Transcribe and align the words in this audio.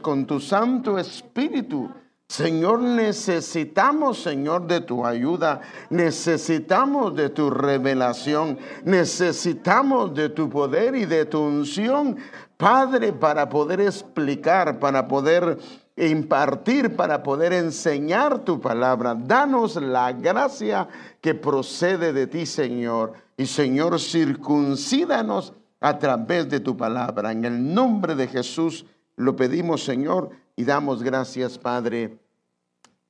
con 0.00 0.26
tu 0.26 0.40
Santo 0.40 0.98
Espíritu. 0.98 1.90
Señor, 2.28 2.80
necesitamos, 2.80 4.22
Señor, 4.22 4.66
de 4.66 4.82
tu 4.82 5.06
ayuda, 5.06 5.62
necesitamos 5.88 7.16
de 7.16 7.30
tu 7.30 7.48
revelación, 7.48 8.58
necesitamos 8.84 10.14
de 10.14 10.28
tu 10.28 10.50
poder 10.50 10.94
y 10.94 11.06
de 11.06 11.24
tu 11.24 11.40
unción, 11.40 12.18
Padre, 12.58 13.14
para 13.14 13.48
poder 13.48 13.80
explicar, 13.80 14.78
para 14.78 15.08
poder 15.08 15.58
impartir, 15.96 16.94
para 16.96 17.22
poder 17.22 17.54
enseñar 17.54 18.40
tu 18.40 18.60
palabra. 18.60 19.14
Danos 19.14 19.76
la 19.76 20.12
gracia 20.12 20.86
que 21.22 21.34
procede 21.34 22.12
de 22.12 22.26
ti, 22.26 22.44
Señor. 22.44 23.14
Y 23.38 23.46
Señor, 23.46 23.98
circuncídanos 23.98 25.54
a 25.80 25.98
través 25.98 26.48
de 26.50 26.60
tu 26.60 26.76
palabra. 26.76 27.32
En 27.32 27.44
el 27.44 27.74
nombre 27.74 28.14
de 28.14 28.28
Jesús 28.28 28.84
lo 29.18 29.34
pedimos, 29.34 29.84
Señor, 29.84 30.30
y 30.54 30.64
damos 30.64 31.02
gracias, 31.02 31.58
Padre. 31.58 32.18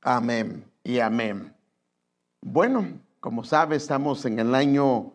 Amén 0.00 0.64
y 0.82 1.00
amén. 1.00 1.54
Bueno, 2.40 2.98
como 3.20 3.44
sabe, 3.44 3.76
estamos 3.76 4.24
en 4.24 4.38
el 4.38 4.54
año 4.54 5.12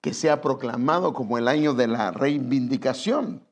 que 0.00 0.14
se 0.14 0.30
ha 0.30 0.40
proclamado 0.40 1.12
como 1.12 1.38
el 1.38 1.48
año 1.48 1.74
de 1.74 1.88
la 1.88 2.12
reivindicación. 2.12 3.42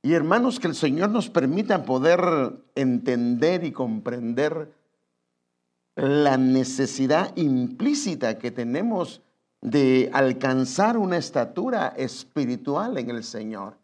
Y 0.00 0.14
hermanos, 0.14 0.58
que 0.58 0.68
el 0.68 0.74
Señor 0.74 1.10
nos 1.10 1.28
permita 1.28 1.84
poder 1.84 2.64
entender 2.74 3.64
y 3.64 3.72
comprender 3.72 4.72
la 5.94 6.38
necesidad 6.38 7.36
implícita 7.36 8.38
que 8.38 8.50
tenemos 8.50 9.20
de 9.60 10.10
alcanzar 10.14 10.96
una 10.96 11.18
estatura 11.18 11.88
espiritual 11.98 12.96
en 12.96 13.10
el 13.10 13.22
Señor. 13.22 13.81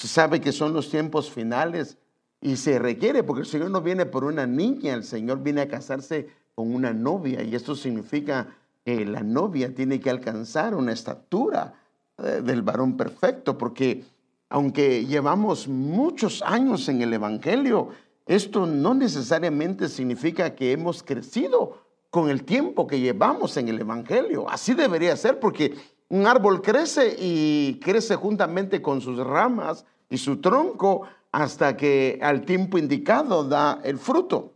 Se 0.00 0.08
sabe 0.08 0.40
que 0.40 0.50
son 0.50 0.72
los 0.72 0.88
tiempos 0.88 1.30
finales 1.30 1.98
y 2.40 2.56
se 2.56 2.78
requiere, 2.78 3.22
porque 3.22 3.42
el 3.42 3.46
Señor 3.46 3.70
no 3.70 3.82
viene 3.82 4.06
por 4.06 4.24
una 4.24 4.46
niña, 4.46 4.94
el 4.94 5.04
Señor 5.04 5.42
viene 5.42 5.60
a 5.60 5.68
casarse 5.68 6.26
con 6.54 6.74
una 6.74 6.94
novia 6.94 7.42
y 7.42 7.54
esto 7.54 7.76
significa 7.76 8.48
que 8.82 9.04
la 9.04 9.20
novia 9.20 9.74
tiene 9.74 10.00
que 10.00 10.08
alcanzar 10.08 10.74
una 10.74 10.94
estatura 10.94 11.74
eh, 12.16 12.40
del 12.42 12.62
varón 12.62 12.96
perfecto, 12.96 13.58
porque 13.58 14.02
aunque 14.48 15.04
llevamos 15.04 15.68
muchos 15.68 16.40
años 16.46 16.88
en 16.88 17.02
el 17.02 17.12
Evangelio, 17.12 17.90
esto 18.24 18.64
no 18.64 18.94
necesariamente 18.94 19.86
significa 19.90 20.54
que 20.54 20.72
hemos 20.72 21.02
crecido 21.02 21.76
con 22.08 22.30
el 22.30 22.44
tiempo 22.44 22.86
que 22.86 23.00
llevamos 23.00 23.54
en 23.58 23.68
el 23.68 23.78
Evangelio. 23.78 24.48
Así 24.48 24.72
debería 24.72 25.14
ser 25.18 25.38
porque 25.38 25.74
un 26.10 26.26
árbol 26.26 26.60
crece 26.60 27.16
y 27.18 27.80
crece 27.80 28.16
juntamente 28.16 28.82
con 28.82 29.00
sus 29.00 29.16
ramas 29.18 29.84
y 30.08 30.18
su 30.18 30.40
tronco 30.40 31.02
hasta 31.32 31.76
que 31.76 32.18
al 32.20 32.44
tiempo 32.44 32.78
indicado 32.78 33.44
da 33.44 33.80
el 33.84 33.96
fruto. 33.98 34.54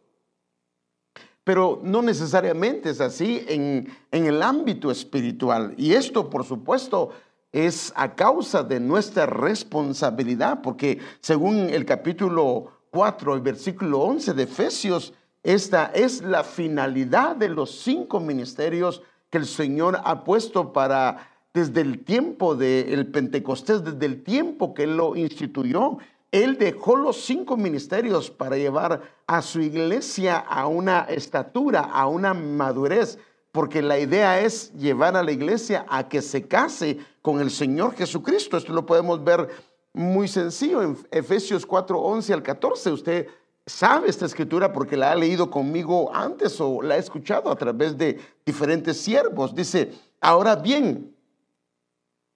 Pero 1.44 1.80
no 1.82 2.02
necesariamente 2.02 2.90
es 2.90 3.00
así 3.00 3.44
en, 3.46 3.88
en 4.10 4.26
el 4.26 4.42
ámbito 4.42 4.90
espiritual. 4.90 5.74
Y 5.76 5.94
esto, 5.94 6.28
por 6.28 6.44
supuesto, 6.44 7.10
es 7.52 7.92
a 7.94 8.16
causa 8.16 8.64
de 8.64 8.80
nuestra 8.80 9.26
responsabilidad, 9.26 10.60
porque 10.60 10.98
según 11.20 11.70
el 11.70 11.84
capítulo 11.84 12.80
4, 12.90 13.34
el 13.34 13.40
versículo 13.42 14.00
11 14.00 14.34
de 14.34 14.42
Efesios, 14.42 15.12
esta 15.44 15.92
es 15.94 16.22
la 16.22 16.42
finalidad 16.42 17.36
de 17.36 17.48
los 17.48 17.82
cinco 17.82 18.18
ministerios 18.18 19.02
que 19.30 19.38
el 19.38 19.46
Señor 19.46 20.00
ha 20.02 20.24
puesto 20.24 20.72
para 20.72 21.33
desde 21.54 21.82
el 21.82 22.04
tiempo 22.04 22.56
del 22.56 23.06
Pentecostés, 23.06 23.84
desde 23.84 24.06
el 24.06 24.24
tiempo 24.24 24.74
que 24.74 24.82
Él 24.82 24.96
lo 24.96 25.14
instituyó, 25.14 25.98
Él 26.32 26.58
dejó 26.58 26.96
los 26.96 27.24
cinco 27.24 27.56
ministerios 27.56 28.28
para 28.28 28.56
llevar 28.56 29.02
a 29.28 29.40
su 29.40 29.60
iglesia 29.60 30.36
a 30.36 30.66
una 30.66 31.02
estatura, 31.02 31.80
a 31.80 32.08
una 32.08 32.34
madurez, 32.34 33.18
porque 33.52 33.82
la 33.82 34.00
idea 34.00 34.40
es 34.40 34.72
llevar 34.74 35.16
a 35.16 35.22
la 35.22 35.30
iglesia 35.30 35.86
a 35.88 36.08
que 36.08 36.22
se 36.22 36.48
case 36.48 36.98
con 37.22 37.40
el 37.40 37.52
Señor 37.52 37.94
Jesucristo. 37.94 38.56
Esto 38.56 38.72
lo 38.72 38.84
podemos 38.84 39.22
ver 39.22 39.48
muy 39.92 40.26
sencillo 40.26 40.82
en 40.82 40.98
Efesios 41.12 41.64
4, 41.64 41.96
11 41.96 42.32
al 42.32 42.42
14. 42.42 42.90
Usted 42.90 43.28
sabe 43.64 44.08
esta 44.08 44.26
escritura 44.26 44.72
porque 44.72 44.96
la 44.96 45.12
ha 45.12 45.14
leído 45.14 45.52
conmigo 45.52 46.12
antes 46.12 46.60
o 46.60 46.82
la 46.82 46.94
ha 46.94 46.98
escuchado 46.98 47.48
a 47.48 47.54
través 47.54 47.96
de 47.96 48.18
diferentes 48.44 49.00
siervos. 49.00 49.54
Dice, 49.54 49.92
ahora 50.20 50.56
bien, 50.56 51.13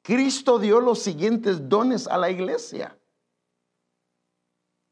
Cristo 0.08 0.58
dio 0.58 0.80
los 0.80 1.00
siguientes 1.00 1.68
dones 1.68 2.06
a 2.06 2.16
la 2.16 2.30
iglesia. 2.30 2.96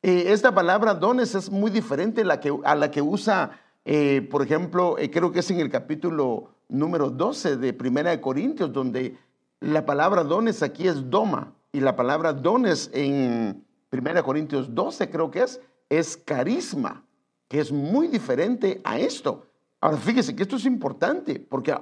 esta 0.03 0.54
palabra 0.54 0.93
dones 0.93 1.34
es 1.34 1.49
muy 1.49 1.71
diferente 1.71 2.21
a 2.21 2.75
la 2.75 2.91
que, 2.91 3.00
usa, 3.00 3.59
eh, 3.87 4.28
por 4.31 4.43
ejemplo, 4.43 4.99
eh, 4.99 5.10
creo 5.10 5.32
que 5.32 5.38
es 5.38 5.50
en 5.50 5.60
el 5.60 5.71
capítulo 5.71 6.50
número 6.69 7.09
12 7.09 7.56
de 7.56 7.72
Primera 7.72 8.10
de 8.10 8.21
Corintios, 8.21 8.71
donde 8.75 9.16
la 9.60 9.87
palabra 9.87 10.22
dones 10.22 10.62
aquí 10.62 10.87
es 10.87 11.09
doma 11.09 11.54
y 11.72 11.81
la 11.81 11.97
palabra 11.97 12.34
dones 12.34 12.91
en 12.93 13.65
Primera 13.88 14.22
Corintios 14.22 14.75
12 14.75 15.09
creo 15.09 15.31
que 15.31 15.44
es, 15.44 15.62
es 15.88 16.19
carisma, 16.19 17.06
que 17.48 17.60
es 17.60 17.72
muy 17.72 18.09
diferente 18.09 18.83
a 18.84 18.98
esto. 18.98 19.47
Ahora 19.81 19.97
fíjese 19.97 20.37
que 20.37 20.43
esto 20.43 20.56
es 20.56 20.66
importante 20.66 21.41
porque 21.41 21.75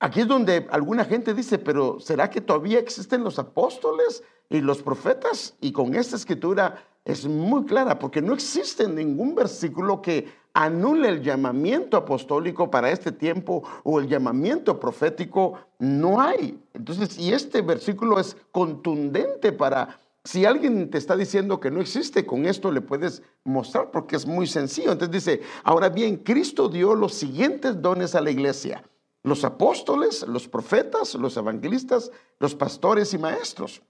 Aquí 0.00 0.20
es 0.20 0.28
donde 0.28 0.68
alguna 0.70 1.04
gente 1.04 1.34
dice, 1.34 1.58
pero 1.58 1.98
¿será 1.98 2.30
que 2.30 2.40
todavía 2.40 2.78
existen 2.78 3.24
los 3.24 3.40
apóstoles 3.40 4.22
y 4.48 4.60
los 4.60 4.80
profetas? 4.80 5.56
Y 5.60 5.72
con 5.72 5.96
esta 5.96 6.14
escritura 6.14 6.84
es 7.04 7.26
muy 7.26 7.64
clara, 7.64 7.98
porque 7.98 8.22
no 8.22 8.32
existe 8.32 8.86
ningún 8.86 9.34
versículo 9.34 10.00
que 10.00 10.28
anule 10.54 11.08
el 11.08 11.22
llamamiento 11.22 11.96
apostólico 11.96 12.70
para 12.70 12.92
este 12.92 13.10
tiempo 13.10 13.64
o 13.82 13.98
el 13.98 14.06
llamamiento 14.06 14.78
profético, 14.78 15.58
no 15.80 16.20
hay. 16.20 16.62
Entonces, 16.74 17.18
y 17.18 17.32
este 17.32 17.62
versículo 17.62 18.20
es 18.20 18.36
contundente 18.52 19.50
para, 19.50 19.98
si 20.22 20.44
alguien 20.44 20.90
te 20.90 20.98
está 20.98 21.16
diciendo 21.16 21.58
que 21.58 21.72
no 21.72 21.80
existe, 21.80 22.24
con 22.24 22.46
esto 22.46 22.70
le 22.70 22.82
puedes 22.82 23.22
mostrar 23.42 23.90
porque 23.90 24.14
es 24.14 24.26
muy 24.26 24.46
sencillo. 24.46 24.92
Entonces 24.92 25.24
dice, 25.24 25.42
ahora 25.64 25.88
bien, 25.88 26.18
Cristo 26.18 26.68
dio 26.68 26.94
los 26.94 27.14
siguientes 27.14 27.82
dones 27.82 28.14
a 28.14 28.20
la 28.20 28.30
iglesia 28.30 28.84
los 29.22 29.44
apóstoles, 29.44 30.26
los 30.26 30.48
profetas, 30.48 31.14
los 31.14 31.36
evangelistas, 31.36 32.10
los 32.38 32.54
pastores 32.54 33.12
y 33.14 33.18
maestros. 33.18 33.82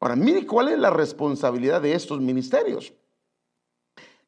Ahora, 0.00 0.16
mire 0.16 0.46
cuál 0.46 0.68
es 0.68 0.78
la 0.78 0.90
responsabilidad 0.90 1.80
de 1.80 1.94
estos 1.94 2.20
ministerios. 2.20 2.92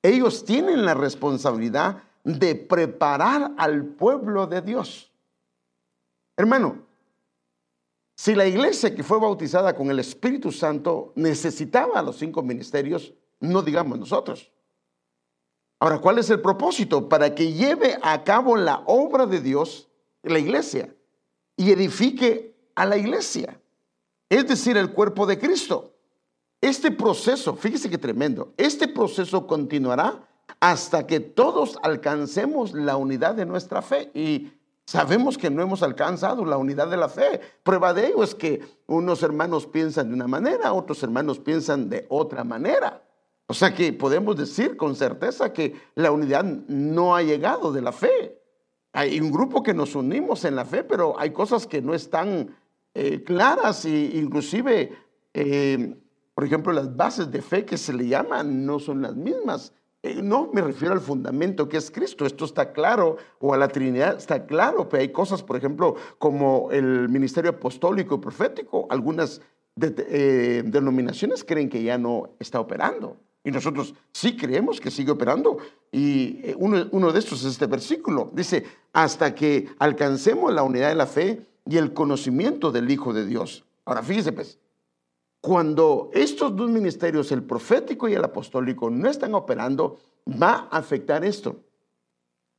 Ellos 0.02 0.44
tienen 0.44 0.84
la 0.84 0.94
responsabilidad 0.94 2.02
de 2.24 2.54
preparar 2.54 3.52
al 3.56 3.84
pueblo 3.84 4.46
de 4.46 4.62
Dios. 4.62 5.12
Hermano, 6.36 6.86
si 8.16 8.34
la 8.34 8.46
iglesia 8.46 8.94
que 8.94 9.02
fue 9.02 9.20
bautizada 9.20 9.74
con 9.74 9.90
el 9.90 9.98
Espíritu 9.98 10.50
Santo 10.50 11.12
necesitaba 11.14 12.02
los 12.02 12.16
cinco 12.16 12.42
ministerios, 12.42 13.12
no 13.40 13.62
digamos 13.62 13.98
nosotros. 13.98 14.50
Ahora, 15.80 16.00
¿cuál 16.00 16.18
es 16.18 16.28
el 16.30 16.40
propósito? 16.40 17.08
Para 17.08 17.34
que 17.34 17.52
lleve 17.52 17.96
a 18.02 18.24
cabo 18.24 18.56
la 18.56 18.82
obra 18.86 19.26
de 19.26 19.40
Dios 19.40 19.87
la 20.22 20.38
iglesia 20.38 20.94
y 21.56 21.70
edifique 21.72 22.54
a 22.74 22.86
la 22.86 22.96
iglesia, 22.96 23.60
es 24.28 24.46
decir, 24.46 24.76
el 24.76 24.92
cuerpo 24.92 25.26
de 25.26 25.38
Cristo. 25.38 25.94
Este 26.60 26.90
proceso, 26.90 27.56
fíjese 27.56 27.88
que 27.88 27.98
tremendo, 27.98 28.52
este 28.56 28.88
proceso 28.88 29.46
continuará 29.46 30.28
hasta 30.60 31.06
que 31.06 31.20
todos 31.20 31.78
alcancemos 31.82 32.72
la 32.72 32.96
unidad 32.96 33.34
de 33.34 33.46
nuestra 33.46 33.82
fe. 33.82 34.10
Y 34.14 34.52
sabemos 34.86 35.38
que 35.38 35.50
no 35.50 35.62
hemos 35.62 35.82
alcanzado 35.82 36.44
la 36.44 36.56
unidad 36.56 36.88
de 36.88 36.96
la 36.96 37.08
fe. 37.08 37.40
Prueba 37.62 37.94
de 37.94 38.08
ello 38.08 38.24
es 38.24 38.34
que 38.34 38.60
unos 38.86 39.22
hermanos 39.22 39.66
piensan 39.66 40.08
de 40.08 40.14
una 40.14 40.26
manera, 40.26 40.72
otros 40.72 41.02
hermanos 41.02 41.38
piensan 41.38 41.88
de 41.88 42.06
otra 42.08 42.44
manera. 42.44 43.02
O 43.46 43.54
sea 43.54 43.74
que 43.74 43.92
podemos 43.92 44.36
decir 44.36 44.76
con 44.76 44.94
certeza 44.94 45.52
que 45.52 45.74
la 45.94 46.10
unidad 46.10 46.44
no 46.44 47.16
ha 47.16 47.22
llegado 47.22 47.72
de 47.72 47.82
la 47.82 47.92
fe. 47.92 48.38
Hay 48.92 49.20
un 49.20 49.30
grupo 49.30 49.62
que 49.62 49.74
nos 49.74 49.94
unimos 49.94 50.44
en 50.44 50.56
la 50.56 50.64
fe, 50.64 50.82
pero 50.82 51.18
hay 51.18 51.30
cosas 51.30 51.66
que 51.66 51.82
no 51.82 51.94
están 51.94 52.56
eh, 52.94 53.22
claras 53.22 53.84
e 53.84 54.10
inclusive, 54.14 54.92
eh, 55.34 55.96
por 56.34 56.44
ejemplo, 56.44 56.72
las 56.72 56.96
bases 56.96 57.30
de 57.30 57.42
fe 57.42 57.64
que 57.64 57.76
se 57.76 57.92
le 57.92 58.08
llaman 58.08 58.64
no 58.64 58.78
son 58.78 59.02
las 59.02 59.14
mismas. 59.14 59.72
Eh, 60.02 60.22
no 60.22 60.50
me 60.52 60.62
refiero 60.62 60.94
al 60.94 61.00
fundamento 61.00 61.68
que 61.68 61.76
es 61.76 61.90
Cristo, 61.90 62.24
esto 62.24 62.44
está 62.44 62.72
claro, 62.72 63.16
o 63.40 63.52
a 63.52 63.58
la 63.58 63.68
Trinidad 63.68 64.16
está 64.16 64.46
claro, 64.46 64.88
pero 64.88 65.02
hay 65.02 65.12
cosas, 65.12 65.42
por 65.42 65.56
ejemplo, 65.56 65.96
como 66.18 66.70
el 66.70 67.08
ministerio 67.08 67.50
apostólico 67.50 68.14
y 68.14 68.18
profético, 68.18 68.86
algunas 68.90 69.42
denominaciones 69.76 71.44
creen 71.44 71.68
que 71.68 71.82
ya 71.84 71.98
no 71.98 72.30
está 72.40 72.58
operando. 72.58 73.16
Y 73.44 73.50
nosotros 73.50 73.94
sí 74.12 74.36
creemos 74.36 74.80
que 74.80 74.90
sigue 74.90 75.12
operando. 75.12 75.58
Y 75.90 76.40
eh, 76.42 76.56
uno, 76.58 77.12
de 77.12 77.18
estos 77.18 77.40
es 77.40 77.52
este 77.52 77.66
versículo. 77.66 78.30
Dice, 78.32 78.66
hasta 78.92 79.34
que 79.34 79.68
alcancemos 79.78 80.52
la 80.52 80.62
unidad 80.62 80.88
de 80.88 80.94
la 80.94 81.06
fe 81.06 81.46
y 81.64 81.76
el 81.76 81.92
conocimiento 81.92 82.72
del 82.72 82.90
Hijo 82.90 83.12
de 83.12 83.26
Dios. 83.26 83.64
Ahora 83.84 84.02
fíjese 84.02 84.32
pues, 84.32 84.58
cuando 85.40 86.10
estos 86.12 86.54
dos 86.56 86.70
ministerios, 86.70 87.30
el 87.32 87.42
profético 87.42 88.08
y 88.08 88.14
el 88.14 88.24
apostólico, 88.24 88.90
no 88.90 89.08
están 89.08 89.34
operando, 89.34 89.98
va 90.26 90.68
a 90.70 90.78
afectar 90.78 91.24
esto. 91.24 91.56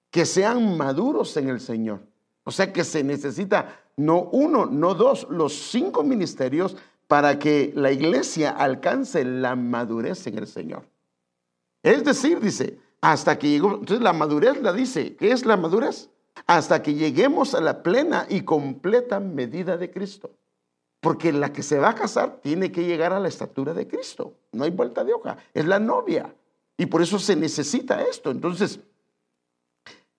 Que 0.10 0.26
sean 0.26 0.78
maduros 0.78 1.36
en 1.38 1.50
el 1.50 1.60
Señor. 1.60 2.02
O 2.44 2.52
sea 2.52 2.74
que 2.74 2.84
se 2.84 3.04
necesita 3.04 3.84
no 3.96 4.24
uno, 4.32 4.66
no 4.66 4.96
dos, 4.96 5.28
los 5.30 5.54
cinco 5.54 6.04
ministerios 6.04 6.78
para 7.10 7.40
que 7.40 7.74
la 7.76 7.92
iglesia 7.92 8.52
alcance 8.52 9.26
la 9.26 9.56
madurez 9.56 10.28
en 10.28 10.38
el 10.38 10.46
Señor. 10.46 10.84
Es 11.82 12.04
decir, 12.04 12.40
dice, 12.40 12.78
hasta 13.02 13.40
que 13.40 13.50
llegó, 13.50 13.72
entonces 13.72 14.02
la 14.02 14.14
madurez 14.14 14.62
la 14.62 14.72
dice, 14.72 15.16
¿qué 15.16 15.32
es 15.32 15.44
la 15.44 15.58
madurez? 15.58 16.12
Hasta 16.46 16.84
que 16.84 16.94
lleguemos 16.94 17.56
a 17.56 17.62
la 17.62 17.82
plena 17.82 18.28
y 18.30 18.42
completa 18.42 19.20
medida 19.20 19.76
de 19.76 19.90
Cristo. 19.90 20.30
Porque 21.00 21.34
la 21.34 21.52
que 21.52 21.64
se 21.64 21.80
va 21.80 21.90
a 21.90 21.96
casar 21.96 22.42
tiene 22.44 22.72
que 22.72 22.86
llegar 22.86 23.12
a 23.12 23.20
la 23.20 23.28
estatura 23.28 23.74
de 23.74 23.88
Cristo. 23.88 24.36
No 24.52 24.66
hay 24.66 24.70
vuelta 24.70 25.04
de 25.04 25.14
hoja. 25.16 25.38
Es 25.56 25.66
la 25.66 25.80
novia. 25.80 26.36
Y 26.78 26.86
por 26.86 27.02
eso 27.02 27.18
se 27.18 27.36
necesita 27.36 28.04
esto. 28.04 28.30
Entonces, 28.30 28.82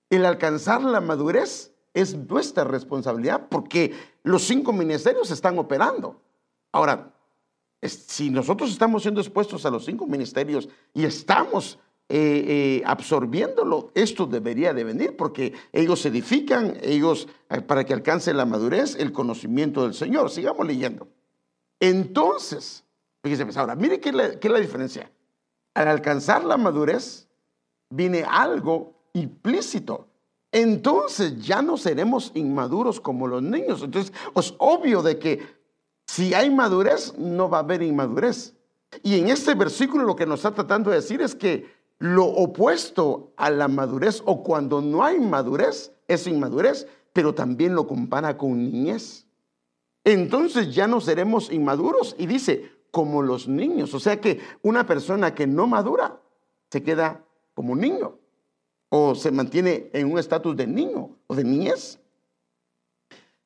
el 0.08 0.26
alcanzar 0.26 0.82
la 0.82 1.00
madurez 1.00 1.72
es 1.94 2.16
nuestra 2.16 2.64
responsabilidad 2.64 3.46
porque 3.48 3.94
los 4.24 4.42
cinco 4.42 4.72
ministerios 4.72 5.30
están 5.30 5.56
operando. 5.56 6.20
Ahora, 6.72 7.12
si 7.82 8.30
nosotros 8.30 8.70
estamos 8.70 9.02
siendo 9.02 9.20
expuestos 9.20 9.64
a 9.64 9.70
los 9.70 9.84
cinco 9.84 10.06
ministerios 10.06 10.68
y 10.92 11.04
estamos 11.04 11.78
eh, 12.08 12.44
eh, 12.46 12.82
absorbiéndolo, 12.84 13.90
esto 13.94 14.26
debería 14.26 14.74
de 14.74 14.84
venir 14.84 15.16
porque 15.16 15.54
ellos 15.72 16.04
edifican, 16.06 16.76
ellos 16.82 17.28
eh, 17.48 17.60
para 17.62 17.84
que 17.84 17.94
alcance 17.94 18.34
la 18.34 18.44
madurez, 18.44 18.96
el 18.96 19.12
conocimiento 19.12 19.82
del 19.84 19.94
Señor. 19.94 20.30
Sigamos 20.30 20.66
leyendo. 20.66 21.08
Entonces, 21.78 22.84
fíjese, 23.22 23.44
pues, 23.44 23.56
ahora, 23.56 23.74
mire 23.74 24.00
qué 24.00 24.10
es 24.10 24.50
la 24.50 24.60
diferencia. 24.60 25.10
Al 25.72 25.88
alcanzar 25.88 26.44
la 26.44 26.56
madurez, 26.56 27.28
viene 27.88 28.24
algo 28.28 28.94
implícito. 29.14 30.08
Entonces 30.52 31.40
ya 31.40 31.62
no 31.62 31.76
seremos 31.76 32.32
inmaduros 32.34 33.00
como 33.00 33.28
los 33.28 33.42
niños. 33.42 33.82
Entonces, 33.82 34.12
es 34.34 34.54
obvio 34.58 35.02
de 35.02 35.18
que 35.18 35.59
si 36.10 36.34
hay 36.34 36.50
madurez, 36.50 37.16
no 37.18 37.48
va 37.48 37.58
a 37.58 37.60
haber 37.60 37.82
inmadurez. 37.82 38.56
Y 39.04 39.20
en 39.20 39.28
este 39.28 39.54
versículo 39.54 40.02
lo 40.02 40.16
que 40.16 40.26
nos 40.26 40.40
está 40.40 40.52
tratando 40.52 40.90
de 40.90 40.96
decir 40.96 41.22
es 41.22 41.36
que 41.36 41.72
lo 42.00 42.24
opuesto 42.24 43.32
a 43.36 43.48
la 43.48 43.68
madurez 43.68 44.20
o 44.26 44.42
cuando 44.42 44.80
no 44.80 45.04
hay 45.04 45.20
madurez 45.20 45.92
es 46.08 46.26
inmadurez, 46.26 46.88
pero 47.12 47.32
también 47.32 47.76
lo 47.76 47.86
compara 47.86 48.36
con 48.36 48.58
niñez. 48.58 49.28
Entonces 50.02 50.74
ya 50.74 50.88
no 50.88 51.00
seremos 51.00 51.52
inmaduros 51.52 52.16
y 52.18 52.26
dice, 52.26 52.72
como 52.90 53.22
los 53.22 53.46
niños. 53.46 53.94
O 53.94 54.00
sea 54.00 54.20
que 54.20 54.40
una 54.62 54.86
persona 54.86 55.32
que 55.32 55.46
no 55.46 55.68
madura 55.68 56.20
se 56.72 56.82
queda 56.82 57.24
como 57.54 57.76
niño 57.76 58.18
o 58.88 59.14
se 59.14 59.30
mantiene 59.30 59.90
en 59.92 60.10
un 60.10 60.18
estatus 60.18 60.56
de 60.56 60.66
niño 60.66 61.10
o 61.28 61.36
de 61.36 61.44
niñez. 61.44 62.00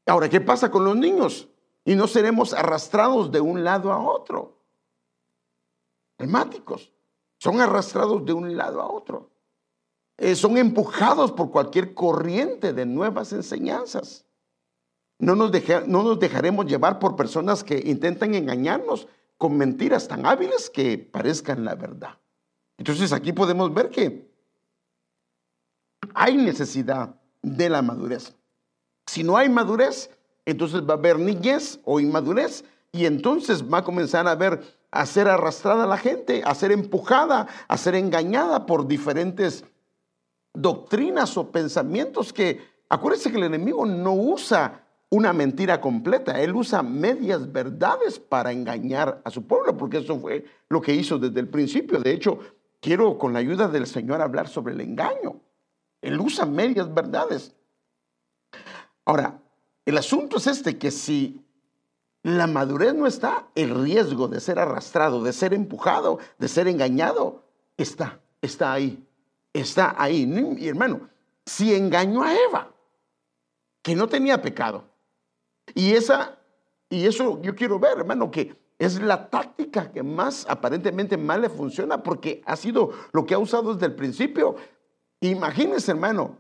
Ahora, 0.07 0.31
¿qué 0.31 0.41
pasa 0.41 0.71
con 0.71 0.87
los 0.87 0.97
niños? 0.97 1.51
Y 1.85 1.95
no 1.95 2.07
seremos 2.07 2.53
arrastrados 2.55 3.31
de 3.31 3.41
un 3.41 3.63
lado 3.63 3.93
a 3.93 3.99
otro. 3.99 4.59
Temáticos 6.17 6.93
son 7.39 7.61
arrastrados 7.61 8.25
de 8.25 8.33
un 8.33 8.57
lado 8.57 8.81
a 8.81 8.91
otro. 8.91 9.31
Eh, 10.17 10.35
son 10.35 10.57
empujados 10.57 11.33
por 11.33 11.51
cualquier 11.51 11.93
corriente 11.93 12.73
de 12.73 12.87
nuevas 12.87 13.33
enseñanzas. 13.33 14.25
No 15.19 15.35
nos, 15.35 15.51
no 15.87 16.03
nos 16.03 16.19
dejaremos 16.19 16.67
llevar 16.67 16.99
por 16.99 17.17
personas 17.17 17.65
que 17.65 17.83
intentan 17.85 18.35
engañarnos 18.35 19.09
con 19.37 19.57
mentiras 19.57 20.09
tan 20.09 20.25
hábiles 20.25 20.71
que 20.71 20.99
parezcan 20.99 21.65
la 21.65 21.75
verdad. 21.75 22.19
Entonces 22.79 23.13
aquí 23.13 23.33
podemos 23.33 23.73
ver 23.75 23.91
que 23.91 24.31
hay 26.15 26.37
necesidad 26.37 27.21
de 27.43 27.69
la 27.69 27.83
madurez. 27.83 28.35
Si 29.07 29.23
no 29.23 29.37
hay 29.37 29.49
madurez, 29.49 30.11
entonces 30.47 30.83
va 30.83 30.95
a 30.95 30.97
haber 30.97 31.19
niñez 31.19 31.81
o 31.85 32.01
inmadurez 32.01 32.65
y 32.93 33.07
entonces 33.07 33.65
va 33.65 33.79
a 33.79 33.85
comenzar 33.85 34.27
a 34.29 34.33
haber 34.33 34.61
a 34.95 35.07
ser 35.07 35.27
arrastrada 35.27 35.87
la 35.89 35.99
gente, 35.99 36.43
a 36.45 36.55
ser 36.55 36.71
empujada, 36.71 37.49
a 37.67 37.77
ser 37.77 37.97
engañada 37.97 38.65
por 38.65 38.87
diferentes 38.87 39.65
doctrinas 40.53 41.37
o 41.37 41.51
pensamientos 41.51 42.33
que, 42.33 42.61
acuérdense 42.89 43.33
que 43.33 43.39
el 43.39 43.43
enemigo 43.43 43.85
no 43.87 44.15
usa 44.15 44.85
una 45.11 45.33
mentira 45.33 45.81
completa, 45.81 46.41
él 46.41 46.55
usa 46.55 46.83
medias 46.83 47.53
verdades 47.53 48.21
para 48.21 48.53
engañar 48.53 49.21
a 49.25 49.31
su 49.31 49.45
pueblo, 49.47 49.77
porque 49.77 49.99
eso 49.99 50.19
fue 50.19 50.45
lo 50.69 50.81
que 50.81 50.95
hizo 50.95 51.19
desde 51.19 51.41
el 51.41 51.49
principio. 51.49 51.99
De 51.99 52.13
hecho, 52.13 52.39
quiero 52.81 53.19
con 53.19 53.33
la 53.33 53.41
ayuda 53.41 53.67
del 53.67 53.89
Señor 53.89 54.21
hablar 54.21 54.49
sobre 54.49 54.75
el 54.75 54.81
engaño. 54.81 55.41
Él 56.03 56.21
usa 56.21 56.47
medias 56.47 56.93
verdades. 56.93 57.53
Ahora, 59.05 59.41
el 59.87 59.99
asunto 59.99 60.39
es 60.39 60.47
este, 60.47 60.79
que 60.79 60.91
si 60.91 61.45
la 62.23 62.47
madurez 62.47 62.95
no 62.95 63.07
está, 63.07 63.49
el 63.55 63.71
riesgo 63.83 64.29
de 64.29 64.41
ser 64.41 64.59
arrastrado, 64.59 65.23
de 65.23 65.33
ser 65.33 65.53
empujado, 65.53 66.19
de 66.39 66.49
ser 66.49 66.69
engañado, 66.69 67.45
está, 67.77 68.21
está 68.41 68.73
ahí, 68.73 69.07
está 69.53 69.95
ahí. 69.99 70.27
Mi 70.27 70.67
hermano, 70.67 71.09
si 71.45 71.75
engañó 71.75 72.23
a 72.23 72.35
Eva, 72.35 72.73
que 73.83 73.95
no 73.95 74.09
tenía 74.09 74.41
pecado, 74.41 74.85
y 75.75 75.93
esa, 75.93 76.39
y 76.89 77.07
eso 77.07 77.41
yo 77.43 77.55
quiero 77.55 77.79
ver, 77.79 77.99
hermano, 77.99 78.31
que 78.31 78.57
es 78.79 79.01
la 79.01 79.29
táctica 79.29 79.93
que 79.93 80.03
más 80.03 80.47
aparentemente 80.49 81.17
mal 81.17 81.43
le 81.43 81.49
funciona 81.49 82.03
porque 82.03 82.43
ha 82.47 82.57
sido 82.57 82.91
lo 83.13 83.25
que 83.25 83.35
ha 83.35 83.39
usado 83.39 83.75
desde 83.75 83.87
el 83.87 83.95
principio. 83.95 84.57
Imagínense, 85.21 85.91
hermano, 85.91 86.39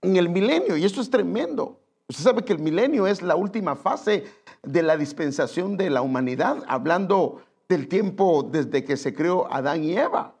en 0.00 0.16
el 0.16 0.28
milenio, 0.28 0.76
y 0.76 0.84
esto 0.84 1.00
es 1.00 1.10
tremendo, 1.10 1.80
Usted 2.08 2.22
sabe 2.22 2.42
que 2.42 2.52
el 2.52 2.60
milenio 2.60 3.06
es 3.06 3.20
la 3.20 3.34
última 3.34 3.74
fase 3.74 4.24
de 4.62 4.82
la 4.82 4.96
dispensación 4.96 5.76
de 5.76 5.90
la 5.90 6.02
humanidad, 6.02 6.62
hablando 6.68 7.42
del 7.68 7.88
tiempo 7.88 8.48
desde 8.48 8.84
que 8.84 8.96
se 8.96 9.12
creó 9.12 9.52
Adán 9.52 9.82
y 9.82 9.96
Eva. 9.96 10.34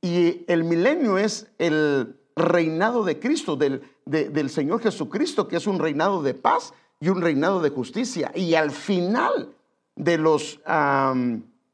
Y 0.00 0.44
el 0.48 0.64
milenio 0.64 1.18
es 1.18 1.48
el 1.58 2.18
reinado 2.34 3.04
de 3.04 3.18
Cristo, 3.18 3.56
del, 3.56 3.82
del 4.06 4.48
Señor 4.48 4.80
Jesucristo, 4.80 5.48
que 5.48 5.56
es 5.56 5.66
un 5.66 5.78
reinado 5.78 6.22
de 6.22 6.32
paz 6.32 6.72
y 6.98 7.10
un 7.10 7.20
reinado 7.20 7.60
de 7.60 7.70
justicia. 7.70 8.32
Y 8.34 8.54
al 8.54 8.70
final 8.70 9.54
de 9.96 10.16
los 10.16 10.60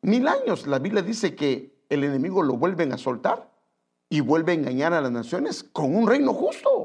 mil 0.02 0.28
años, 0.28 0.66
la 0.66 0.80
Biblia 0.80 1.02
dice 1.02 1.36
que 1.36 1.72
el 1.88 2.02
enemigo 2.02 2.42
lo 2.42 2.54
vuelven 2.54 2.92
a 2.92 2.98
soltar 2.98 3.48
y 4.08 4.20
vuelve 4.20 4.52
a 4.52 4.54
engañar 4.56 4.92
a 4.94 5.00
las 5.00 5.12
naciones 5.12 5.62
con 5.62 5.94
un 5.94 6.08
reino 6.08 6.34
justo. 6.34 6.81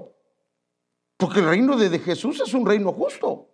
Porque 1.17 1.39
el 1.39 1.47
reino 1.47 1.75
de 1.75 2.00
Jesús 2.00 2.39
es 2.39 2.53
un 2.53 2.65
reino 2.65 2.93
justo. 2.93 3.47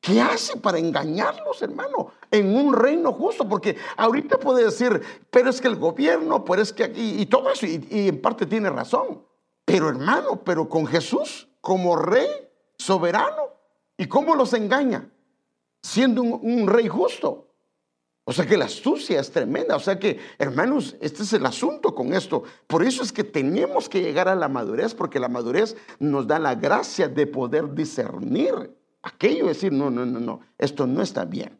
¿Qué 0.00 0.18
hace 0.18 0.56
para 0.56 0.78
engañarlos, 0.78 1.60
hermano? 1.60 2.12
En 2.30 2.56
un 2.56 2.72
reino 2.72 3.12
justo, 3.12 3.46
porque 3.46 3.76
ahorita 3.98 4.38
puede 4.38 4.64
decir, 4.64 5.00
pero 5.30 5.50
es 5.50 5.60
que 5.60 5.68
el 5.68 5.76
gobierno, 5.76 6.42
pero 6.42 6.62
es 6.62 6.72
que 6.72 6.84
aquí, 6.84 7.20
y 7.20 7.26
todo 7.26 7.50
eso, 7.50 7.66
y, 7.66 8.08
en 8.08 8.22
parte 8.22 8.46
tiene 8.46 8.70
razón. 8.70 9.22
Pero 9.66 9.90
hermano, 9.90 10.42
pero 10.42 10.68
con 10.68 10.86
Jesús 10.86 11.48
como 11.60 11.96
rey 11.96 12.28
soberano, 12.78 13.50
¿y 13.98 14.06
cómo 14.06 14.34
los 14.34 14.54
engaña? 14.54 15.10
Siendo 15.82 16.22
un 16.22 16.66
rey 16.66 16.88
justo. 16.88 17.49
O 18.24 18.32
sea 18.32 18.46
que 18.46 18.56
la 18.56 18.66
astucia 18.66 19.20
es 19.20 19.30
tremenda. 19.30 19.76
O 19.76 19.80
sea 19.80 19.98
que, 19.98 20.18
hermanos, 20.38 20.96
este 21.00 21.22
es 21.22 21.32
el 21.32 21.44
asunto 21.46 21.94
con 21.94 22.12
esto. 22.12 22.44
Por 22.66 22.82
eso 22.84 23.02
es 23.02 23.12
que 23.12 23.24
tenemos 23.24 23.88
que 23.88 24.02
llegar 24.02 24.28
a 24.28 24.36
la 24.36 24.48
madurez, 24.48 24.94
porque 24.94 25.18
la 25.18 25.28
madurez 25.28 25.76
nos 25.98 26.26
da 26.26 26.38
la 26.38 26.54
gracia 26.54 27.08
de 27.08 27.26
poder 27.26 27.74
discernir 27.74 28.76
aquello, 29.02 29.46
decir, 29.46 29.72
no, 29.72 29.90
no, 29.90 30.04
no, 30.04 30.20
no, 30.20 30.40
esto 30.58 30.86
no 30.86 31.02
está 31.02 31.24
bien. 31.24 31.58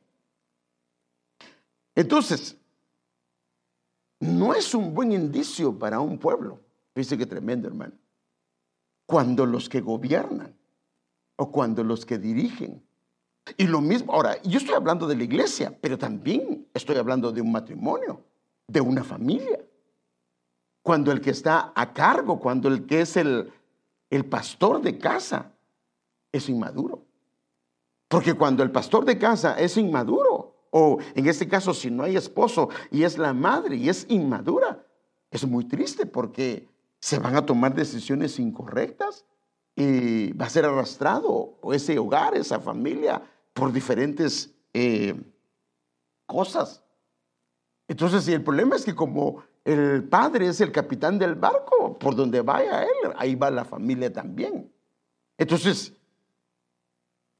Entonces, 1.94 2.56
no 4.20 4.54
es 4.54 4.74
un 4.74 4.94
buen 4.94 5.12
indicio 5.12 5.76
para 5.76 6.00
un 6.00 6.18
pueblo. 6.18 6.60
Dice 6.94 7.16
que 7.16 7.26
tremendo, 7.26 7.68
hermano. 7.68 7.94
Cuando 9.06 9.46
los 9.46 9.68
que 9.68 9.80
gobiernan 9.80 10.54
o 11.36 11.50
cuando 11.50 11.82
los 11.82 12.04
que 12.04 12.18
dirigen 12.18 12.82
y 13.56 13.66
lo 13.66 13.80
mismo, 13.80 14.12
ahora, 14.12 14.40
yo 14.42 14.58
estoy 14.58 14.74
hablando 14.74 15.06
de 15.06 15.16
la 15.16 15.24
iglesia, 15.24 15.76
pero 15.80 15.98
también 15.98 16.66
estoy 16.74 16.96
hablando 16.96 17.32
de 17.32 17.40
un 17.40 17.52
matrimonio, 17.52 18.22
de 18.66 18.80
una 18.80 19.04
familia. 19.04 19.60
Cuando 20.82 21.12
el 21.12 21.20
que 21.20 21.30
está 21.30 21.72
a 21.74 21.92
cargo, 21.92 22.40
cuando 22.40 22.68
el 22.68 22.86
que 22.86 23.02
es 23.02 23.16
el, 23.16 23.52
el 24.08 24.24
pastor 24.24 24.80
de 24.80 24.98
casa 24.98 25.52
es 26.32 26.48
inmaduro. 26.48 27.04
Porque 28.08 28.34
cuando 28.34 28.62
el 28.62 28.70
pastor 28.70 29.04
de 29.04 29.18
casa 29.18 29.58
es 29.58 29.76
inmaduro, 29.76 30.56
o 30.70 30.98
en 31.14 31.28
este 31.28 31.48
caso 31.48 31.74
si 31.74 31.90
no 31.90 32.04
hay 32.04 32.16
esposo 32.16 32.68
y 32.90 33.02
es 33.02 33.18
la 33.18 33.32
madre 33.32 33.76
y 33.76 33.88
es 33.88 34.06
inmadura, 34.08 34.84
es 35.30 35.46
muy 35.46 35.64
triste 35.64 36.06
porque 36.06 36.68
se 37.00 37.18
van 37.18 37.36
a 37.36 37.46
tomar 37.46 37.74
decisiones 37.74 38.38
incorrectas 38.38 39.24
y 39.76 40.32
va 40.32 40.46
a 40.46 40.50
ser 40.50 40.64
arrastrado 40.64 41.58
o 41.60 41.72
ese 41.72 41.98
hogar, 41.98 42.36
esa 42.36 42.60
familia, 42.60 43.22
por 43.52 43.72
diferentes 43.72 44.54
eh, 44.72 45.20
cosas. 46.26 46.82
Entonces, 47.88 48.24
si 48.24 48.32
el 48.32 48.42
problema 48.42 48.76
es 48.76 48.84
que 48.84 48.94
como 48.94 49.42
el 49.64 50.04
padre 50.04 50.46
es 50.46 50.60
el 50.60 50.72
capitán 50.72 51.18
del 51.18 51.34
barco, 51.34 51.98
por 51.98 52.14
donde 52.14 52.40
vaya 52.40 52.82
él, 52.82 53.12
ahí 53.16 53.34
va 53.34 53.50
la 53.50 53.64
familia 53.64 54.12
también. 54.12 54.72
Entonces, 55.36 55.92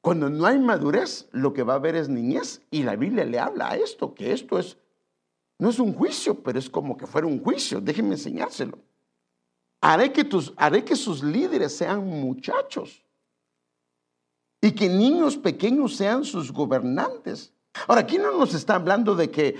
cuando 0.01 0.31
no 0.31 0.47
hay 0.47 0.59
madurez, 0.59 1.29
lo 1.33 1.53
que 1.53 1.63
va 1.63 1.75
a 1.75 1.77
haber 1.77 1.95
es 1.95 2.09
niñez. 2.09 2.63
Y 2.71 2.83
la 2.83 2.97
Biblia 2.97 3.25
le 3.25 3.39
habla 3.39 3.71
a 3.71 3.77
esto, 3.77 4.15
que 4.15 4.33
esto 4.33 4.59
es, 4.59 4.79
no 5.59 5.69
es 5.69 5.79
un 5.79 5.95
juicio, 5.95 6.43
pero 6.43 6.59
es 6.59 6.71
como 6.71 6.97
que 6.97 7.07
fuera 7.07 7.27
un 7.27 7.43
juicio. 7.43 7.81
Déjenme 7.81 8.15
enseñárselo. 8.15 8.79
Haré 9.83 10.13
que, 10.13 10.25
tus, 10.25 10.53
haré 10.57 10.85
que 10.85 10.97
sus 10.97 11.23
líderes 11.23 11.77
sean 11.77 12.07
muchachos 12.07 13.05
y 14.61 14.73
que 14.73 14.89
niños 14.89 15.37
pequeños 15.37 15.97
sean 15.97 16.25
sus 16.25 16.53
gobernantes. 16.53 17.53
Ahora, 17.87 18.03
aquí 18.03 18.19
no 18.19 18.37
nos 18.37 18.55
está 18.55 18.75
hablando 18.75 19.15
de 19.15 19.31
que 19.31 19.57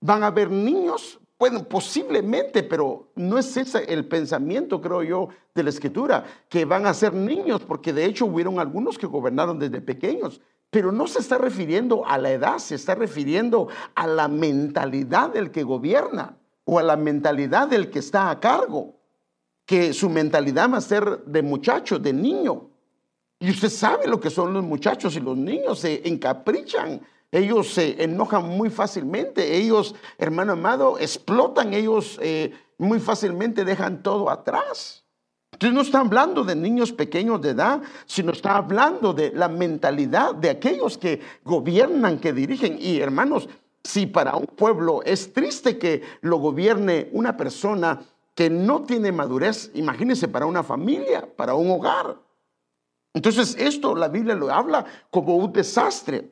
van 0.00 0.22
a 0.22 0.26
haber 0.26 0.50
niños, 0.50 1.18
bueno, 1.38 1.64
posiblemente, 1.64 2.62
pero 2.62 3.10
no 3.14 3.38
es 3.38 3.56
ese 3.56 3.84
el 3.92 4.06
pensamiento, 4.06 4.80
creo 4.80 5.02
yo, 5.02 5.28
de 5.54 5.62
la 5.62 5.70
escritura, 5.70 6.24
que 6.48 6.64
van 6.64 6.86
a 6.86 6.94
ser 6.94 7.14
niños, 7.14 7.62
porque 7.62 7.92
de 7.92 8.04
hecho 8.04 8.26
hubieron 8.26 8.58
algunos 8.58 8.98
que 8.98 9.06
gobernaron 9.06 9.58
desde 9.58 9.80
pequeños, 9.80 10.40
pero 10.70 10.90
no 10.90 11.06
se 11.06 11.20
está 11.20 11.38
refiriendo 11.38 12.04
a 12.06 12.18
la 12.18 12.32
edad, 12.32 12.58
se 12.58 12.74
está 12.74 12.94
refiriendo 12.94 13.68
a 13.94 14.06
la 14.06 14.28
mentalidad 14.28 15.30
del 15.30 15.50
que 15.50 15.62
gobierna 15.62 16.36
o 16.64 16.78
a 16.78 16.82
la 16.82 16.96
mentalidad 16.96 17.68
del 17.68 17.90
que 17.90 18.00
está 18.00 18.30
a 18.30 18.40
cargo 18.40 18.96
que 19.66 19.92
su 19.92 20.10
mentalidad 20.10 20.70
va 20.70 20.78
a 20.78 20.82
ser 20.82 21.24
de 21.24 21.42
muchacho, 21.42 21.98
de 21.98 22.12
niño. 22.12 22.70
Y 23.40 23.50
usted 23.50 23.68
sabe 23.68 24.06
lo 24.06 24.20
que 24.20 24.30
son 24.30 24.52
los 24.52 24.64
muchachos 24.64 25.16
y 25.16 25.20
los 25.20 25.36
niños, 25.36 25.80
se 25.80 26.06
encaprichan, 26.08 27.00
ellos 27.30 27.74
se 27.74 28.02
enojan 28.02 28.48
muy 28.48 28.70
fácilmente, 28.70 29.56
ellos, 29.56 29.94
hermano 30.18 30.52
amado, 30.52 30.98
explotan, 30.98 31.74
ellos 31.74 32.18
eh, 32.22 32.52
muy 32.78 33.00
fácilmente 33.00 33.64
dejan 33.64 34.02
todo 34.02 34.30
atrás. 34.30 35.04
Entonces 35.52 35.74
no 35.74 35.82
está 35.82 36.00
hablando 36.00 36.42
de 36.42 36.56
niños 36.56 36.92
pequeños 36.92 37.40
de 37.40 37.50
edad, 37.50 37.82
sino 38.06 38.32
está 38.32 38.56
hablando 38.56 39.12
de 39.12 39.32
la 39.32 39.48
mentalidad 39.48 40.34
de 40.34 40.50
aquellos 40.50 40.98
que 40.98 41.20
gobiernan, 41.44 42.18
que 42.18 42.32
dirigen. 42.32 42.76
Y 42.80 42.98
hermanos, 42.98 43.48
si 43.84 44.06
para 44.06 44.34
un 44.36 44.46
pueblo 44.46 45.02
es 45.04 45.32
triste 45.32 45.78
que 45.78 46.02
lo 46.22 46.38
gobierne 46.38 47.08
una 47.12 47.36
persona 47.36 48.00
que 48.34 48.50
no 48.50 48.82
tiene 48.82 49.12
madurez, 49.12 49.70
imagínense, 49.74 50.26
para 50.26 50.46
una 50.46 50.64
familia, 50.64 51.24
para 51.36 51.54
un 51.54 51.70
hogar. 51.70 52.16
Entonces 53.14 53.56
esto 53.58 53.94
la 53.94 54.08
Biblia 54.08 54.34
lo 54.34 54.52
habla 54.52 54.84
como 55.10 55.36
un 55.36 55.52
desastre, 55.52 56.30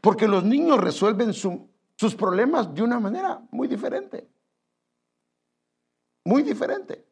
porque 0.00 0.28
los 0.28 0.44
niños 0.44 0.78
resuelven 0.78 1.34
sus 1.34 2.14
problemas 2.16 2.72
de 2.72 2.82
una 2.82 3.00
manera 3.00 3.42
muy 3.50 3.66
diferente, 3.66 4.28
muy 6.24 6.42
diferente. 6.44 7.04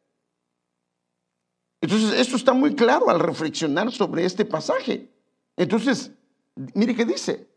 Entonces 1.81 2.19
esto 2.19 2.37
está 2.37 2.53
muy 2.53 2.73
claro 2.73 3.09
al 3.09 3.19
reflexionar 3.19 3.91
sobre 3.91 4.25
este 4.25 4.45
pasaje. 4.45 5.11
Entonces, 5.57 6.11
mire 6.73 6.95
qué 6.95 7.05
dice. 7.05 7.47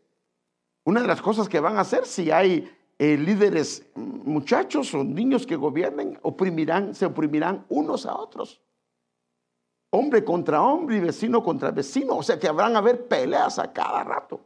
Una 0.83 1.01
de 1.01 1.07
las 1.07 1.21
cosas 1.21 1.47
que 1.47 1.59
van 1.59 1.77
a 1.77 1.81
hacer 1.81 2.05
si 2.05 2.29
hay 2.29 2.69
eh, 2.97 3.17
líderes 3.17 3.85
muchachos 3.95 4.93
o 4.93 5.03
niños 5.03 5.45
que 5.45 5.55
gobiernen 5.55 6.19
oprimirán, 6.21 6.93
se 6.93 7.05
oprimirán 7.05 7.65
unos 7.69 8.05
a 8.05 8.15
otros. 8.15 8.61
Hombre 9.91 10.23
contra 10.23 10.61
hombre 10.61 10.97
y 10.97 10.99
vecino 10.99 11.43
contra 11.43 11.71
vecino. 11.71 12.17
O 12.17 12.23
sea 12.23 12.39
que 12.39 12.47
habrán 12.47 12.75
haber 12.75 13.07
peleas 13.07 13.59
a 13.59 13.71
cada 13.73 14.03
rato. 14.03 14.41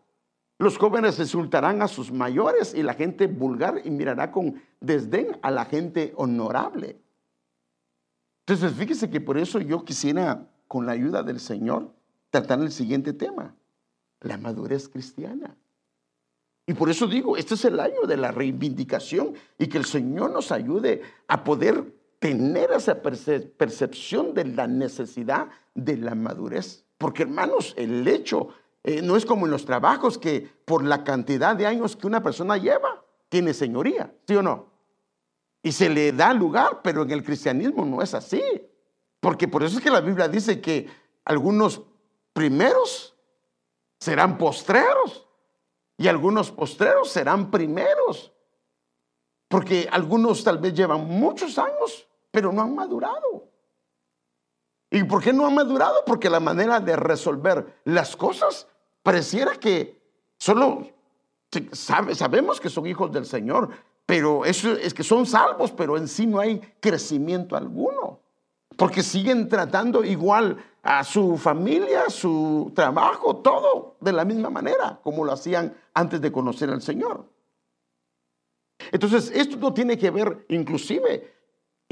Los 0.59 0.77
jóvenes 0.77 1.19
insultarán 1.19 1.81
a 1.81 1.87
sus 1.87 2.11
mayores 2.11 2.73
y 2.73 2.83
la 2.83 2.93
gente 2.93 3.27
vulgar 3.27 3.81
y 3.83 3.89
mirará 3.89 4.31
con 4.31 4.61
desdén 4.79 5.37
a 5.41 5.51
la 5.51 5.65
gente 5.65 6.13
honorable. 6.15 6.97
Entonces, 8.45 8.73
fíjese 8.73 9.09
que 9.09 9.19
por 9.19 9.37
eso 9.37 9.59
yo 9.59 9.83
quisiera, 9.83 10.47
con 10.67 10.85
la 10.85 10.91
ayuda 10.91 11.23
del 11.23 11.39
Señor, 11.39 11.93
tratar 12.29 12.59
el 12.59 12.71
siguiente 12.71 13.13
tema, 13.13 13.55
la 14.21 14.37
madurez 14.37 14.87
cristiana. 14.89 15.55
Y 16.65 16.73
por 16.73 16.89
eso 16.89 17.07
digo, 17.07 17.35
este 17.35 17.55
es 17.55 17.65
el 17.65 17.79
año 17.79 18.01
de 18.07 18.17
la 18.17 18.31
reivindicación 18.31 19.33
y 19.57 19.67
que 19.67 19.77
el 19.77 19.85
Señor 19.85 20.31
nos 20.31 20.51
ayude 20.51 21.01
a 21.27 21.43
poder 21.43 21.93
tener 22.23 22.71
esa 22.71 23.01
percepción 23.01 24.33
de 24.33 24.45
la 24.45 24.65
necesidad 24.65 25.49
de 25.75 25.97
la 25.97 26.15
madurez. 26.15 26.85
Porque 26.97 27.23
hermanos, 27.23 27.73
el 27.75 28.07
hecho 28.07 28.47
eh, 28.81 29.01
no 29.01 29.17
es 29.17 29.25
como 29.25 29.45
en 29.45 29.51
los 29.51 29.65
trabajos 29.65 30.17
que 30.17 30.49
por 30.63 30.85
la 30.85 31.03
cantidad 31.03 31.53
de 31.53 31.67
años 31.67 31.97
que 31.97 32.07
una 32.07 32.23
persona 32.23 32.55
lleva, 32.55 33.03
tiene 33.27 33.53
señoría, 33.53 34.15
¿sí 34.25 34.37
o 34.37 34.41
no? 34.41 34.71
Y 35.63 35.73
se 35.73 35.89
le 35.89 36.13
da 36.13 36.33
lugar, 36.33 36.79
pero 36.81 37.01
en 37.03 37.11
el 37.11 37.25
cristianismo 37.25 37.83
no 37.83 38.01
es 38.01 38.13
así. 38.13 38.41
Porque 39.19 39.49
por 39.49 39.61
eso 39.61 39.77
es 39.77 39.83
que 39.83 39.91
la 39.91 39.99
Biblia 39.99 40.29
dice 40.29 40.61
que 40.61 40.87
algunos 41.25 41.81
primeros 42.31 43.17
serán 43.99 44.37
postreros 44.37 45.27
y 45.97 46.07
algunos 46.07 46.53
postreros 46.53 47.09
serán 47.09 47.51
primeros. 47.51 48.31
Porque 49.49 49.89
algunos 49.91 50.41
tal 50.41 50.59
vez 50.59 50.73
llevan 50.73 51.05
muchos 51.05 51.57
años, 51.57 52.07
pero 52.33 52.51
no 52.51 52.63
han 52.63 52.73
madurado. 52.73 53.47
¿Y 54.89 55.03
por 55.03 55.21
qué 55.21 55.31
no 55.31 55.45
han 55.45 55.53
madurado? 55.53 56.03
Porque 56.03 56.31
la 56.31 56.39
manera 56.39 56.79
de 56.79 56.95
resolver 56.95 57.81
las 57.85 58.15
cosas 58.15 58.67
pareciera 59.03 59.53
que 59.53 60.01
solo 60.39 60.87
sabemos 61.73 62.59
que 62.59 62.71
son 62.71 62.87
hijos 62.87 63.11
del 63.11 63.27
Señor, 63.27 63.69
pero 64.07 64.45
eso 64.45 64.71
es 64.71 64.95
que 64.95 65.03
son 65.03 65.27
salvos, 65.27 65.71
pero 65.71 65.95
en 65.95 66.07
sí 66.07 66.25
no 66.25 66.39
hay 66.39 66.59
crecimiento 66.79 67.55
alguno. 67.55 68.19
Porque 68.75 69.03
siguen 69.03 69.47
tratando 69.47 70.03
igual 70.03 70.57
a 70.81 71.03
su 71.03 71.37
familia, 71.37 72.09
su 72.09 72.71
trabajo, 72.73 73.35
todo 73.37 73.97
de 73.99 74.11
la 74.11 74.25
misma 74.25 74.49
manera 74.49 74.99
como 75.03 75.23
lo 75.23 75.33
hacían 75.33 75.77
antes 75.93 76.19
de 76.19 76.31
conocer 76.31 76.71
al 76.71 76.81
Señor. 76.81 77.29
Entonces, 78.91 79.31
esto 79.35 79.57
no 79.57 79.71
tiene 79.71 79.99
que 79.99 80.09
ver 80.09 80.47
inclusive, 80.49 81.32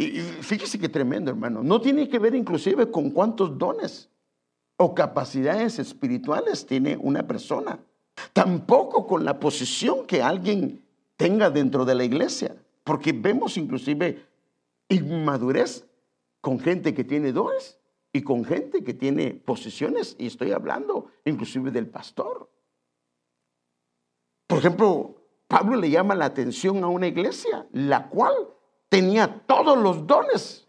y 0.03 0.19
fíjese 0.41 0.79
que 0.79 0.89
tremendo 0.89 1.31
hermano, 1.31 1.63
no 1.63 1.79
tiene 1.81 2.09
que 2.09 2.19
ver 2.19 2.35
inclusive 2.35 2.89
con 2.89 3.11
cuántos 3.11 3.57
dones 3.57 4.09
o 4.77 4.95
capacidades 4.95 5.79
espirituales 5.79 6.65
tiene 6.65 6.97
una 6.97 7.27
persona. 7.27 7.79
Tampoco 8.33 9.05
con 9.07 9.23
la 9.23 9.39
posición 9.39 10.05
que 10.05 10.21
alguien 10.21 10.83
tenga 11.17 11.49
dentro 11.49 11.85
de 11.85 11.95
la 11.95 12.03
iglesia, 12.03 12.55
porque 12.83 13.11
vemos 13.11 13.57
inclusive 13.57 14.25
inmadurez 14.89 15.85
con 16.41 16.59
gente 16.59 16.93
que 16.93 17.03
tiene 17.03 17.31
dones 17.31 17.77
y 18.11 18.23
con 18.23 18.43
gente 18.43 18.83
que 18.83 18.93
tiene 18.93 19.33
posiciones, 19.33 20.15
y 20.19 20.27
estoy 20.27 20.51
hablando 20.51 21.07
inclusive 21.25 21.71
del 21.71 21.87
pastor. 21.87 22.49
Por 24.47 24.57
ejemplo, 24.57 25.15
Pablo 25.47 25.77
le 25.77 25.89
llama 25.89 26.15
la 26.15 26.25
atención 26.25 26.83
a 26.83 26.87
una 26.87 27.07
iglesia, 27.07 27.67
la 27.71 28.09
cual 28.09 28.33
tenía 28.91 29.41
todos 29.47 29.77
los 29.77 30.05
dones. 30.05 30.67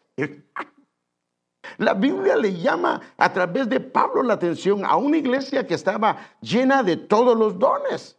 La 1.79 1.93
Biblia 1.93 2.37
le 2.37 2.55
llama 2.55 3.01
a 3.17 3.33
través 3.33 3.69
de 3.69 3.81
Pablo 3.81 4.23
la 4.23 4.35
atención 4.35 4.85
a 4.85 4.97
una 4.97 5.17
iglesia 5.17 5.67
que 5.67 5.75
estaba 5.75 6.17
llena 6.41 6.85
de 6.85 6.97
todos 6.97 7.37
los 7.37 7.59
dones. 7.59 8.17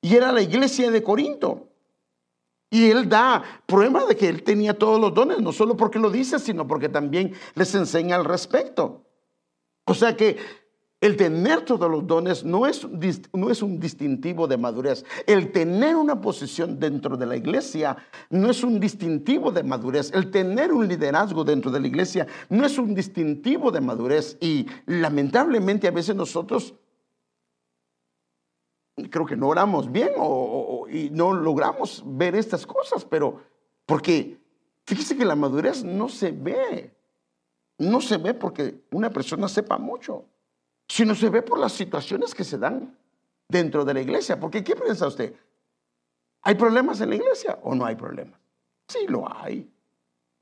Y 0.00 0.16
era 0.16 0.32
la 0.32 0.40
iglesia 0.40 0.90
de 0.90 1.02
Corinto. 1.02 1.68
Y 2.70 2.90
él 2.90 3.10
da 3.10 3.42
prueba 3.66 4.06
de 4.06 4.16
que 4.16 4.28
él 4.28 4.42
tenía 4.42 4.78
todos 4.78 4.98
los 4.98 5.12
dones, 5.12 5.40
no 5.40 5.52
solo 5.52 5.76
porque 5.76 5.98
lo 5.98 6.10
dice, 6.10 6.38
sino 6.38 6.66
porque 6.66 6.88
también 6.88 7.34
les 7.54 7.74
enseña 7.74 8.16
al 8.16 8.24
respecto. 8.24 9.04
O 9.84 9.92
sea 9.92 10.16
que 10.16 10.38
el 11.00 11.16
tener 11.16 11.64
todos 11.64 11.88
los 11.88 12.06
dones 12.06 12.44
no 12.44 12.66
es, 12.66 12.86
no 13.32 13.50
es 13.50 13.62
un 13.62 13.78
distintivo 13.78 14.48
de 14.48 14.56
madurez. 14.56 15.04
El 15.26 15.52
tener 15.52 15.94
una 15.94 16.20
posición 16.20 16.80
dentro 16.80 17.16
de 17.16 17.26
la 17.26 17.36
iglesia 17.36 17.96
no 18.30 18.50
es 18.50 18.64
un 18.64 18.80
distintivo 18.80 19.52
de 19.52 19.62
madurez. 19.62 20.10
El 20.12 20.30
tener 20.32 20.72
un 20.72 20.88
liderazgo 20.88 21.44
dentro 21.44 21.70
de 21.70 21.78
la 21.78 21.86
iglesia 21.86 22.26
no 22.48 22.66
es 22.66 22.78
un 22.78 22.94
distintivo 22.96 23.70
de 23.70 23.80
madurez. 23.80 24.36
Y 24.40 24.66
lamentablemente 24.86 25.86
a 25.86 25.92
veces 25.92 26.16
nosotros 26.16 26.74
creo 29.08 29.24
que 29.24 29.36
no 29.36 29.48
oramos 29.48 29.92
bien 29.92 30.10
o, 30.16 30.86
y 30.90 31.10
no 31.10 31.32
logramos 31.32 32.02
ver 32.04 32.34
estas 32.34 32.66
cosas, 32.66 33.04
pero 33.04 33.40
porque 33.86 34.40
fíjese 34.84 35.16
que 35.16 35.24
la 35.24 35.36
madurez 35.36 35.84
no 35.84 36.08
se 36.08 36.32
ve, 36.32 36.92
no 37.78 38.00
se 38.00 38.16
ve 38.16 38.34
porque 38.34 38.82
una 38.90 39.10
persona 39.10 39.48
sepa 39.48 39.78
mucho, 39.78 40.24
sino 40.88 41.14
se 41.14 41.28
ve 41.28 41.42
por 41.42 41.58
las 41.58 41.72
situaciones 41.72 42.34
que 42.34 42.44
se 42.44 42.58
dan 42.58 42.96
dentro 43.46 43.84
de 43.84 43.94
la 43.94 44.00
iglesia. 44.00 44.40
Porque 44.40 44.64
¿qué 44.64 44.74
piensa 44.74 45.06
usted? 45.06 45.34
¿Hay 46.42 46.54
problemas 46.54 47.00
en 47.00 47.10
la 47.10 47.16
iglesia 47.16 47.58
o 47.62 47.74
no 47.74 47.84
hay 47.84 47.94
problemas? 47.94 48.40
Sí, 48.88 49.06
lo 49.06 49.30
hay. 49.30 49.70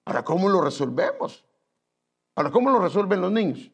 Ahora, 0.04 0.24
¿cómo 0.24 0.48
lo 0.48 0.60
resolvemos? 0.60 1.44
Ahora, 2.36 2.50
¿cómo 2.50 2.70
lo 2.70 2.78
resuelven 2.78 3.20
los 3.20 3.32
niños? 3.32 3.70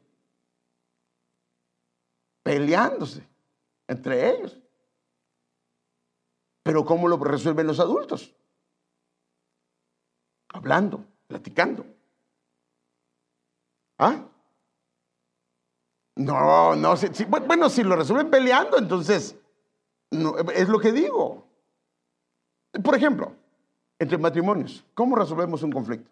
Peleándose 2.42 3.26
entre 3.86 4.30
ellos. 4.30 4.58
Pero 6.62 6.84
¿cómo 6.84 7.08
lo 7.08 7.16
resuelven 7.16 7.66
los 7.66 7.80
adultos? 7.80 8.34
Hablando, 10.48 11.04
platicando. 11.26 11.84
¿Ah? 13.98 14.24
No, 16.16 16.76
no, 16.76 16.94
bueno, 17.46 17.70
si 17.70 17.82
lo 17.82 17.96
resuelven 17.96 18.30
peleando, 18.30 18.76
entonces, 18.76 19.34
es 20.10 20.68
lo 20.68 20.78
que 20.78 20.92
digo. 20.92 21.46
Por 22.84 22.94
ejemplo, 22.94 23.34
entre 23.98 24.18
matrimonios, 24.18 24.84
¿cómo 24.94 25.16
resolvemos 25.16 25.62
un 25.62 25.72
conflicto? 25.72 26.10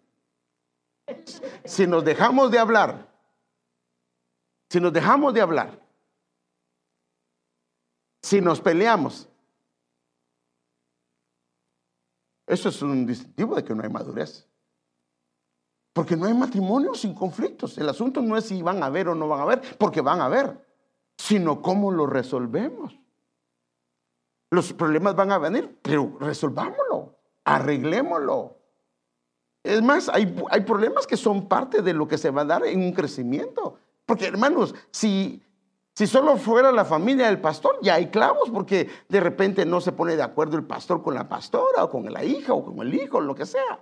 Si 1.65 1.85
nos 1.85 2.03
dejamos 2.03 2.49
de 2.49 2.59
hablar, 2.59 3.07
si 4.69 4.79
nos 4.79 4.93
dejamos 4.93 5.33
de 5.33 5.41
hablar, 5.41 5.79
si 8.21 8.41
nos 8.41 8.61
peleamos, 8.61 9.27
eso 12.47 12.69
es 12.69 12.81
un 12.81 13.05
distintivo 13.05 13.55
de 13.55 13.63
que 13.63 13.75
no 13.75 13.83
hay 13.83 13.89
madurez. 13.89 14.47
Porque 15.93 16.15
no 16.15 16.25
hay 16.25 16.33
matrimonio 16.33 16.93
sin 16.93 17.13
conflictos. 17.13 17.77
El 17.77 17.89
asunto 17.89 18.21
no 18.21 18.37
es 18.37 18.45
si 18.45 18.61
van 18.61 18.81
a 18.81 18.89
ver 18.89 19.09
o 19.09 19.15
no 19.15 19.27
van 19.27 19.41
a 19.41 19.45
ver, 19.45 19.61
porque 19.77 20.01
van 20.01 20.21
a 20.21 20.29
ver, 20.29 20.65
sino 21.17 21.61
cómo 21.61 21.91
lo 21.91 22.07
resolvemos. 22.07 22.97
Los 24.51 24.73
problemas 24.73 25.15
van 25.15 25.31
a 25.31 25.37
venir, 25.37 25.79
pero 25.81 26.17
resolvámoslo, 26.19 27.15
arreglémoslo. 27.43 28.57
Es 29.63 29.81
más, 29.81 30.09
hay, 30.09 30.35
hay 30.49 30.61
problemas 30.61 31.05
que 31.05 31.17
son 31.17 31.47
parte 31.47 31.81
de 31.81 31.93
lo 31.93 32.07
que 32.07 32.17
se 32.17 32.31
va 32.31 32.41
a 32.41 32.45
dar 32.45 32.65
en 32.65 32.81
un 32.81 32.93
crecimiento. 32.93 33.77
Porque 34.05 34.25
hermanos, 34.25 34.73
si, 34.91 35.43
si 35.93 36.07
solo 36.07 36.37
fuera 36.37 36.71
la 36.71 36.85
familia 36.85 37.27
del 37.27 37.39
pastor, 37.39 37.77
ya 37.81 37.95
hay 37.95 38.07
clavos, 38.07 38.49
porque 38.49 38.89
de 39.07 39.19
repente 39.19 39.65
no 39.65 39.81
se 39.81 39.91
pone 39.91 40.15
de 40.15 40.23
acuerdo 40.23 40.57
el 40.57 40.65
pastor 40.65 41.03
con 41.03 41.13
la 41.13 41.29
pastora, 41.29 41.83
o 41.83 41.89
con 41.89 42.11
la 42.11 42.23
hija, 42.23 42.53
o 42.53 42.63
con 42.63 42.79
el 42.79 42.93
hijo, 42.93 43.21
lo 43.21 43.35
que 43.35 43.45
sea. 43.45 43.79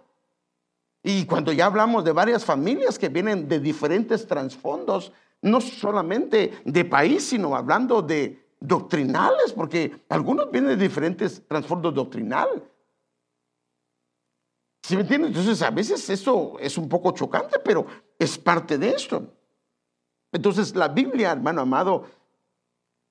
Y 1.03 1.25
cuando 1.25 1.51
ya 1.51 1.68
hablamos 1.68 2.03
de 2.03 2.12
varias 2.12 2.44
familias 2.44 3.00
que 3.00 3.10
vienen 3.10 3.48
de 3.48 3.60
diferentes 3.60 4.27
trasfondos, 4.27 5.13
no 5.41 5.62
solamente 5.62 6.62
de 6.65 6.86
país, 6.86 7.29
sino 7.29 7.56
hablando 7.56 8.01
de 8.01 8.50
doctrinales, 8.60 9.53
porque 9.53 10.03
algunos 10.10 10.51
vienen 10.51 10.77
de 10.77 10.88
diferentes 10.88 11.48
trasfondos 11.48 11.94
doctrinales. 11.94 12.62
¿Sí 14.84 14.96
me 14.96 15.03
entienden? 15.03 15.29
Entonces, 15.29 15.62
a 15.62 15.70
veces 15.70 16.10
eso 16.10 16.58
es 16.60 16.77
un 16.77 16.89
poco 16.89 17.12
chocante, 17.12 17.60
pero 17.60 17.86
es 18.18 18.38
parte 18.38 18.77
de 18.77 18.89
esto. 18.89 19.34
Entonces, 20.32 20.75
la 20.75 20.88
Biblia, 20.88 21.32
hermano 21.32 21.62
amado, 21.62 22.06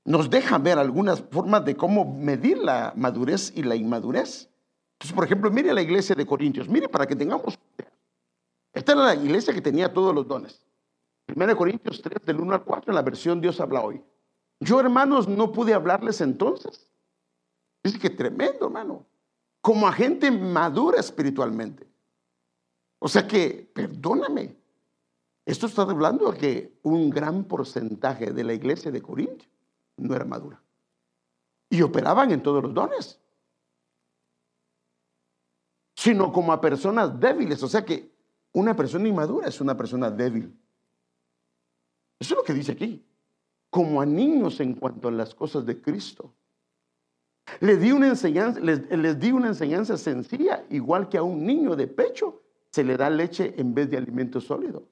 nos 0.05 0.29
deja 0.29 0.59
ver 0.59 0.79
algunas 0.79 1.21
formas 1.31 1.65
de 1.65 1.77
cómo 1.77 2.05
medir 2.05 2.59
la 2.59 2.93
madurez 2.97 3.53
y 3.55 3.63
la 3.63 3.77
inmadurez. 3.77 4.48
Entonces, 4.99 5.15
por 5.15 5.25
ejemplo, 5.25 5.49
mire 5.53 5.73
la 5.73 5.81
iglesia 5.81 6.17
de 6.17 6.27
Corintios, 6.27 6.69
mire 6.69 6.89
para 6.89 7.07
que 7.07 7.15
tengamos. 7.15 7.57
Esta 8.73 8.93
era 8.93 9.05
la 9.05 9.15
iglesia 9.15 9.55
que 9.55 9.61
tenía 9.61 9.93
todos 9.93 10.13
los 10.13 10.27
dones. 10.27 10.61
1 11.33 11.57
Corintios 11.57 12.03
3, 12.03 12.25
del 12.25 12.41
1 12.41 12.55
al 12.55 12.65
4, 12.65 12.91
en 12.91 12.95
la 12.97 13.03
versión 13.03 13.41
Dios 13.41 13.61
habla 13.61 13.81
hoy. 13.81 14.03
Yo, 14.59 14.81
hermanos, 14.81 15.29
no 15.29 15.53
pude 15.53 15.73
hablarles 15.73 16.21
entonces. 16.21 16.91
Dice 17.85 18.01
que 18.01 18.11
tremendo, 18.11 18.67
hermano. 18.67 19.07
Como 19.61 19.87
a 19.87 19.93
gente 19.93 20.33
madura 20.33 20.99
espiritualmente. 20.99 21.87
O 22.99 23.07
sea 23.07 23.29
que, 23.29 23.71
perdóname, 23.73 24.57
esto 25.47 25.67
está 25.67 25.83
hablando 25.83 26.33
de 26.33 26.39
que 26.39 26.79
un 26.83 27.09
gran 27.09 27.45
porcentaje 27.45 28.33
de 28.33 28.43
la 28.43 28.53
iglesia 28.53 28.91
de 28.91 29.01
Corintios 29.01 29.49
no 29.97 30.17
era 30.17 30.25
madura. 30.25 30.61
Y 31.71 31.83
operaban 31.83 32.33
en 32.33 32.43
todos 32.43 32.65
los 32.65 32.75
dones 32.75 33.18
sino 35.99 36.33
como 36.33 36.53
a 36.53 36.61
personas 36.61 37.19
débiles. 37.19 37.61
O 37.61 37.67
sea 37.67 37.85
que 37.85 38.09
una 38.53 38.77
persona 38.77 39.09
inmadura 39.09 39.49
es 39.49 39.61
una 39.61 39.77
persona 39.77 40.09
débil. 40.09 40.57
Eso 42.21 42.35
es 42.35 42.39
lo 42.39 42.45
que 42.45 42.55
dice 42.55 42.71
aquí. 42.71 43.05
Como 43.69 44.01
a 44.01 44.07
niños 44.07 44.61
en 44.61 44.75
cuanto 44.75 45.09
a 45.09 45.11
las 45.11 45.35
cosas 45.35 45.67
de 45.67 45.83
Cristo. 45.83 46.33
Les 47.59 47.81
di 47.81 47.91
una 47.91 48.07
enseñanza, 48.07 48.61
les, 48.61 49.19
di 49.19 49.33
una 49.33 49.49
enseñanza 49.49 49.97
sencilla, 49.97 50.65
igual 50.71 51.09
que 51.09 51.19
a 51.19 51.25
un 51.25 51.45
niño 51.45 51.75
de 51.75 51.89
pecho 51.89 52.43
se 52.71 52.85
le 52.85 52.97
da 52.97 53.11
leche 53.11 53.55
en 53.59 53.75
vez 53.75 53.91
de 53.91 53.97
alimento 53.97 54.41
sólido. 54.41 54.87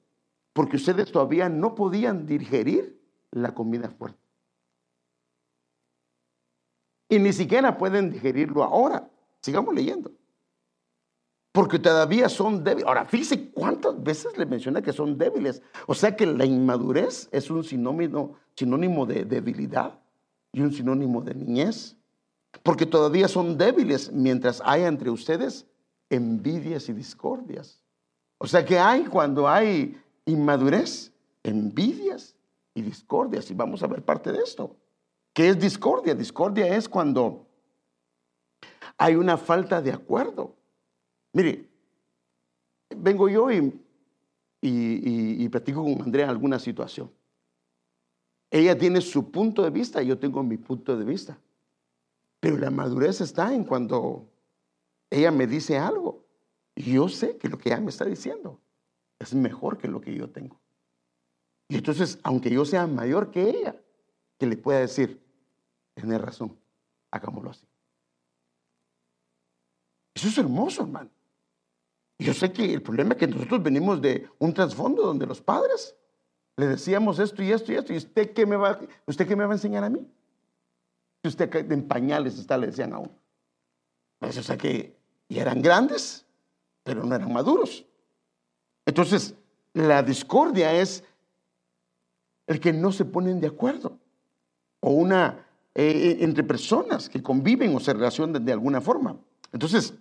Porque 0.52 0.74
ustedes 0.74 1.12
todavía 1.12 1.48
no 1.48 1.76
podían 1.76 2.26
digerir 2.26 3.00
la 3.30 3.54
comida 3.54 3.90
fuerte. 3.90 4.18
Y 7.08 7.20
ni 7.20 7.32
siquiera 7.32 7.78
pueden 7.78 8.10
digerirlo 8.10 8.64
ahora. 8.64 9.08
Sigamos 9.40 9.72
leyendo 9.72 10.15
porque 11.56 11.78
todavía 11.78 12.28
son 12.28 12.62
débiles. 12.62 12.86
Ahora, 12.86 13.06
fíjese 13.06 13.48
cuántas 13.48 14.02
veces 14.02 14.36
le 14.36 14.44
menciona 14.44 14.82
que 14.82 14.92
son 14.92 15.16
débiles. 15.16 15.62
O 15.86 15.94
sea 15.94 16.14
que 16.14 16.26
la 16.26 16.44
inmadurez 16.44 17.30
es 17.32 17.50
un 17.50 17.64
sinónimo, 17.64 18.36
sinónimo 18.54 19.06
de 19.06 19.24
debilidad 19.24 19.98
y 20.52 20.60
un 20.60 20.70
sinónimo 20.70 21.22
de 21.22 21.34
niñez. 21.34 21.96
Porque 22.62 22.84
todavía 22.84 23.26
son 23.26 23.56
débiles 23.56 24.12
mientras 24.12 24.60
hay 24.66 24.82
entre 24.82 25.08
ustedes 25.08 25.66
envidias 26.10 26.90
y 26.90 26.92
discordias. 26.92 27.82
O 28.36 28.46
sea 28.46 28.62
que 28.62 28.78
hay 28.78 29.04
cuando 29.04 29.48
hay 29.48 29.98
inmadurez, 30.26 31.10
envidias 31.42 32.36
y 32.74 32.82
discordias. 32.82 33.50
Y 33.50 33.54
vamos 33.54 33.82
a 33.82 33.86
ver 33.86 34.02
parte 34.02 34.30
de 34.30 34.40
esto. 34.40 34.76
¿Qué 35.32 35.48
es 35.48 35.58
discordia? 35.58 36.14
Discordia 36.14 36.76
es 36.76 36.86
cuando 36.86 37.46
hay 38.98 39.14
una 39.14 39.38
falta 39.38 39.80
de 39.80 39.92
acuerdo. 39.94 40.55
Mire, 41.36 41.68
vengo 42.96 43.28
yo 43.28 43.52
y, 43.52 43.78
y, 44.62 45.48
platico 45.50 45.82
con 45.82 46.00
Andrea 46.00 46.30
alguna 46.30 46.58
situación. 46.58 47.12
Ella 48.50 48.78
tiene 48.78 49.02
su 49.02 49.30
punto 49.30 49.62
de 49.62 49.68
vista 49.68 50.02
yo 50.02 50.18
tengo 50.18 50.42
mi 50.42 50.56
punto 50.56 50.96
de 50.96 51.04
vista. 51.04 51.38
Pero 52.40 52.56
la 52.56 52.70
madurez 52.70 53.20
está 53.20 53.52
en 53.52 53.64
cuando 53.64 54.26
ella 55.10 55.30
me 55.30 55.46
dice 55.46 55.76
algo. 55.76 56.24
Y 56.74 56.94
yo 56.94 57.06
sé 57.06 57.36
que 57.36 57.50
lo 57.50 57.58
que 57.58 57.68
ella 57.68 57.82
me 57.82 57.90
está 57.90 58.06
diciendo 58.06 58.58
es 59.18 59.34
mejor 59.34 59.76
que 59.76 59.88
lo 59.88 60.00
que 60.00 60.14
yo 60.14 60.30
tengo. 60.30 60.58
Y 61.68 61.76
entonces, 61.76 62.18
aunque 62.22 62.48
yo 62.48 62.64
sea 62.64 62.86
mayor 62.86 63.30
que 63.30 63.50
ella, 63.50 63.76
que 64.38 64.46
le 64.46 64.56
pueda 64.56 64.80
decir, 64.80 65.22
tiene 65.92 66.16
razón, 66.16 66.58
hagámoslo 67.10 67.50
así. 67.50 67.66
Eso 70.14 70.28
es 70.28 70.38
hermoso, 70.38 70.80
hermano. 70.80 71.10
Yo 72.18 72.32
sé 72.32 72.52
que 72.52 72.72
el 72.72 72.82
problema 72.82 73.12
es 73.12 73.18
que 73.18 73.26
nosotros 73.26 73.62
venimos 73.62 74.00
de 74.00 74.28
un 74.38 74.54
trasfondo 74.54 75.02
donde 75.02 75.26
los 75.26 75.40
padres 75.40 75.94
le 76.56 76.66
decíamos 76.66 77.18
esto 77.18 77.42
y 77.42 77.52
esto 77.52 77.72
y 77.72 77.76
esto, 77.76 77.92
y 77.92 77.98
usted 77.98 78.32
qué 78.32 78.46
me 78.46 78.56
va, 78.56 78.78
usted 79.04 79.28
qué 79.28 79.36
me 79.36 79.44
va 79.44 79.52
a 79.52 79.56
enseñar 79.56 79.84
a 79.84 79.90
mí. 79.90 80.08
Si 81.22 81.28
usted 81.28 81.54
en 81.70 81.86
pañales 81.86 82.38
está, 82.38 82.56
le 82.56 82.68
decían 82.68 82.94
a 82.94 82.98
uno. 82.98 83.12
Pues, 84.18 84.38
o 84.38 84.42
sea 84.42 84.56
que 84.56 84.96
y 85.28 85.38
eran 85.38 85.60
grandes, 85.60 86.24
pero 86.82 87.04
no 87.04 87.14
eran 87.14 87.32
maduros. 87.32 87.84
Entonces, 88.84 89.34
la 89.72 90.02
discordia 90.02 90.72
es 90.72 91.02
el 92.46 92.60
que 92.60 92.72
no 92.72 92.92
se 92.92 93.04
ponen 93.04 93.40
de 93.40 93.48
acuerdo. 93.48 93.98
O 94.80 94.90
una, 94.90 95.44
eh, 95.74 96.18
entre 96.20 96.44
personas 96.44 97.08
que 97.08 97.22
conviven 97.22 97.74
o 97.74 97.80
se 97.80 97.92
relacionan 97.92 98.44
de 98.44 98.52
alguna 98.52 98.80
forma. 98.80 99.18
Entonces, 99.52 99.94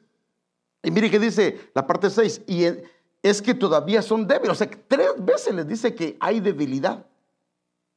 y 0.86 0.92
mire 0.92 1.10
que 1.10 1.20
dice 1.20 1.70
la 1.74 1.88
parte 1.88 2.10
6, 2.10 2.44
y 2.48 2.64
es 3.24 3.42
que 3.42 3.56
todavía 3.56 4.04
son 4.04 4.28
débiles. 4.28 4.52
O 4.52 4.56
sea, 4.56 4.70
tres 4.88 5.10
veces 5.18 5.54
les 5.56 5.68
dice 5.68 5.96
que 5.96 6.16
hay 6.20 6.40
debilidad. 6.40 7.08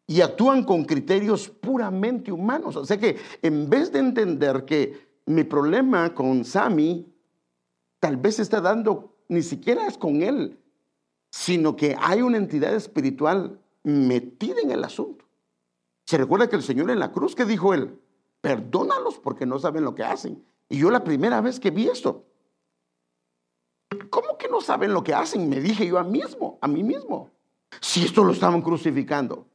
Y 0.07 0.23
actúan 0.23 0.65
con 0.65 0.85
criterios 0.85 1.51
puramente 1.51 2.33
humanos. 2.33 2.77
O 2.77 2.87
sea 2.87 2.97
que 2.97 3.19
en 3.43 3.69
vez 3.69 3.93
de 3.93 3.99
entender 3.99 4.65
que 4.65 5.07
mi 5.27 5.45
problema 5.45 6.15
con 6.15 6.47
Sammy 6.47 7.13
tal 8.01 8.17
vez 8.17 8.39
está 8.39 8.63
dando, 8.63 9.19
ni 9.29 9.43
siquiera 9.43 9.87
es 9.87 9.99
con 9.99 10.23
él, 10.23 10.59
sino 11.31 11.77
que 11.77 11.95
hay 12.01 12.23
una 12.23 12.39
entidad 12.39 12.75
espiritual 12.75 13.61
metida 13.83 14.61
en 14.63 14.71
el 14.71 14.83
asunto. 14.83 15.27
Se 16.07 16.17
recuerda 16.17 16.49
que 16.49 16.57
el 16.57 16.63
Señor 16.63 16.91
en 16.91 17.01
la 17.01 17.13
cruz, 17.13 17.35
que 17.35 17.45
dijo 17.45 17.75
él? 17.75 17.99
Perdónalos 18.41 19.19
porque 19.19 19.45
no 19.45 19.59
saben 19.59 19.85
lo 19.85 19.95
que 19.95 20.05
hacen. 20.05 20.43
Y 20.71 20.79
yo 20.79 20.91
la 20.91 21.05
primera 21.05 21.43
vez 21.43 21.61
que 21.61 21.71
vi 21.71 21.89
esto, 21.89 22.25
¿Cómo 24.11 24.37
que 24.39 24.49
no 24.49 24.61
saben 24.61 24.93
lo 24.93 25.03
que 25.03 25.15
hacen? 25.15 25.49
Me 25.49 25.61
dije 25.61 25.87
yo 25.87 25.99
a 25.99 26.05
mismo, 26.05 26.59
a 26.61 26.69
mí 26.69 26.83
mismo. 26.83 27.31
Si 27.81 28.05
esto 28.05 28.25
lo 28.25 28.33
estaban 28.33 28.63
crucificando. 28.63 29.47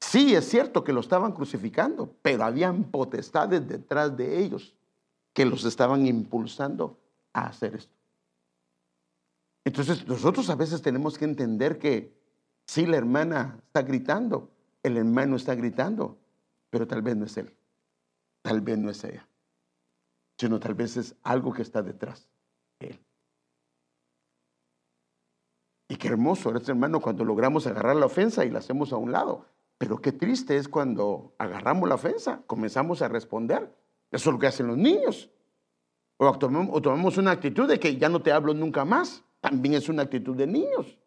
Sí, 0.00 0.34
es 0.34 0.48
cierto 0.48 0.84
que 0.84 0.92
lo 0.92 1.00
estaban 1.00 1.32
crucificando, 1.32 2.14
pero 2.22 2.44
habían 2.44 2.84
potestades 2.84 3.66
detrás 3.66 4.16
de 4.16 4.42
ellos 4.42 4.74
que 5.32 5.44
los 5.44 5.64
estaban 5.64 6.06
impulsando 6.06 6.98
a 7.32 7.46
hacer 7.46 7.74
esto. 7.74 7.94
Entonces 9.64 10.06
nosotros 10.06 10.50
a 10.50 10.54
veces 10.54 10.82
tenemos 10.82 11.18
que 11.18 11.24
entender 11.24 11.78
que 11.78 12.14
si 12.66 12.86
la 12.86 12.96
hermana 12.96 13.58
está 13.66 13.82
gritando, 13.82 14.50
el 14.82 14.96
hermano 14.96 15.36
está 15.36 15.54
gritando, 15.54 16.18
pero 16.70 16.86
tal 16.86 17.02
vez 17.02 17.16
no 17.16 17.24
es 17.24 17.36
él, 17.36 17.54
tal 18.42 18.60
vez 18.60 18.78
no 18.78 18.90
es 18.90 19.02
ella. 19.04 19.26
sino 20.36 20.58
tal 20.58 20.74
vez 20.74 20.96
es 20.96 21.14
algo 21.22 21.52
que 21.52 21.62
está 21.62 21.82
detrás 21.82 22.28
de 22.80 22.88
él. 22.88 23.00
Y 25.94 25.96
qué 25.96 26.08
hermoso 26.08 26.52
es, 26.56 26.68
hermano, 26.68 27.00
cuando 27.00 27.24
logramos 27.24 27.68
agarrar 27.68 27.94
la 27.94 28.06
ofensa 28.06 28.44
y 28.44 28.50
la 28.50 28.58
hacemos 28.58 28.92
a 28.92 28.96
un 28.96 29.12
lado. 29.12 29.46
Pero 29.78 30.02
qué 30.02 30.10
triste 30.10 30.56
es 30.56 30.68
cuando 30.68 31.36
agarramos 31.38 31.88
la 31.88 31.94
ofensa, 31.94 32.42
comenzamos 32.48 33.00
a 33.00 33.06
responder. 33.06 33.72
Eso 34.10 34.30
es 34.30 34.34
lo 34.34 34.40
que 34.40 34.48
hacen 34.48 34.66
los 34.66 34.76
niños. 34.76 35.30
O 36.16 36.36
tomamos, 36.36 37.16
una 37.16 37.30
actitud 37.30 37.68
de 37.68 37.78
que 37.78 37.96
ya 37.96 38.08
no 38.08 38.20
te 38.20 38.32
hablo 38.32 38.54
nunca 38.54 38.84
más. 38.84 39.22
También 39.40 39.74
es 39.76 39.88
una 39.88 40.02
actitud 40.02 40.34
de 40.34 40.48
niños. 40.48 40.98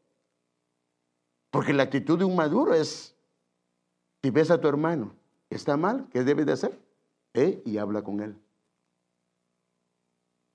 Porque 1.52 1.74
la 1.74 1.84
actitud 1.84 2.18
de 2.18 2.24
un 2.24 2.38
maduro 2.38 2.74
es, 2.74 3.14
si 4.24 4.30
ves 4.30 4.50
a 4.52 4.62
tu 4.62 4.70
hermano 4.70 5.14
está 5.50 5.76
mal, 5.76 6.08
¿qué 6.14 6.24
debes 6.24 6.46
de 6.46 6.54
hacer? 6.54 6.80
Ve 7.34 7.62
y 7.66 7.78
habla 7.78 8.04
con 8.04 8.22
él. 8.22 8.38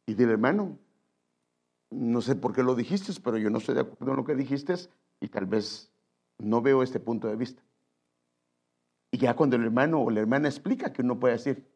Y 0.06 0.14
dile, 0.14 0.32
hermano, 0.32 0.78
no 1.92 2.20
sé 2.20 2.34
por 2.34 2.54
qué 2.54 2.62
lo 2.62 2.74
dijiste, 2.74 3.12
pero 3.22 3.38
yo 3.38 3.50
no 3.50 3.58
estoy 3.58 3.74
de 3.74 3.82
acuerdo 3.82 4.12
en 4.12 4.16
lo 4.16 4.24
que 4.24 4.34
dijiste 4.34 4.74
y 5.20 5.28
tal 5.28 5.46
vez 5.46 5.90
no 6.38 6.60
veo 6.62 6.82
este 6.82 7.00
punto 7.00 7.28
de 7.28 7.36
vista. 7.36 7.62
Y 9.10 9.18
ya 9.18 9.34
cuando 9.34 9.56
el 9.56 9.64
hermano 9.64 10.00
o 10.00 10.10
la 10.10 10.20
hermana 10.20 10.48
explica 10.48 10.92
que 10.92 11.02
uno 11.02 11.20
puede 11.20 11.34
decir, 11.34 11.66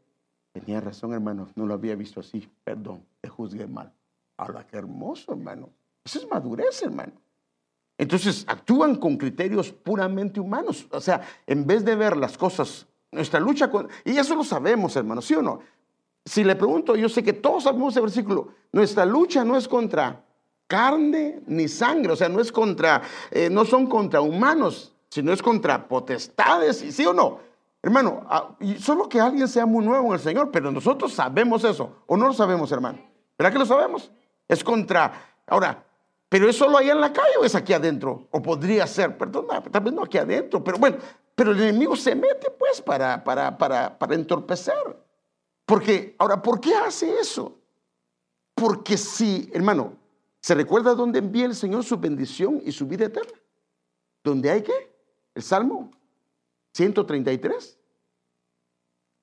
tenía 0.53 0.81
razón 0.81 1.13
hermano, 1.13 1.49
no 1.55 1.67
lo 1.67 1.75
había 1.75 1.95
visto 1.95 2.21
así, 2.21 2.49
perdón, 2.65 3.05
te 3.21 3.29
juzgué 3.29 3.67
mal. 3.67 3.93
Ahora, 4.39 4.67
qué 4.67 4.79
hermoso 4.79 5.33
hermano. 5.33 5.71
Eso 6.05 6.19
es 6.19 6.29
madurez 6.29 6.83
hermano. 6.83 7.13
Entonces 7.99 8.45
actúan 8.49 8.97
con 8.97 9.17
criterios 9.17 9.73
puramente 9.73 10.41
humanos. 10.41 10.87
O 10.91 11.01
sea, 11.01 11.23
en 11.47 11.67
vez 11.67 11.85
de 11.85 11.95
ver 11.95 12.17
las 12.17 12.37
cosas, 12.37 12.87
nuestra 13.13 13.41
lucha 13.41 13.71
con... 13.71 13.89
Y 14.05 14.17
eso 14.17 14.35
lo 14.35 14.45
sabemos 14.45 14.97
hermano, 14.97 15.23
¿sí 15.23 15.35
o 15.35 15.43
no? 15.43 15.61
Si 16.27 16.43
le 16.43 16.57
pregunto, 16.57 16.97
yo 16.97 17.09
sé 17.09 17.23
que 17.23 17.33
todos 17.33 17.63
sabemos 17.63 17.95
ese 17.95 18.01
versículo, 18.01 18.49
nuestra 18.73 19.07
lucha 19.07 19.45
no 19.45 19.57
es 19.57 19.69
contra 19.69 20.25
carne 20.67 21.41
ni 21.47 21.69
sangre, 21.69 22.13
o 22.13 22.17
sea, 22.17 22.29
no 22.29 22.41
es 22.41 22.51
contra, 22.51 23.01
eh, 23.31 23.49
no 23.49 23.65
son 23.65 23.87
contra 23.87 24.21
humanos, 24.21 24.93
sino 25.09 25.33
es 25.33 25.41
contra 25.41 25.87
potestades, 25.87 26.79
¿sí 26.79 27.07
o 27.07 27.13
no? 27.13 27.39
Hermano, 27.81 28.25
ah, 28.29 28.57
solo 28.81 29.09
que 29.09 29.21
alguien 29.21 29.47
sea 29.47 29.67
muy 29.67 29.85
nuevo 29.85 30.09
en 30.09 30.15
el 30.15 30.19
Señor, 30.19 30.51
pero 30.51 30.73
nosotros 30.73 31.13
sabemos 31.13 31.63
eso, 31.63 32.03
o 32.07 32.17
no 32.17 32.27
lo 32.27 32.33
sabemos, 32.33 32.73
hermano. 32.73 32.99
¿Verdad 33.39 33.53
que 33.53 33.59
lo 33.61 33.67
sabemos? 33.67 34.11
Es 34.49 34.65
contra, 34.65 35.13
ahora, 35.47 35.85
pero 36.29 36.49
es 36.49 36.57
solo 36.57 36.77
allá 36.77 36.91
en 36.91 37.01
la 37.01 37.13
calle 37.13 37.37
o 37.41 37.45
es 37.45 37.55
aquí 37.55 37.73
adentro, 37.73 38.27
o 38.33 38.43
podría 38.43 38.85
ser, 38.89 39.17
perdón, 39.17 39.47
tal 39.71 39.83
vez 39.83 39.95
no 39.95 40.03
aquí 40.03 40.19
adentro, 40.19 40.65
pero 40.65 40.77
bueno, 40.79 40.97
pero 41.37 41.53
el 41.53 41.63
enemigo 41.63 41.95
se 41.95 42.17
mete 42.17 42.51
pues 42.51 42.83
para, 42.83 43.23
para, 43.23 43.57
para, 43.57 43.97
para 43.97 44.15
entorpecer. 44.17 45.06
Porque, 45.67 46.15
ahora, 46.19 46.41
¿por 46.41 46.61
qué 46.61 46.75
hace 46.75 47.19
eso? 47.19 47.59
Porque 48.55 48.97
si, 48.97 49.51
hermano, 49.53 49.95
¿se 50.41 50.55
recuerda 50.55 50.95
dónde 50.95 51.19
envía 51.19 51.45
el 51.45 51.55
Señor 51.55 51.85
su 51.85 51.99
bendición 51.99 52.63
y 52.65 52.73
su 52.73 52.87
vida 52.87 53.07
eterna? 53.07 53.39
¿Dónde 54.23 54.51
hay 54.51 54.63
qué? 54.63 54.73
El 55.35 55.43
Salmo 55.43 55.91
133. 56.73 57.79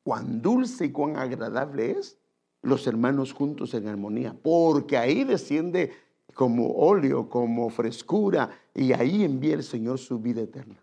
Cuán 0.03 0.41
dulce 0.41 0.85
y 0.85 0.91
cuán 0.91 1.15
agradable 1.15 1.91
es 1.91 2.17
los 2.61 2.87
hermanos 2.87 3.33
juntos 3.33 3.73
en 3.73 3.87
armonía, 3.87 4.35
porque 4.41 4.97
ahí 4.97 5.23
desciende 5.23 5.93
como 6.33 6.73
óleo, 6.73 7.29
como 7.29 7.69
frescura, 7.69 8.49
y 8.73 8.93
ahí 8.93 9.23
envía 9.23 9.53
el 9.53 9.63
Señor 9.63 9.99
su 9.99 10.19
vida 10.19 10.41
eterna. 10.41 10.81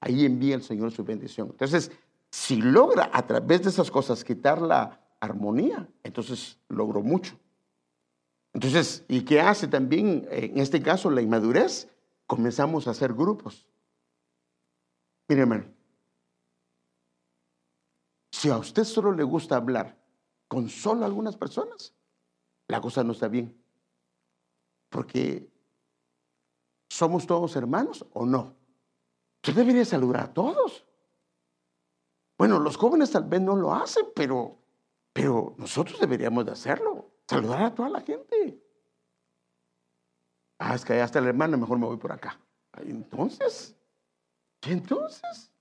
Ahí 0.00 0.24
envía 0.24 0.54
el 0.54 0.62
Señor 0.62 0.90
su 0.90 1.04
bendición. 1.04 1.48
Entonces, 1.50 1.92
si 2.32 2.56
logra 2.56 3.10
a 3.12 3.26
través 3.26 3.62
de 3.62 3.68
esas 3.68 3.90
cosas 3.90 4.24
quitar 4.24 4.60
la 4.60 4.98
armonía, 5.20 5.86
entonces 6.02 6.58
logró 6.68 7.02
mucho. 7.02 7.38
Entonces, 8.54 9.04
¿y 9.06 9.22
qué 9.22 9.40
hace 9.40 9.68
también 9.68 10.26
en 10.30 10.58
este 10.58 10.82
caso 10.82 11.10
la 11.10 11.20
inmadurez? 11.20 11.88
Comenzamos 12.26 12.88
a 12.88 12.92
hacer 12.92 13.12
grupos. 13.12 13.68
Mire, 15.28 15.42
hermano, 15.42 15.66
si 18.30 18.48
a 18.48 18.56
usted 18.56 18.84
solo 18.84 19.12
le 19.12 19.22
gusta 19.22 19.56
hablar 19.56 19.98
con 20.48 20.70
solo 20.70 21.04
algunas 21.04 21.36
personas, 21.36 21.94
la 22.66 22.80
cosa 22.80 23.04
no 23.04 23.12
está 23.12 23.28
bien. 23.28 23.54
Porque 24.88 25.50
somos 26.88 27.26
todos 27.26 27.56
hermanos 27.56 28.06
o 28.14 28.24
no. 28.24 28.56
Usted 29.36 29.54
debería 29.54 29.84
saludar 29.84 30.24
a 30.24 30.32
todos. 30.32 30.86
Bueno, 32.42 32.58
los 32.58 32.76
jóvenes 32.76 33.12
tal 33.12 33.22
vez 33.22 33.40
no 33.40 33.54
lo 33.54 33.72
hacen, 33.72 34.04
pero, 34.16 34.58
pero 35.12 35.54
nosotros 35.58 36.00
deberíamos 36.00 36.44
de 36.44 36.50
hacerlo. 36.50 37.12
Saludar 37.28 37.62
a 37.62 37.72
toda 37.72 37.88
la 37.88 38.00
gente. 38.00 38.60
Ah, 40.58 40.74
es 40.74 40.84
que 40.84 40.92
allá 40.92 41.04
está 41.04 41.20
el 41.20 41.28
hermano, 41.28 41.56
mejor 41.56 41.78
me 41.78 41.86
voy 41.86 41.98
por 41.98 42.10
acá. 42.10 42.40
Entonces, 42.78 43.76
¿qué 44.58 44.72
entonces? 44.72 45.52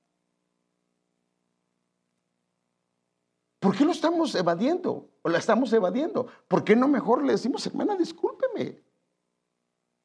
¿Por 3.59 3.77
qué 3.77 3.85
lo 3.85 3.91
estamos 3.91 4.33
evadiendo? 4.33 5.07
¿O 5.21 5.29
la 5.29 5.37
estamos 5.37 5.71
evadiendo? 5.73 6.25
¿Por 6.47 6.63
qué 6.63 6.75
no 6.75 6.87
mejor 6.87 7.23
le 7.23 7.33
decimos, 7.33 7.63
hermana, 7.67 7.95
discúlpeme? 7.95 8.81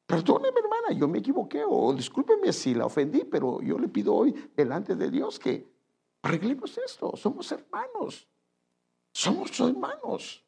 Perdóneme, 0.05 0.59
hermana, 0.59 0.91
yo 0.91 1.07
me 1.07 1.17
equivoqué. 1.17 1.63
O 1.67 1.91
discúlpeme 1.91 2.53
si 2.53 2.75
la 2.75 2.85
ofendí, 2.85 3.23
pero 3.23 3.63
yo 3.63 3.79
le 3.79 3.87
pido 3.87 4.13
hoy 4.13 4.51
delante 4.55 4.95
de 4.95 5.09
Dios 5.09 5.39
que 5.39 5.75
Arreglemos 6.27 6.77
esto, 6.77 7.15
somos 7.15 7.49
hermanos. 7.53 8.27
Somos 9.13 9.57
hermanos. 9.61 10.43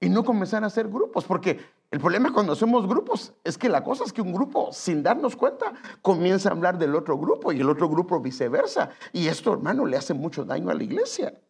Y 0.00 0.08
no 0.08 0.24
comenzar 0.24 0.64
a 0.64 0.66
hacer 0.66 0.88
grupos, 0.88 1.24
porque 1.24 1.60
el 1.88 2.00
problema 2.00 2.32
cuando 2.32 2.54
hacemos 2.54 2.88
grupos 2.88 3.32
es 3.44 3.56
que 3.56 3.68
la 3.68 3.84
cosa 3.84 4.02
es 4.02 4.12
que 4.12 4.22
un 4.22 4.32
grupo, 4.32 4.72
sin 4.72 5.04
darnos 5.04 5.36
cuenta, 5.36 5.72
comienza 6.02 6.48
a 6.48 6.52
hablar 6.52 6.78
del 6.78 6.96
otro 6.96 7.16
grupo 7.16 7.52
y 7.52 7.60
el 7.60 7.70
otro 7.70 7.88
grupo 7.88 8.18
viceversa. 8.18 8.90
Y 9.12 9.28
esto, 9.28 9.52
hermano, 9.52 9.86
le 9.86 9.96
hace 9.96 10.14
mucho 10.14 10.44
daño 10.44 10.68
a 10.68 10.74
la 10.74 10.82
iglesia. 10.82 11.40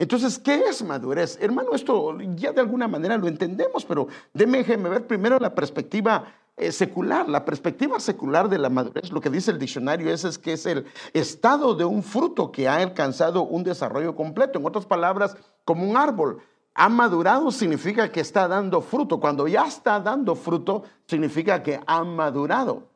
Entonces, 0.00 0.40
¿qué 0.40 0.64
es 0.64 0.82
madurez? 0.82 1.38
Hermano, 1.40 1.74
esto 1.74 2.18
ya 2.34 2.50
de 2.50 2.60
alguna 2.60 2.88
manera 2.88 3.16
lo 3.16 3.28
entendemos, 3.28 3.84
pero 3.84 4.08
déjeme 4.32 4.88
ver 4.88 5.06
primero 5.06 5.38
la 5.38 5.54
perspectiva 5.54 6.24
eh, 6.56 6.70
secular, 6.70 7.28
la 7.28 7.44
perspectiva 7.44 7.98
secular 7.98 8.48
de 8.48 8.58
la 8.58 8.70
madurez, 8.70 9.10
lo 9.10 9.20
que 9.20 9.28
dice 9.28 9.50
el 9.50 9.58
diccionario 9.58 10.08
es, 10.08 10.24
es 10.24 10.38
que 10.38 10.52
es 10.52 10.66
el 10.66 10.86
estado 11.12 11.74
de 11.74 11.84
un 11.84 12.02
fruto 12.02 12.52
que 12.52 12.68
ha 12.68 12.76
alcanzado 12.76 13.42
un 13.42 13.64
desarrollo 13.64 14.14
completo. 14.14 14.58
En 14.58 14.66
otras 14.66 14.86
palabras, 14.86 15.36
como 15.64 15.88
un 15.88 15.96
árbol. 15.96 16.38
Ha 16.76 16.88
madurado 16.88 17.50
significa 17.52 18.10
que 18.10 18.20
está 18.20 18.48
dando 18.48 18.80
fruto. 18.80 19.20
Cuando 19.20 19.46
ya 19.48 19.66
está 19.66 20.00
dando 20.00 20.34
fruto, 20.34 20.84
significa 21.06 21.62
que 21.62 21.80
ha 21.86 22.04
madurado. 22.04 22.88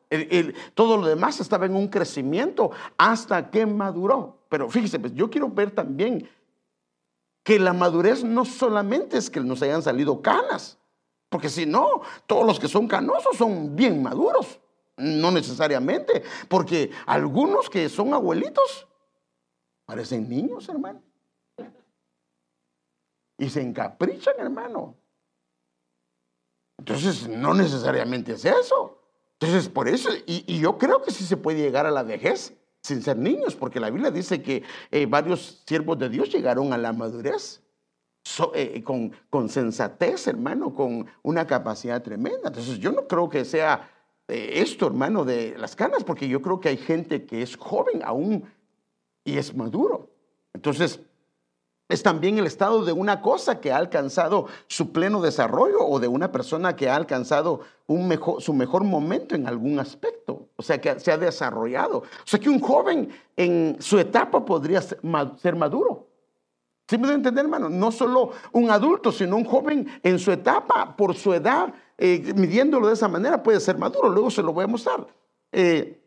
todo 0.73 0.97
lo 0.97 1.07
demás 1.07 1.39
estaba 1.39 1.65
en 1.65 1.75
un 1.75 1.87
crecimiento 1.87 2.71
hasta 2.97 3.49
que 3.49 3.65
maduró. 3.65 4.39
Pero 4.49 4.69
fíjese, 4.69 4.99
pues, 4.99 5.13
yo 5.13 5.29
quiero 5.29 5.49
ver 5.49 5.71
también 5.71 6.27
que 7.43 7.59
la 7.59 7.73
madurez 7.73 8.23
no 8.23 8.45
solamente 8.45 9.17
es 9.17 9.29
que 9.29 9.39
nos 9.39 9.61
hayan 9.61 9.81
salido 9.81 10.21
canas. 10.21 10.78
Porque 11.29 11.49
si 11.49 11.65
no, 11.65 12.01
todos 12.25 12.45
los 12.45 12.59
que 12.59 12.67
son 12.67 12.87
canosos 12.87 13.37
son 13.37 13.75
bien 13.75 14.01
maduros. 14.01 14.59
No 14.97 15.31
necesariamente, 15.31 16.23
porque 16.49 16.91
algunos 17.05 17.69
que 17.69 17.87
son 17.87 18.13
abuelitos 18.13 18.87
parecen 19.85 20.27
niños, 20.27 20.67
hermano. 20.67 21.01
Y 23.37 23.49
se 23.49 23.61
encaprichan, 23.61 24.33
hermano. 24.37 24.95
Entonces, 26.77 27.27
no 27.27 27.53
necesariamente 27.53 28.33
es 28.33 28.43
eso. 28.43 28.99
Entonces, 29.39 29.69
por 29.69 29.87
eso, 29.87 30.09
y, 30.25 30.59
yo 30.59 30.77
creo 30.77 31.01
que 31.01 31.11
sí 31.11 31.23
se 31.23 31.37
puede 31.37 31.59
llegar 31.59 31.85
a 31.85 31.91
la 31.91 32.03
vejez 32.03 32.53
sin 32.83 33.01
ser 33.01 33.17
niños, 33.17 33.55
porque 33.55 33.79
la 33.79 33.89
Biblia 33.89 34.11
dice 34.11 34.41
que 34.41 34.63
eh, 34.91 35.05
varios 35.05 35.63
siervos 35.65 35.97
de 35.97 36.09
Dios 36.09 36.29
llegaron 36.29 36.73
a 36.73 36.77
la 36.77 36.91
madurez. 36.91 37.61
Eh, 38.53 38.83
con, 38.83 39.11
con, 39.29 39.49
sensatez, 39.49 40.27
hermano, 40.27 40.73
con 40.73 41.07
una 41.23 41.47
capacidad 41.47 42.01
tremenda. 42.01 42.49
Entonces 42.49 42.77
yo 42.77 42.91
no 42.91 43.07
creo 43.07 43.29
que 43.29 43.43
sea 43.43 43.89
eh, 44.27 44.61
esto, 44.61 44.87
hermano, 44.87 45.25
de 45.25 45.57
las 45.57 45.75
canas, 45.75 46.03
porque 46.03 46.27
yo 46.27 46.41
creo 46.41 46.59
que 46.59 46.69
hay 46.69 46.77
gente 46.77 47.25
que 47.25 47.41
es 47.41 47.55
joven 47.55 48.01
aún 48.03 48.43
y 49.23 49.37
es 49.37 49.55
maduro. 49.55 50.09
Entonces, 50.53 50.99
es 51.87 52.03
también 52.03 52.37
el 52.37 52.45
estado 52.45 52.85
de 52.85 52.91
una 52.91 53.21
cosa 53.21 53.59
que 53.59 53.71
ha 53.71 53.77
alcanzado 53.77 54.45
su 54.67 54.91
pleno 54.91 55.21
desarrollo 55.21 55.79
o 55.79 55.99
de 55.99 56.07
una 56.07 56.31
persona 56.31 56.75
que 56.75 56.87
ha 56.87 56.95
alcanzado 56.95 57.61
un 57.87 58.07
mejor, 58.07 58.43
su 58.43 58.53
mejor 58.53 58.83
momento 58.83 59.33
en 59.33 59.47
algún 59.47 59.79
aspecto, 59.79 60.49
o 60.55 60.61
sea, 60.61 60.79
que 60.79 60.99
se 60.99 61.11
ha 61.11 61.17
desarrollado. 61.17 61.99
O 61.99 62.25
sea, 62.25 62.39
que 62.39 62.49
un 62.49 62.59
joven 62.59 63.09
en 63.35 63.77
su 63.79 63.97
etapa 63.97 64.45
podría 64.45 64.81
ser 64.81 65.55
maduro. 65.55 66.08
¿Sí 66.89 66.97
me 66.97 67.13
entender, 67.13 67.45
hermano? 67.45 67.69
No 67.69 67.91
solo 67.91 68.31
un 68.51 68.71
adulto, 68.71 69.11
sino 69.11 69.37
un 69.37 69.45
joven 69.45 69.87
en 70.01 70.17
su 70.17 70.31
etapa, 70.31 70.95
por 70.97 71.13
su 71.13 71.31
edad, 71.35 71.71
eh, 71.95 72.33
midiéndolo 72.35 72.87
de 72.87 72.95
esa 72.95 73.07
manera, 73.07 73.43
puede 73.43 73.59
ser 73.59 73.77
maduro. 73.77 74.09
Luego 74.09 74.31
se 74.31 74.41
lo 74.41 74.53
voy 74.53 74.63
a 74.63 74.67
mostrar. 74.67 75.05
Eh, 75.51 76.01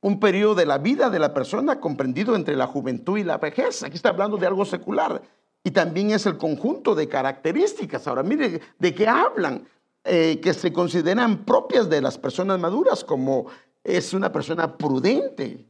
un 0.00 0.18
periodo 0.18 0.54
de 0.54 0.64
la 0.64 0.78
vida 0.78 1.10
de 1.10 1.18
la 1.18 1.34
persona 1.34 1.78
comprendido 1.78 2.34
entre 2.36 2.56
la 2.56 2.66
juventud 2.66 3.18
y 3.18 3.22
la 3.22 3.36
vejez. 3.36 3.82
Aquí 3.82 3.96
está 3.96 4.08
hablando 4.08 4.38
de 4.38 4.46
algo 4.46 4.64
secular. 4.64 5.20
Y 5.62 5.72
también 5.72 6.12
es 6.12 6.24
el 6.24 6.38
conjunto 6.38 6.94
de 6.94 7.06
características. 7.06 8.08
Ahora, 8.08 8.22
mire, 8.22 8.62
¿de 8.78 8.94
qué 8.94 9.06
hablan? 9.06 9.68
Eh, 10.04 10.40
que 10.40 10.54
se 10.54 10.72
consideran 10.72 11.44
propias 11.44 11.90
de 11.90 12.00
las 12.00 12.16
personas 12.16 12.58
maduras, 12.58 13.04
como 13.04 13.44
es 13.84 14.14
una 14.14 14.32
persona 14.32 14.74
prudente. 14.74 15.66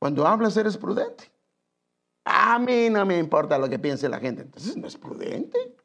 Cuando 0.00 0.26
hablas 0.26 0.56
eres 0.56 0.76
prudente. 0.76 1.33
A 2.24 2.58
mí 2.58 2.88
no 2.88 3.04
me 3.04 3.18
importa 3.18 3.58
lo 3.58 3.68
que 3.68 3.78
piense 3.78 4.08
la 4.08 4.18
gente. 4.18 4.42
Entonces 4.42 4.76
no 4.76 4.86
es 4.86 4.96
prudente. 4.96 5.76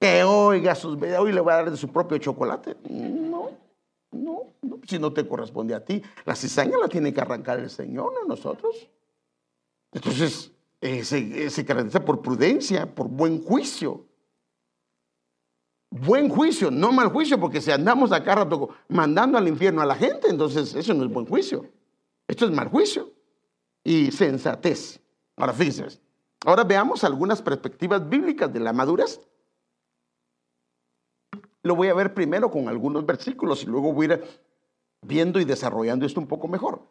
Que 0.00 0.24
oiga 0.24 0.74
sus 0.74 1.00
hoy 1.00 1.32
le 1.32 1.40
voy 1.40 1.52
a 1.52 1.56
dar 1.56 1.70
de 1.70 1.76
su 1.76 1.88
propio 1.88 2.18
chocolate. 2.18 2.76
No, 2.90 3.50
no, 4.10 4.54
si 4.86 4.98
no 4.98 5.12
te 5.12 5.26
corresponde 5.26 5.74
a 5.74 5.84
ti. 5.84 6.02
La 6.24 6.34
cizaña 6.34 6.76
la 6.78 6.88
tiene 6.88 7.14
que 7.14 7.20
arrancar 7.20 7.60
el 7.60 7.70
Señor, 7.70 8.12
no 8.12 8.24
nosotros. 8.24 8.88
Entonces, 9.92 10.50
eh, 10.80 11.04
se, 11.04 11.48
se 11.48 11.64
caracteriza 11.64 12.04
por 12.04 12.20
prudencia, 12.20 12.92
por 12.92 13.08
buen 13.08 13.42
juicio. 13.42 14.04
Buen 15.90 16.28
juicio, 16.28 16.72
no 16.72 16.90
mal 16.90 17.08
juicio, 17.08 17.38
porque 17.38 17.60
si 17.60 17.70
andamos 17.70 18.10
acá 18.10 18.34
rato 18.34 18.70
mandando 18.88 19.38
al 19.38 19.46
infierno 19.46 19.80
a 19.80 19.86
la 19.86 19.94
gente, 19.94 20.28
entonces 20.28 20.74
eso 20.74 20.92
no 20.92 21.04
es 21.04 21.12
buen 21.12 21.24
juicio. 21.24 21.70
Esto 22.26 22.46
es 22.46 22.50
mal 22.50 22.68
juicio 22.68 23.13
y 23.84 24.10
sensatez. 24.10 25.00
Ahora 25.36 25.52
fíjense, 25.52 26.00
ahora 26.44 26.64
veamos 26.64 27.04
algunas 27.04 27.42
perspectivas 27.42 28.08
bíblicas 28.08 28.52
de 28.52 28.60
la 28.60 28.72
madurez. 28.72 29.20
Lo 31.62 31.76
voy 31.76 31.88
a 31.88 31.94
ver 31.94 32.12
primero 32.14 32.50
con 32.50 32.68
algunos 32.68 33.06
versículos 33.06 33.62
y 33.62 33.66
luego 33.66 33.92
voy 33.92 34.06
a 34.06 34.14
ir 34.14 34.24
viendo 35.02 35.38
y 35.38 35.44
desarrollando 35.44 36.06
esto 36.06 36.20
un 36.20 36.26
poco 36.26 36.48
mejor. 36.48 36.82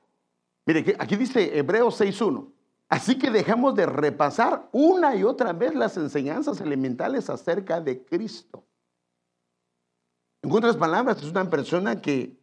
Mire, 0.66 0.96
aquí 1.00 1.16
dice 1.16 1.58
Hebreos 1.58 2.00
6.1. 2.00 2.52
Así 2.90 3.18
que 3.18 3.32
dejamos 3.32 3.76
de 3.76 3.88
repasar 3.88 4.70
una 4.72 5.16
y 5.16 5.24
otra 5.24 5.52
vez 5.52 5.74
las 5.74 5.98
enseñanzas 5.98 6.62
elementales 6.62 7.30
acerca 7.30 7.82
de 7.82 8.04
Cristo. 8.06 8.64
En 10.44 10.52
otras 10.52 10.76
palabras, 10.76 11.18
es 11.18 11.32
una 11.32 11.50
persona 11.50 12.02
que, 12.02 12.38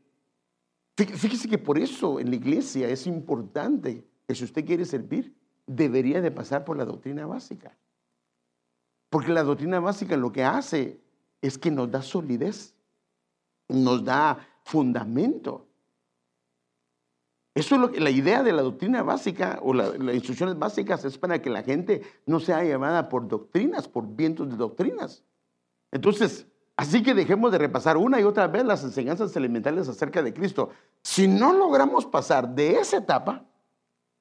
fíjese 0.96 1.48
que 1.48 1.58
por 1.58 1.78
eso 1.78 2.18
en 2.18 2.30
la 2.30 2.36
iglesia 2.36 2.88
es 2.88 3.06
importante 3.06 4.09
que 4.30 4.36
si 4.36 4.44
usted 4.44 4.64
quiere 4.64 4.84
servir, 4.84 5.34
debería 5.66 6.20
de 6.20 6.30
pasar 6.30 6.64
por 6.64 6.76
la 6.76 6.84
doctrina 6.84 7.26
básica. 7.26 7.76
Porque 9.08 9.32
la 9.32 9.42
doctrina 9.42 9.80
básica 9.80 10.16
lo 10.16 10.30
que 10.30 10.44
hace 10.44 11.00
es 11.42 11.58
que 11.58 11.72
nos 11.72 11.90
da 11.90 12.00
solidez, 12.00 12.76
nos 13.68 14.04
da 14.04 14.38
fundamento. 14.62 15.66
Eso 17.56 17.74
es 17.74 17.80
lo 17.80 17.90
que, 17.90 17.98
la 17.98 18.10
idea 18.10 18.44
de 18.44 18.52
la 18.52 18.62
doctrina 18.62 19.02
básica 19.02 19.58
o 19.62 19.74
las 19.74 19.96
instrucciones 20.14 20.56
básicas 20.56 21.04
es 21.04 21.18
para 21.18 21.42
que 21.42 21.50
la 21.50 21.64
gente 21.64 22.02
no 22.24 22.38
sea 22.38 22.62
llevada 22.62 23.08
por 23.08 23.26
doctrinas, 23.26 23.88
por 23.88 24.06
vientos 24.06 24.48
de 24.48 24.56
doctrinas. 24.56 25.24
Entonces, 25.90 26.46
así 26.76 27.02
que 27.02 27.14
dejemos 27.14 27.50
de 27.50 27.58
repasar 27.58 27.96
una 27.96 28.20
y 28.20 28.22
otra 28.22 28.46
vez 28.46 28.64
las 28.64 28.84
enseñanzas 28.84 29.34
elementales 29.34 29.88
acerca 29.88 30.22
de 30.22 30.32
Cristo. 30.32 30.70
Si 31.02 31.26
no 31.26 31.52
logramos 31.52 32.06
pasar 32.06 32.54
de 32.54 32.78
esa 32.78 32.98
etapa, 32.98 33.49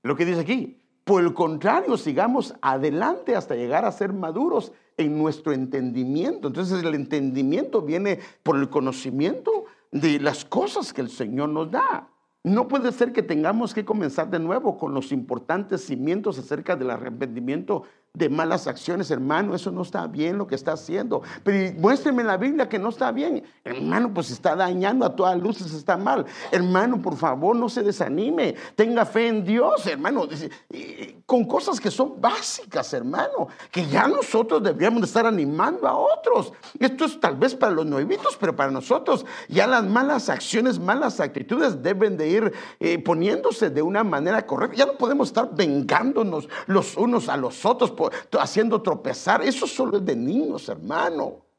lo 0.03 0.15
que 0.15 0.25
dice 0.25 0.41
aquí. 0.41 0.81
Por 1.03 1.23
el 1.23 1.33
contrario, 1.33 1.97
sigamos 1.97 2.53
adelante 2.61 3.35
hasta 3.35 3.55
llegar 3.55 3.83
a 3.83 3.91
ser 3.91 4.13
maduros 4.13 4.71
en 4.95 5.17
nuestro 5.17 5.53
entendimiento. 5.53 6.49
Entonces 6.49 6.83
el 6.83 6.93
entendimiento 6.93 7.81
viene 7.81 8.19
por 8.43 8.57
el 8.57 8.69
conocimiento 8.69 9.65
de 9.91 10.19
las 10.19 10.45
cosas 10.45 10.93
que 10.93 11.01
el 11.01 11.09
Señor 11.09 11.49
nos 11.49 11.71
da. 11.71 12.09
No 12.43 12.67
puede 12.67 12.91
ser 12.91 13.11
que 13.11 13.23
tengamos 13.23 13.73
que 13.73 13.85
comenzar 13.85 14.29
de 14.29 14.39
nuevo 14.39 14.77
con 14.77 14.93
los 14.93 15.11
importantes 15.11 15.85
cimientos 15.85 16.37
acerca 16.37 16.75
del 16.75 16.91
arrepentimiento 16.91 17.83
de 18.13 18.27
malas 18.27 18.67
acciones, 18.67 19.11
hermano, 19.11 19.55
eso 19.55 19.71
no 19.71 19.83
está 19.83 20.07
bien 20.07 20.37
lo 20.37 20.47
que 20.47 20.55
está 20.55 20.73
haciendo. 20.73 21.21
Pero 21.43 21.73
muéstreme 21.79 22.21
en 22.21 22.27
la 22.27 22.37
Biblia 22.37 22.67
que 22.67 22.79
no 22.79 22.89
está 22.89 23.11
bien. 23.11 23.43
Hermano, 23.63 24.13
pues 24.13 24.31
está 24.31 24.55
dañando 24.55 25.05
a 25.05 25.15
todas 25.15 25.39
luces, 25.39 25.73
está 25.73 25.95
mal. 25.95 26.25
Hermano, 26.51 27.01
por 27.01 27.15
favor, 27.15 27.55
no 27.55 27.69
se 27.69 27.83
desanime. 27.83 28.55
Tenga 28.75 29.05
fe 29.05 29.27
en 29.27 29.45
Dios, 29.45 29.85
hermano. 29.85 30.27
Con 31.25 31.45
cosas 31.45 31.79
que 31.79 31.91
son 31.91 32.19
básicas, 32.19 32.93
hermano. 32.93 33.47
Que 33.71 33.85
ya 33.85 34.07
nosotros 34.07 34.63
deberíamos 34.63 35.03
estar 35.03 35.25
animando 35.25 35.87
a 35.87 35.95
otros. 35.95 36.51
Esto 36.79 37.05
es 37.05 37.19
tal 37.19 37.35
vez 37.35 37.53
para 37.53 37.71
los 37.71 37.85
nuevitos, 37.85 38.37
pero 38.39 38.55
para 38.55 38.71
nosotros 38.71 39.25
ya 39.47 39.67
las 39.67 39.83
malas 39.83 40.29
acciones, 40.29 40.79
malas 40.79 41.19
actitudes 41.19 41.81
deben 41.83 42.17
de 42.17 42.29
ir 42.29 42.53
eh, 42.79 42.97
poniéndose 42.99 43.69
de 43.69 43.81
una 43.81 44.03
manera 44.03 44.45
correcta. 44.45 44.77
Ya 44.77 44.85
no 44.87 44.93
podemos 44.93 45.29
estar 45.29 45.49
vengándonos 45.55 46.49
los 46.65 46.97
unos 46.97 47.29
a 47.29 47.37
los 47.37 47.65
otros 47.65 47.91
haciendo 48.39 48.81
tropezar. 48.81 49.41
Eso 49.41 49.67
solo 49.67 49.97
es 49.97 50.05
de 50.05 50.15
niños, 50.15 50.69
hermano. 50.69 51.49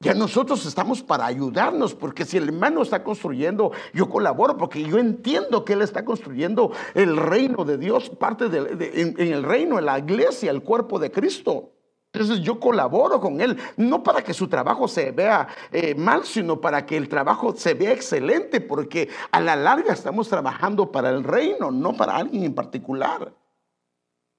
Ya 0.00 0.12
nosotros 0.12 0.66
estamos 0.66 1.02
para 1.02 1.24
ayudarnos, 1.24 1.94
porque 1.94 2.26
si 2.26 2.36
el 2.36 2.48
hermano 2.48 2.82
está 2.82 3.02
construyendo, 3.02 3.72
yo 3.94 4.10
colaboro, 4.10 4.58
porque 4.58 4.82
yo 4.82 4.98
entiendo 4.98 5.64
que 5.64 5.72
él 5.72 5.80
está 5.80 6.04
construyendo 6.04 6.70
el 6.92 7.16
reino 7.16 7.64
de 7.64 7.78
Dios, 7.78 8.10
parte 8.10 8.50
de, 8.50 8.92
en, 8.94 9.32
el 9.32 9.42
reino, 9.42 9.78
en 9.78 9.86
la 9.86 9.98
iglesia, 9.98 10.50
el 10.50 10.62
cuerpo 10.62 10.98
de 10.98 11.10
Cristo. 11.10 11.70
Entonces 12.12 12.40
yo 12.40 12.60
colaboro 12.60 13.20
con 13.20 13.40
él, 13.40 13.56
no 13.78 14.02
para 14.02 14.22
que 14.22 14.34
su 14.34 14.48
trabajo 14.48 14.86
se 14.86 15.12
vea 15.12 15.48
eh, 15.72 15.94
mal, 15.94 16.24
sino 16.24 16.60
para 16.60 16.84
que 16.84 16.98
el 16.98 17.08
trabajo 17.08 17.54
se 17.56 17.72
vea 17.72 17.92
excelente, 17.92 18.60
porque 18.60 19.08
a 19.32 19.40
la 19.40 19.56
larga 19.56 19.94
estamos 19.94 20.28
trabajando 20.28 20.92
para 20.92 21.08
el 21.08 21.24
reino, 21.24 21.70
no 21.70 21.94
para 21.94 22.16
alguien 22.16 22.44
en 22.44 22.54
particular. 22.54 23.32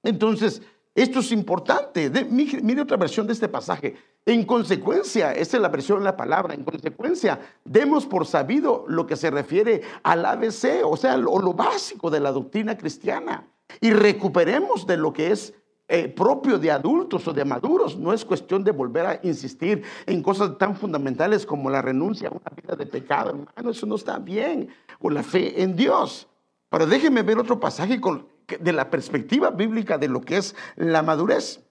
Entonces, 0.02 0.62
esto 0.98 1.20
es 1.20 1.30
importante. 1.30 2.10
mire, 2.28 2.82
otra 2.82 2.96
versión 2.96 3.24
de 3.26 3.32
este 3.32 3.48
pasaje. 3.48 3.94
En 4.26 4.44
consecuencia, 4.44 5.32
esta 5.32 5.56
es 5.56 5.62
la 5.62 5.68
versión 5.68 6.00
de 6.00 6.04
la 6.04 6.16
palabra, 6.16 6.54
en 6.54 6.64
consecuencia, 6.64 7.38
demos 7.64 8.04
por 8.04 8.26
sabido 8.26 8.84
lo 8.88 9.06
que 9.06 9.14
se 9.14 9.30
refiere 9.30 9.82
al 10.02 10.26
ABC, 10.26 10.84
o 10.84 10.96
sea, 10.96 11.16
lo, 11.16 11.54
básico 11.54 12.10
de 12.10 12.18
la 12.18 12.32
doctrina 12.32 12.76
cristiana, 12.76 13.46
y 13.80 13.92
recuperemos 13.92 14.88
de 14.88 14.96
lo 14.96 15.12
que 15.12 15.30
es 15.30 15.54
eh, 15.86 16.08
propio 16.08 16.58
de 16.58 16.72
adultos 16.72 17.28
o 17.28 17.32
de 17.32 17.44
maduros. 17.44 17.96
No 17.96 18.12
es 18.12 18.24
cuestión 18.24 18.64
de 18.64 18.72
volver 18.72 19.06
a 19.06 19.20
insistir 19.22 19.84
en 20.04 20.20
cosas 20.20 20.58
tan 20.58 20.74
fundamentales 20.74 21.46
como 21.46 21.70
la 21.70 21.80
renuncia 21.80 22.28
a 22.28 22.32
una 22.32 22.50
vida 22.60 22.74
de 22.74 22.86
pecado, 22.86 23.30
hermano, 23.30 23.70
eso 23.70 23.86
no 23.86 23.94
está 23.94 24.18
bien, 24.18 24.68
o 24.98 25.10
la 25.10 25.22
fe 25.22 25.62
en 25.62 25.76
Dios. 25.76 26.26
Pero 26.68 26.86
déjenme 26.86 27.22
ver 27.22 27.38
otro 27.38 27.58
pasaje 27.60 28.00
con, 28.00 28.26
de 28.56 28.72
la 28.72 28.90
perspectiva 28.90 29.50
bíblica 29.50 29.98
de 29.98 30.08
lo 30.08 30.20
que 30.20 30.38
es 30.38 30.54
la 30.76 31.02
madurez. 31.02 31.64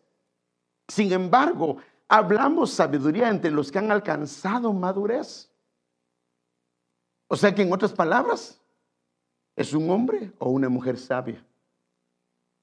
Sin 0.88 1.12
embargo, 1.12 1.78
hablamos 2.08 2.72
sabiduría 2.72 3.30
entre 3.30 3.52
los 3.52 3.72
que 3.72 3.80
han 3.80 3.92
alcanzado 3.92 4.72
madurez. 4.74 5.52
O 7.28 7.36
sea 7.36 7.54
que 7.54 7.64
en 7.64 7.74
otras 7.74 7.92
palabras, 7.92 8.62
es 9.56 9.74
un 9.74 9.90
hombre 9.90 10.32
o 10.38 10.52
una 10.52 10.70
mujer 10.70 10.98
sabia. 10.98 11.44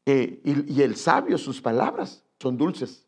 y, 0.06 0.82
el 0.82 0.96
sabio, 0.96 1.36
sus 1.38 1.60
palabras 1.60 2.24
son 2.38 2.56
dulces. 2.56 3.06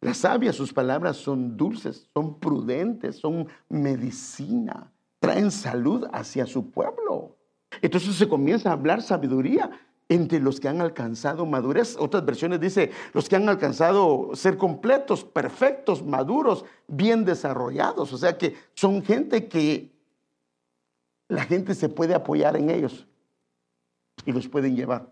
La 0.00 0.14
sabia, 0.14 0.52
sus 0.52 0.72
palabras 0.72 1.16
son 1.16 1.56
dulces, 1.56 2.08
son 2.12 2.38
prudentes, 2.38 3.16
son 3.16 3.48
medicina, 3.70 4.92
traen 5.18 5.50
salud 5.50 6.06
hacia 6.12 6.46
su 6.46 6.70
pueblo. 6.70 7.36
Entonces 7.80 8.14
se 8.14 8.28
comienza 8.28 8.68
a 8.68 8.74
hablar 8.74 9.02
sabiduría 9.02 9.70
entre 10.08 10.40
los 10.40 10.60
que 10.60 10.68
han 10.68 10.80
alcanzado 10.80 11.46
madurez. 11.46 11.96
Otras 11.98 12.24
versiones 12.24 12.60
dice, 12.60 12.90
los 13.12 13.28
que 13.28 13.36
han 13.36 13.48
alcanzado 13.48 14.30
ser 14.34 14.56
completos, 14.56 15.24
perfectos, 15.24 16.04
maduros, 16.04 16.64
bien 16.86 17.24
desarrollados. 17.24 18.12
O 18.12 18.18
sea 18.18 18.36
que 18.36 18.56
son 18.74 19.02
gente 19.02 19.48
que 19.48 19.92
la 21.28 21.44
gente 21.44 21.74
se 21.74 21.88
puede 21.88 22.14
apoyar 22.14 22.56
en 22.56 22.70
ellos 22.70 23.06
y 24.26 24.32
los 24.32 24.46
pueden 24.48 24.76
llevar. 24.76 25.10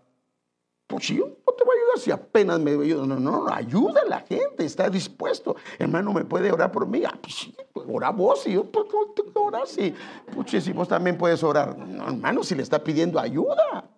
Pues 0.85 1.07
yo 1.07 1.25
no 1.25 1.53
te 1.53 1.63
voy 1.63 1.75
a 1.75 1.79
ayudar 1.79 1.99
si 1.99 2.11
apenas 2.11 2.59
me 2.59 2.71
ayuda. 2.71 3.07
No, 3.07 3.19
no, 3.19 3.45
no, 3.45 3.47
ayuda 3.47 4.01
a 4.01 4.05
la 4.05 4.19
gente, 4.19 4.63
está 4.63 4.89
dispuesto. 4.89 5.55
Hermano, 5.79 6.13
¿me 6.13 6.23
puede 6.23 6.51
orar 6.51 6.71
por 6.71 6.87
mí? 6.87 7.03
Ah, 7.03 7.17
pues 7.19 7.33
sí, 7.33 7.55
ora 7.73 8.11
vos 8.11 8.45
y 8.45 8.53
yo 8.53 8.65
pues, 8.65 8.85
tengo 9.15 9.33
que 9.33 9.39
orar. 9.39 9.65
Sí. 9.65 9.93
Si 10.61 10.71
vos 10.71 10.87
también 10.87 11.17
puedes 11.17 11.41
orar. 11.41 11.75
No, 11.77 12.09
hermano, 12.09 12.43
si 12.43 12.53
le 12.53 12.61
está 12.61 12.83
pidiendo 12.83 13.19
ayuda 13.19 13.89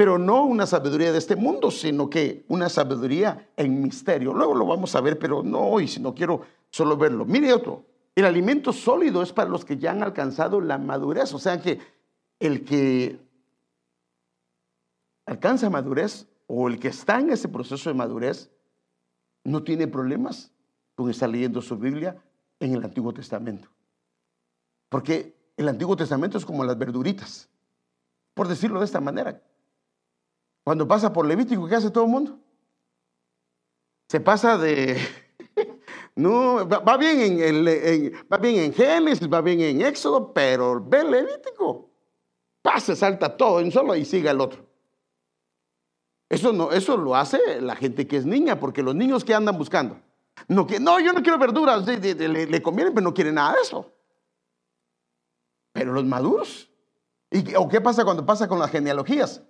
pero 0.00 0.16
no 0.16 0.44
una 0.44 0.64
sabiduría 0.64 1.12
de 1.12 1.18
este 1.18 1.36
mundo, 1.36 1.70
sino 1.70 2.08
que 2.08 2.46
una 2.48 2.70
sabiduría 2.70 3.50
en 3.54 3.82
misterio. 3.82 4.32
Luego 4.32 4.54
lo 4.54 4.64
vamos 4.64 4.94
a 4.94 5.02
ver, 5.02 5.18
pero 5.18 5.42
no 5.42 5.60
hoy, 5.60 5.86
si 5.86 6.00
no 6.00 6.14
quiero 6.14 6.40
solo 6.70 6.96
verlo. 6.96 7.26
Mire 7.26 7.52
otro, 7.52 7.84
el 8.14 8.24
alimento 8.24 8.72
sólido 8.72 9.22
es 9.22 9.30
para 9.30 9.50
los 9.50 9.62
que 9.62 9.76
ya 9.76 9.90
han 9.90 10.02
alcanzado 10.02 10.62
la 10.62 10.78
madurez, 10.78 11.34
o 11.34 11.38
sea 11.38 11.60
que 11.60 11.80
el 12.38 12.64
que 12.64 13.20
alcanza 15.26 15.68
madurez 15.68 16.26
o 16.46 16.68
el 16.68 16.78
que 16.78 16.88
está 16.88 17.20
en 17.20 17.28
ese 17.28 17.48
proceso 17.48 17.90
de 17.90 17.94
madurez 17.94 18.50
no 19.44 19.62
tiene 19.64 19.86
problemas 19.86 20.50
con 20.94 21.10
estar 21.10 21.28
leyendo 21.28 21.60
su 21.60 21.76
Biblia, 21.76 22.16
en 22.58 22.72
el 22.72 22.82
Antiguo 22.82 23.12
Testamento. 23.12 23.68
Porque 24.88 25.36
el 25.58 25.68
Antiguo 25.68 25.94
Testamento 25.94 26.38
es 26.38 26.46
como 26.46 26.64
las 26.64 26.78
verduritas, 26.78 27.50
por 28.32 28.48
decirlo 28.48 28.78
de 28.78 28.86
esta 28.86 29.02
manera. 29.02 29.42
Cuando 30.64 30.86
pasa 30.86 31.12
por 31.12 31.26
Levítico, 31.26 31.66
¿qué 31.66 31.76
hace 31.76 31.90
todo 31.90 32.04
el 32.04 32.10
mundo? 32.10 32.38
Se 34.08 34.20
pasa 34.20 34.58
de... 34.58 34.98
No, 36.16 36.68
va, 36.68 36.96
bien 36.98 37.40
en 37.40 38.12
va 38.30 38.36
bien 38.36 38.56
en 38.56 38.74
Génesis, 38.74 39.32
va 39.32 39.40
bien 39.40 39.60
en 39.60 39.80
Éxodo, 39.80 40.34
pero 40.34 40.84
ve 40.84 41.02
Levítico. 41.04 41.88
Pase, 42.60 42.94
salta 42.94 43.36
todo 43.36 43.60
en 43.60 43.70
solo 43.70 43.94
y 43.96 44.04
sigue 44.04 44.28
el 44.28 44.40
otro. 44.40 44.66
Eso, 46.28 46.52
no, 46.52 46.72
eso 46.72 46.96
lo 46.96 47.16
hace 47.16 47.60
la 47.60 47.74
gente 47.74 48.06
que 48.06 48.16
es 48.16 48.26
niña, 48.26 48.60
porque 48.60 48.82
los 48.82 48.94
niños 48.94 49.24
que 49.24 49.34
andan 49.34 49.56
buscando. 49.56 50.00
No, 50.46 50.66
no 50.80 51.00
yo 51.00 51.12
no 51.12 51.22
quiero 51.22 51.38
verduras, 51.38 51.86
le, 51.86 52.62
conviene, 52.62 52.90
pero 52.90 53.02
no 53.02 53.14
quiere 53.14 53.32
nada 53.32 53.54
de 53.54 53.62
eso. 53.62 53.92
Pero 55.72 55.92
los 55.92 56.04
maduros. 56.04 56.70
¿Y, 57.30 57.54
¿O 57.54 57.68
qué 57.68 57.80
pasa 57.80 58.04
cuando 58.04 58.26
pasa 58.26 58.46
con 58.46 58.58
las 58.58 58.70
genealogías? 58.70 59.42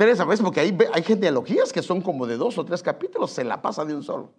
Teresa, 0.00 0.24
¿ves? 0.24 0.40
Porque 0.40 0.60
hay, 0.60 0.78
hay 0.94 1.02
genealogías 1.02 1.74
que 1.74 1.82
son 1.82 2.00
como 2.00 2.26
de 2.26 2.38
dos 2.38 2.56
o 2.56 2.64
tres 2.64 2.82
capítulos, 2.82 3.32
se 3.32 3.44
la 3.44 3.60
pasa 3.60 3.84
de 3.84 3.94
un 3.94 4.02
solo. 4.02 4.32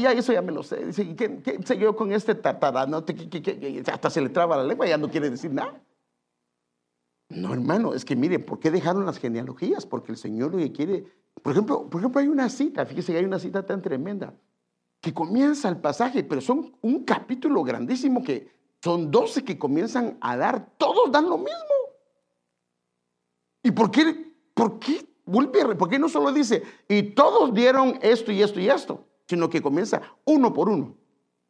Ya, 0.00 0.12
eso 0.12 0.32
ya 0.32 0.40
me 0.40 0.52
lo 0.52 0.62
sé. 0.62 0.86
Dice, 0.86 1.14
¿qué, 1.14 1.42
qué 1.42 1.58
sé 1.62 1.76
yo 1.76 1.94
con 1.94 2.12
este 2.12 2.34
tatarano? 2.34 3.04
Hasta 3.92 4.08
se 4.08 4.22
le 4.22 4.30
traba 4.30 4.56
la 4.56 4.64
lengua, 4.64 4.86
ya 4.86 4.96
no 4.96 5.10
quiere 5.10 5.28
decir 5.28 5.52
nada. 5.52 5.78
No, 7.28 7.52
hermano, 7.52 7.92
es 7.92 8.06
que 8.06 8.16
mire, 8.16 8.38
¿por 8.38 8.58
qué 8.58 8.70
dejaron 8.70 9.04
las 9.04 9.18
genealogías? 9.18 9.84
Porque 9.84 10.12
el 10.12 10.16
Señor 10.16 10.52
lo 10.52 10.56
que 10.56 10.72
quiere. 10.72 11.04
Por 11.42 11.52
ejemplo, 11.52 11.86
por 11.90 12.00
ejemplo, 12.00 12.18
hay 12.22 12.28
una 12.28 12.48
cita, 12.48 12.86
fíjese 12.86 13.12
que 13.12 13.18
hay 13.18 13.26
una 13.26 13.38
cita 13.38 13.66
tan 13.66 13.82
tremenda, 13.82 14.32
que 15.02 15.12
comienza 15.12 15.68
el 15.68 15.76
pasaje, 15.76 16.24
pero 16.24 16.40
son 16.40 16.74
un 16.80 17.04
capítulo 17.04 17.62
grandísimo 17.64 18.22
que 18.22 18.50
son 18.82 19.10
12 19.10 19.44
que 19.44 19.58
comienzan 19.58 20.16
a 20.22 20.38
dar, 20.38 20.70
todos 20.78 21.12
dan 21.12 21.28
lo 21.28 21.36
mismo. 21.36 21.74
¿Y 23.62 23.72
por 23.72 23.90
qué? 23.90 24.27
¿Por 24.58 24.78
qué? 24.78 25.06
¿por 25.78 25.88
qué 25.88 25.98
no 25.98 26.08
solo 26.08 26.32
dice, 26.32 26.62
y 26.88 27.02
todos 27.02 27.52
dieron 27.52 27.98
esto 28.00 28.32
y 28.32 28.42
esto 28.42 28.60
y 28.60 28.68
esto? 28.68 29.04
sino 29.28 29.50
que 29.50 29.60
comienza 29.60 30.00
uno 30.24 30.52
por 30.52 30.68
uno. 30.68 30.96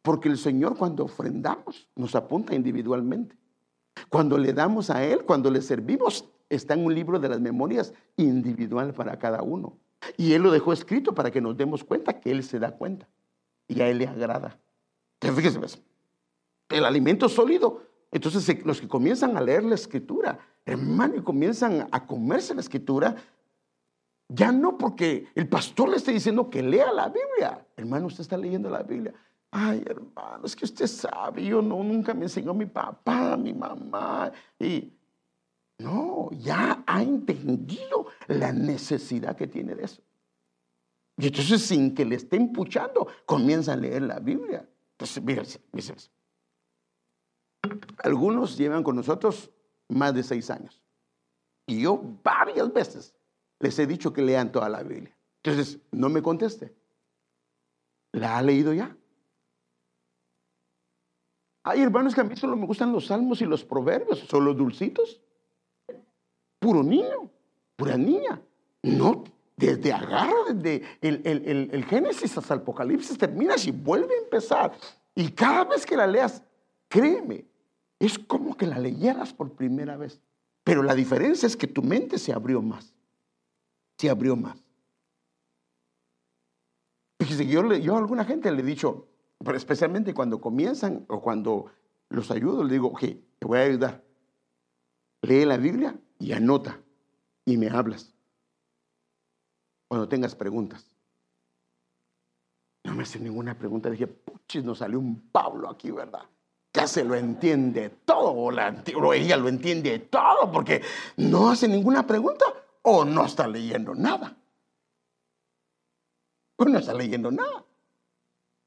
Porque 0.01 0.29
el 0.29 0.37
Señor 0.37 0.77
cuando 0.77 1.05
ofrendamos 1.05 1.87
nos 1.95 2.13
apunta 2.13 2.53
individualmente. 2.53 3.37
Cuando 4.09 4.37
le 4.37 4.53
damos 4.53 4.89
a 4.89 5.03
Él, 5.03 5.23
cuando 5.25 5.49
le 5.49 5.61
servimos, 5.61 6.29
está 6.49 6.73
en 6.73 6.85
un 6.85 6.93
libro 6.93 7.19
de 7.19 7.29
las 7.29 7.39
memorias 7.39 7.93
individual 8.17 8.93
para 8.93 9.17
cada 9.17 9.41
uno. 9.41 9.77
Y 10.17 10.33
Él 10.33 10.43
lo 10.43 10.51
dejó 10.51 10.73
escrito 10.73 11.13
para 11.13 11.31
que 11.31 11.41
nos 11.41 11.57
demos 11.57 11.83
cuenta 11.83 12.19
que 12.19 12.31
Él 12.31 12.43
se 12.43 12.59
da 12.59 12.71
cuenta 12.71 13.07
y 13.67 13.81
a 13.81 13.89
Él 13.89 13.99
le 13.99 14.07
agrada. 14.07 14.59
Entonces, 15.21 15.53
fíjese, 15.53 15.81
el 16.69 16.85
alimento 16.85 17.27
sólido. 17.29 17.83
Entonces, 18.11 18.65
los 18.65 18.81
que 18.81 18.87
comienzan 18.87 19.37
a 19.37 19.41
leer 19.41 19.63
la 19.63 19.75
escritura, 19.75 20.39
hermano, 20.65 21.15
y 21.17 21.21
comienzan 21.21 21.87
a 21.91 22.05
comerse 22.05 22.55
la 22.55 22.61
escritura, 22.61 23.15
ya 24.27 24.51
no 24.51 24.77
porque 24.77 25.27
el 25.35 25.47
pastor 25.47 25.89
le 25.89 25.97
esté 25.97 26.11
diciendo 26.11 26.49
que 26.49 26.61
lea 26.61 26.91
la 26.91 27.09
Biblia. 27.09 27.65
Hermano, 27.75 28.07
usted 28.07 28.21
está 28.21 28.37
leyendo 28.37 28.69
la 28.69 28.83
Biblia. 28.83 29.13
Ay, 29.51 29.83
hermano, 29.85 30.45
es 30.45 30.55
que 30.55 30.65
usted 30.65 30.85
sabe, 30.85 31.43
yo 31.43 31.61
no, 31.61 31.83
nunca 31.83 32.13
me 32.13 32.23
enseñó 32.23 32.53
mi 32.53 32.67
papá, 32.67 33.35
mi 33.35 33.53
mamá. 33.53 34.31
Y 34.59 34.93
no, 35.79 36.29
ya 36.31 36.83
ha 36.85 37.01
entendido 37.01 38.07
la 38.27 38.51
necesidad 38.51 39.35
que 39.35 39.47
tiene 39.47 39.75
de 39.75 39.85
eso. 39.85 40.01
Y 41.17 41.27
entonces, 41.27 41.63
sin 41.63 41.93
que 41.93 42.05
le 42.05 42.15
esté 42.15 42.37
empuchando, 42.37 43.07
comienza 43.25 43.73
a 43.73 43.75
leer 43.75 44.03
la 44.03 44.19
Biblia. 44.19 44.67
Entonces, 44.91 45.23
fíjense, 45.25 45.59
fíjense. 45.73 46.09
Algunos 48.03 48.57
llevan 48.57 48.83
con 48.83 48.95
nosotros 48.95 49.51
más 49.87 50.13
de 50.13 50.23
seis 50.23 50.49
años. 50.49 50.81
Y 51.67 51.81
yo 51.81 52.01
varias 52.23 52.71
veces 52.73 53.15
les 53.59 53.77
he 53.77 53.85
dicho 53.85 54.13
que 54.13 54.21
lean 54.21 54.51
toda 54.51 54.69
la 54.69 54.83
Biblia. 54.83 55.15
Entonces, 55.43 55.79
no 55.91 56.09
me 56.09 56.21
conteste. 56.21 56.73
¿La 58.11 58.37
ha 58.37 58.41
leído 58.41 58.73
ya? 58.73 58.95
Ay, 61.63 61.81
hermanos, 61.81 62.15
que 62.15 62.21
a 62.21 62.23
mí 62.23 62.35
solo 62.35 62.55
me 62.55 62.65
gustan 62.65 62.91
los 62.91 63.07
salmos 63.07 63.41
y 63.41 63.45
los 63.45 63.63
proverbios, 63.63 64.19
son 64.19 64.45
los 64.45 64.57
dulcitos. 64.57 65.21
Puro 66.57 66.81
niño, 66.81 67.29
pura 67.75 67.97
niña. 67.97 68.41
No, 68.81 69.23
desde 69.55 69.93
agarra, 69.93 70.53
desde 70.53 70.83
el, 71.01 71.69
el 71.71 71.85
Génesis 71.85 72.37
hasta 72.37 72.55
el 72.55 72.61
Apocalipsis, 72.61 73.17
terminas 73.17 73.67
y 73.67 73.71
vuelve 73.71 74.15
a 74.15 74.23
empezar. 74.23 74.71
Y 75.13 75.29
cada 75.31 75.65
vez 75.65 75.85
que 75.85 75.97
la 75.97 76.07
leas, 76.07 76.41
créeme, 76.87 77.45
es 77.99 78.17
como 78.17 78.55
que 78.57 78.65
la 78.65 78.79
leyeras 78.79 79.33
por 79.33 79.53
primera 79.53 79.97
vez. 79.97 80.21
Pero 80.63 80.83
la 80.83 80.95
diferencia 80.95 81.47
es 81.47 81.57
que 81.57 81.67
tu 81.67 81.81
mente 81.81 82.17
se 82.17 82.33
abrió 82.33 82.61
más 82.61 82.95
se 83.99 84.09
abrió 84.09 84.37
más. 84.37 84.57
Fíjese, 87.19 87.45
yo, 87.45 87.73
yo 87.75 87.95
a 87.95 87.97
alguna 87.97 88.23
gente 88.23 88.49
le 88.49 88.61
he 88.61 88.65
dicho, 88.65 89.09
pero 89.39 89.57
especialmente 89.57 90.13
cuando 90.13 90.39
comienzan 90.39 91.05
o 91.09 91.21
cuando 91.21 91.65
los 92.07 92.31
ayudo, 92.31 92.63
le 92.63 92.73
digo, 92.73 92.87
ok, 92.87 93.01
te 93.01 93.45
voy 93.45 93.59
a 93.59 93.63
ayudar. 93.63 94.03
Lee 95.21 95.43
la 95.43 95.57
Biblia 95.57 95.99
y 96.17 96.31
anota 96.31 96.79
y 97.43 97.57
me 97.57 97.67
hablas. 97.67 98.13
Cuando 99.89 100.07
tengas 100.07 100.33
preguntas. 100.33 100.89
No 102.85 102.95
me 102.95 103.03
hace 103.03 103.19
ninguna 103.19 103.57
pregunta. 103.57 103.89
Dije, 103.89 104.07
puchis, 104.07 104.63
nos 104.63 104.77
salió 104.77 104.97
un 104.97 105.29
Pablo 105.29 105.69
aquí, 105.69 105.91
¿verdad? 105.91 106.23
Ya 106.73 106.87
se 106.87 107.03
lo 107.03 107.15
entiende 107.15 107.89
todo, 108.05 108.31
o, 108.31 108.51
la, 108.51 108.83
o 108.95 109.13
ella 109.13 109.37
lo 109.37 109.49
entiende 109.49 109.97
todo, 109.99 110.51
porque 110.51 110.81
no 111.17 111.49
hace 111.49 111.67
ninguna 111.67 112.05
pregunta 112.05 112.45
o 112.83 113.03
no 113.05 113.25
está 113.25 113.47
leyendo 113.47 113.95
nada. 113.95 114.37
O 116.57 116.65
no 116.65 116.77
está 116.77 116.93
leyendo 116.93 117.31
nada. 117.31 117.65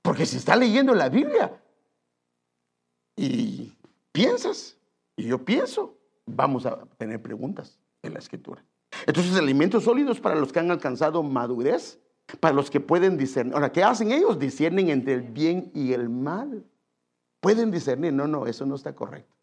Porque 0.03 0.27
si 0.27 0.37
está 0.37 0.57
leyendo 0.57 0.95
la 0.95 1.09
Biblia 1.09 1.63
y 3.17 3.73
piensas, 4.11 4.77
y 5.17 5.25
yo 5.25 5.45
pienso, 5.45 5.97
vamos 6.27 6.67
a 6.67 6.85
tener 6.99 7.23
preguntas 7.23 7.79
en 8.03 8.15
la 8.15 8.19
escritura. 8.19 8.65
Entonces, 9.07 9.37
alimentos 9.37 9.85
sólidos 9.85 10.21
para 10.21 10.35
los 10.35 10.53
que 10.53 10.59
han 10.59 10.71
alcanzado 10.71 11.23
madurez, 11.23 12.01
para 12.41 12.55
los 12.55 12.71
que 12.71 12.81
pueden 12.81 13.17
discernir. 13.17 13.55
Ahora, 13.55 13.73
¿qué 13.73 13.83
hacen 13.83 14.13
ellos? 14.13 14.39
Disciernen 14.39 14.91
entre 14.91 15.15
el 15.15 15.23
bien 15.23 15.71
y 15.75 15.93
el 15.93 16.09
mal. 16.09 16.65
Pueden 17.43 17.73
discernir, 17.73 18.13
no, 18.13 18.29
no, 18.29 18.47
eso 18.47 18.65
no 18.65 18.77
está 18.77 18.95
correcto. 18.95 19.35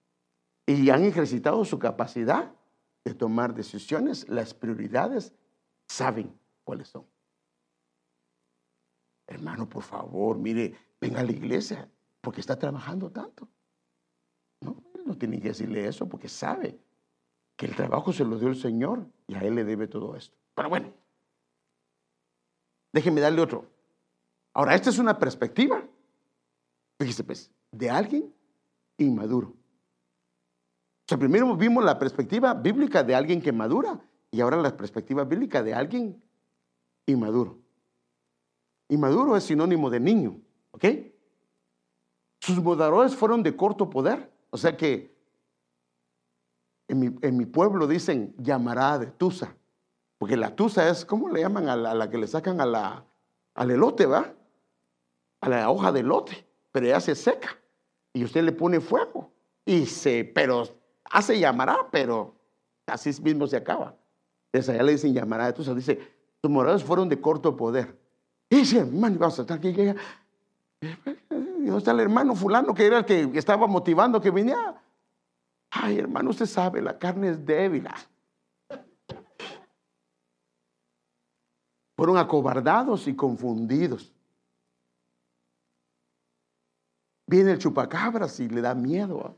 Y 0.65 0.89
han 0.89 1.03
ejercitado 1.03 1.65
su 1.65 1.77
capacidad 1.79 2.49
de 3.03 3.13
tomar 3.13 3.53
decisiones, 3.53 4.29
las 4.29 4.53
prioridades, 4.53 5.33
saben 5.85 6.33
cuáles 6.63 6.87
son. 6.87 7.05
Hermano, 9.27 9.67
por 9.67 9.83
favor, 9.83 10.37
mire, 10.37 10.73
venga 11.01 11.19
a 11.19 11.25
la 11.25 11.33
iglesia, 11.33 11.89
porque 12.21 12.39
está 12.39 12.57
trabajando 12.57 13.11
tanto. 13.11 13.49
No, 14.61 14.81
no 15.05 15.17
tiene 15.17 15.41
que 15.41 15.49
decirle 15.49 15.85
eso 15.85 16.07
porque 16.07 16.29
sabe 16.29 16.79
que 17.57 17.65
el 17.65 17.75
trabajo 17.75 18.13
se 18.13 18.23
lo 18.23 18.39
dio 18.39 18.47
el 18.47 18.55
Señor 18.55 19.05
y 19.27 19.35
a 19.35 19.41
Él 19.41 19.55
le 19.55 19.65
debe 19.65 19.87
todo 19.87 20.15
esto. 20.15 20.37
Pero 20.55 20.69
bueno, 20.69 20.93
déjeme 22.93 23.19
darle 23.19 23.41
otro. 23.41 23.65
Ahora, 24.53 24.73
esta 24.73 24.89
es 24.89 24.99
una 24.99 25.19
perspectiva, 25.19 25.85
fíjese 26.97 27.25
pues, 27.25 27.51
de 27.71 27.89
alguien 27.89 28.33
inmaduro 28.97 29.59
sea, 31.09 31.17
primero 31.17 31.55
vimos 31.55 31.83
la 31.83 31.97
perspectiva 31.97 32.53
bíblica 32.53 33.03
de 33.03 33.15
alguien 33.15 33.41
que 33.41 33.51
madura 33.51 33.99
y 34.29 34.41
ahora 34.41 34.57
la 34.57 34.77
perspectiva 34.77 35.23
bíblica 35.23 35.63
de 35.63 35.73
alguien 35.73 36.23
inmaduro. 37.07 37.57
Inmaduro 38.89 39.35
es 39.35 39.43
sinónimo 39.43 39.89
de 39.89 39.99
niño, 39.99 40.39
¿ok? 40.71 40.85
Sus 42.39 42.61
moderadores 42.61 43.15
fueron 43.15 43.41
de 43.41 43.55
corto 43.55 43.89
poder, 43.89 44.31
o 44.51 44.57
sea 44.57 44.77
que 44.77 45.17
en 46.87 47.37
mi, 47.37 47.45
pueblo 47.45 47.87
dicen 47.87 48.35
llamará 48.37 48.99
de 48.99 49.07
tusa, 49.07 49.55
porque 50.19 50.37
la 50.37 50.55
tusa 50.55 50.89
es, 50.89 51.05
¿cómo 51.05 51.29
le 51.29 51.41
llaman 51.41 51.69
a 51.69 51.75
la, 51.75 52.09
que 52.09 52.17
le 52.19 52.27
sacan 52.27 52.61
a 52.61 52.65
la, 52.65 53.05
al 53.55 53.71
elote, 53.71 54.05
va? 54.05 54.31
A 55.41 55.49
la 55.49 55.69
hoja 55.69 55.91
de 55.91 56.01
elote, 56.01 56.47
pero 56.71 56.87
ya 56.87 56.99
se 56.99 57.15
seca 57.15 57.57
y 58.13 58.23
usted 58.23 58.43
le 58.43 58.51
pone 58.51 58.79
fuego 58.79 59.31
y 59.65 59.85
se, 59.85 60.23
pero 60.23 60.63
hace 61.09 61.39
llamará, 61.39 61.87
pero 61.91 62.35
así 62.87 63.09
mismo 63.21 63.47
se 63.47 63.57
acaba. 63.57 63.95
Desde 64.51 64.73
allá 64.73 64.83
le 64.83 64.93
dicen 64.93 65.13
llamará. 65.13 65.47
Entonces 65.47 65.75
dice, 65.75 65.99
tus 66.41 66.49
moradores 66.49 66.83
fueron 66.83 67.07
de 67.09 67.19
corto 67.21 67.55
poder. 67.55 67.95
Y 68.49 68.57
dice, 68.57 68.79
hermano, 68.79 69.17
vamos 69.19 69.37
a 69.37 69.43
estar 69.43 69.57
aquí. 69.57 69.69
¿Y 69.69 71.65
dónde 71.65 71.77
está 71.77 71.91
el 71.91 71.99
hermano 71.99 72.35
fulano 72.35 72.73
que 72.73 72.85
era 72.85 72.99
el 72.99 73.05
que 73.05 73.29
estaba 73.37 73.67
motivando 73.67 74.19
que 74.19 74.31
viniera? 74.31 74.81
Ay, 75.69 75.99
hermano, 75.99 76.31
usted 76.31 76.47
sabe, 76.47 76.81
la 76.81 76.97
carne 76.97 77.29
es 77.29 77.45
débil. 77.45 77.87
Fueron 81.95 82.17
acobardados 82.17 83.07
y 83.07 83.15
confundidos. 83.15 84.11
Viene 87.29 87.51
el 87.51 87.59
chupacabras 87.59 88.39
y 88.39 88.49
le 88.49 88.59
da 88.59 88.73
miedo. 88.73 89.35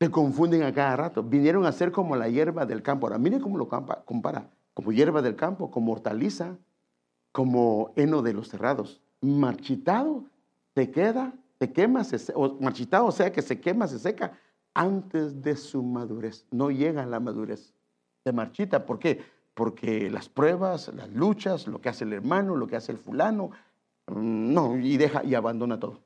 Se 0.00 0.10
confunden 0.10 0.62
a 0.62 0.72
cada 0.72 0.96
rato. 0.96 1.22
Vinieron 1.22 1.66
a 1.66 1.72
ser 1.72 1.92
como 1.92 2.16
la 2.16 2.26
hierba 2.26 2.64
del 2.64 2.82
campo. 2.82 3.06
Ahora, 3.06 3.18
miren 3.18 3.40
cómo 3.40 3.58
lo 3.58 3.68
compara. 3.68 4.48
Como 4.72 4.92
hierba 4.92 5.20
del 5.20 5.36
campo, 5.36 5.70
como 5.70 5.92
hortaliza, 5.92 6.56
como 7.32 7.92
heno 7.96 8.22
de 8.22 8.32
los 8.32 8.48
cerrados. 8.48 9.02
Marchitado, 9.20 10.24
se 10.74 10.90
queda, 10.90 11.34
se 11.58 11.70
quema, 11.70 12.02
se, 12.02 12.32
o 12.34 12.56
marchitado, 12.60 13.04
o 13.04 13.12
sea 13.12 13.30
que 13.30 13.42
se 13.42 13.60
quema, 13.60 13.86
se 13.88 13.98
seca 13.98 14.38
antes 14.72 15.42
de 15.42 15.54
su 15.54 15.82
madurez. 15.82 16.46
No 16.50 16.70
llega 16.70 17.02
a 17.02 17.06
la 17.06 17.20
madurez. 17.20 17.74
Se 18.24 18.32
marchita. 18.32 18.86
¿Por 18.86 18.98
qué? 18.98 19.22
Porque 19.52 20.08
las 20.08 20.30
pruebas, 20.30 20.90
las 20.94 21.10
luchas, 21.10 21.66
lo 21.66 21.78
que 21.78 21.90
hace 21.90 22.04
el 22.04 22.14
hermano, 22.14 22.56
lo 22.56 22.66
que 22.66 22.76
hace 22.76 22.92
el 22.92 22.98
fulano, 22.98 23.50
no, 24.10 24.76
y 24.78 24.96
deja 24.96 25.24
y 25.24 25.34
abandona 25.34 25.78
todo. 25.78 26.00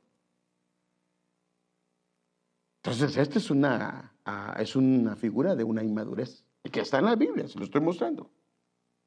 Entonces, 2.83 3.17
esta 3.17 3.39
es 3.39 3.51
una, 3.51 4.13
ah, 4.25 4.57
es 4.59 4.75
una 4.75 5.15
figura 5.15 5.55
de 5.55 5.65
una 5.65 5.85
inmadurez, 5.85 6.45
que 6.71 6.81
está 6.81 6.99
en 6.99 7.05
la 7.05 7.17
Biblia, 7.17 7.47
se 7.47 7.59
lo 7.59 7.65
estoy 7.65 7.81
mostrando. 7.81 8.31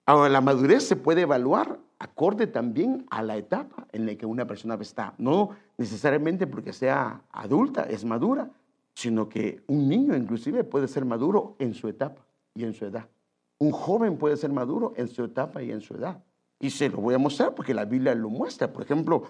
Ahora, 0.05 0.29
la 0.29 0.41
madurez 0.41 0.83
se 0.83 0.95
puede 0.95 1.21
evaluar 1.21 1.79
acorde 1.99 2.47
también 2.47 3.05
a 3.09 3.23
la 3.23 3.37
etapa 3.37 3.87
en 3.91 4.05
la 4.05 4.15
que 4.15 4.25
una 4.25 4.45
persona 4.45 4.75
está. 4.75 5.13
No 5.17 5.51
necesariamente 5.77 6.47
porque 6.47 6.73
sea 6.73 7.23
adulta, 7.31 7.83
es 7.83 8.05
madura, 8.05 8.51
sino 8.93 9.27
que 9.27 9.63
un 9.67 9.89
niño 9.89 10.15
inclusive 10.15 10.63
puede 10.63 10.87
ser 10.87 11.05
maduro 11.05 11.55
en 11.59 11.73
su 11.73 11.87
etapa 11.87 12.25
y 12.53 12.63
en 12.63 12.73
su 12.73 12.85
edad. 12.85 13.09
Un 13.57 13.71
joven 13.71 14.17
puede 14.17 14.37
ser 14.37 14.51
maduro 14.51 14.93
en 14.95 15.07
su 15.07 15.23
etapa 15.23 15.63
y 15.63 15.71
en 15.71 15.81
su 15.81 15.95
edad. 15.95 16.23
Y 16.59 16.69
se 16.69 16.89
lo 16.89 16.97
voy 16.97 17.15
a 17.15 17.19
mostrar 17.19 17.53
porque 17.53 17.73
la 17.73 17.85
Biblia 17.85 18.15
lo 18.15 18.29
muestra. 18.29 18.71
Por 18.71 18.83
ejemplo, 18.83 19.27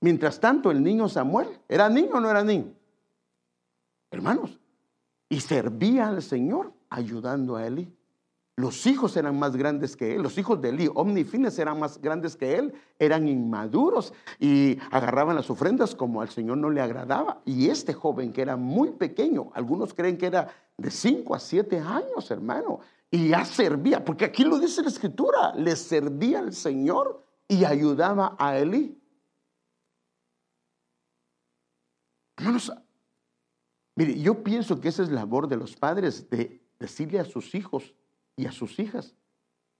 mientras 0.00 0.40
tanto 0.40 0.70
el 0.70 0.82
niño 0.82 1.08
Samuel, 1.08 1.48
¿era 1.68 1.88
niño 1.88 2.14
o 2.14 2.20
no 2.20 2.30
era 2.30 2.44
niño? 2.44 2.72
Hermanos, 4.10 4.58
y 5.28 5.40
servía 5.40 6.08
al 6.08 6.22
Señor 6.22 6.72
ayudando 6.88 7.56
a 7.56 7.66
Eli. 7.66 7.92
Los 8.58 8.86
hijos 8.86 9.14
eran 9.18 9.38
más 9.38 9.54
grandes 9.54 9.96
que 9.96 10.14
él, 10.14 10.22
los 10.22 10.38
hijos 10.38 10.62
de 10.62 10.70
Eli, 10.70 10.88
omnifines 10.94 11.58
eran 11.58 11.78
más 11.78 12.00
grandes 12.00 12.36
que 12.36 12.56
él, 12.56 12.72
eran 12.98 13.28
inmaduros 13.28 14.14
y 14.38 14.78
agarraban 14.90 15.36
las 15.36 15.50
ofrendas 15.50 15.94
como 15.94 16.22
al 16.22 16.30
Señor 16.30 16.56
no 16.56 16.70
le 16.70 16.80
agradaba. 16.80 17.42
Y 17.44 17.68
este 17.68 17.92
joven 17.92 18.32
que 18.32 18.40
era 18.40 18.56
muy 18.56 18.92
pequeño, 18.92 19.50
algunos 19.52 19.92
creen 19.92 20.16
que 20.16 20.24
era 20.24 20.48
de 20.78 20.90
5 20.90 21.34
a 21.34 21.38
7 21.38 21.80
años, 21.80 22.30
hermano, 22.30 22.80
y 23.10 23.28
ya 23.28 23.44
servía, 23.44 24.04
porque 24.04 24.24
aquí 24.24 24.44
lo 24.44 24.58
dice 24.58 24.82
la 24.82 24.88
escritura, 24.88 25.54
le 25.54 25.76
servía 25.76 26.40
al 26.40 26.52
Señor 26.52 27.24
y 27.48 27.64
ayudaba 27.64 28.36
a 28.38 28.58
Eli. 28.58 29.00
Hermanos, 32.36 32.72
mire, 33.94 34.20
yo 34.20 34.42
pienso 34.42 34.80
que 34.80 34.88
esa 34.88 35.02
es 35.02 35.10
labor 35.10 35.48
de 35.48 35.56
los 35.56 35.76
padres 35.76 36.28
de 36.28 36.60
decirle 36.78 37.20
a 37.20 37.24
sus 37.24 37.54
hijos, 37.54 37.94
y 38.36 38.46
a 38.46 38.52
sus 38.52 38.78
hijas, 38.78 39.14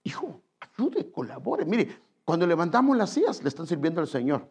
hijo, 0.03 0.41
ayude, 0.59 1.11
colabore. 1.11 1.63
Mire, 1.65 2.01
cuando 2.25 2.47
levantamos 2.47 2.97
las 2.97 3.11
sillas, 3.11 3.41
le 3.43 3.49
están 3.49 3.67
sirviendo 3.67 4.01
al 4.01 4.07
Señor. 4.07 4.49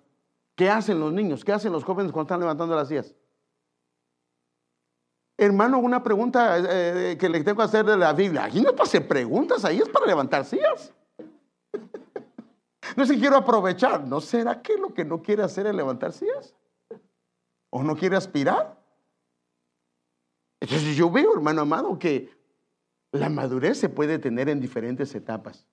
¿Qué 0.55 0.71
hacen 0.71 1.01
los 1.01 1.13
niños? 1.13 1.45
¿Qué 1.45 1.53
hacen 1.53 1.73
los 1.73 1.85
jóvenes 1.85 2.13
cuando 2.13 2.27
están 2.29 2.41
levantando 2.41 2.75
las 2.77 2.89
sillas? 2.89 3.15
Hermano, 5.39 5.79
una 5.79 6.03
pregunta 6.03 6.59
eh, 6.59 7.13
eh, 7.13 7.19
que 7.19 7.29
le 7.29 7.45
tengo 7.45 7.59
que 7.59 7.65
hacer 7.65 7.85
de 7.85 7.97
la 7.97 8.13
Biblia. 8.13 8.45
Aquí 8.45 8.61
no 8.61 8.71
es 8.71 9.01
preguntas, 9.03 9.65
ahí 9.65 9.79
es 9.79 9.89
para 9.89 10.07
levantar 10.07 10.45
sillas. 10.45 10.93
No 12.97 13.05
sé 13.05 13.15
si 13.15 13.21
quiero 13.21 13.37
aprovechar. 13.37 14.07
¿No 14.07 14.21
será 14.21 14.63
que 14.63 14.79
lo 14.79 14.95
que 14.95 15.05
no 15.05 15.21
quiere 15.21 15.43
hacer 15.43 15.67
es 15.67 15.75
levantar 15.75 16.13
sillas? 16.13 16.55
¿O 17.69 17.83
no 17.83 17.97
quiere 17.97 18.17
aspirar? 18.17 18.81
Entonces 20.61 20.97
yo 20.97 21.11
veo, 21.11 21.35
hermano 21.35 21.63
amado, 21.63 21.99
que 21.99 22.31
la 23.11 23.29
madurez 23.29 23.79
se 23.79 23.89
puede 23.89 24.21
tener 24.21 24.49
en 24.49 24.61
diferentes 24.61 25.15
etapas. 25.17 25.67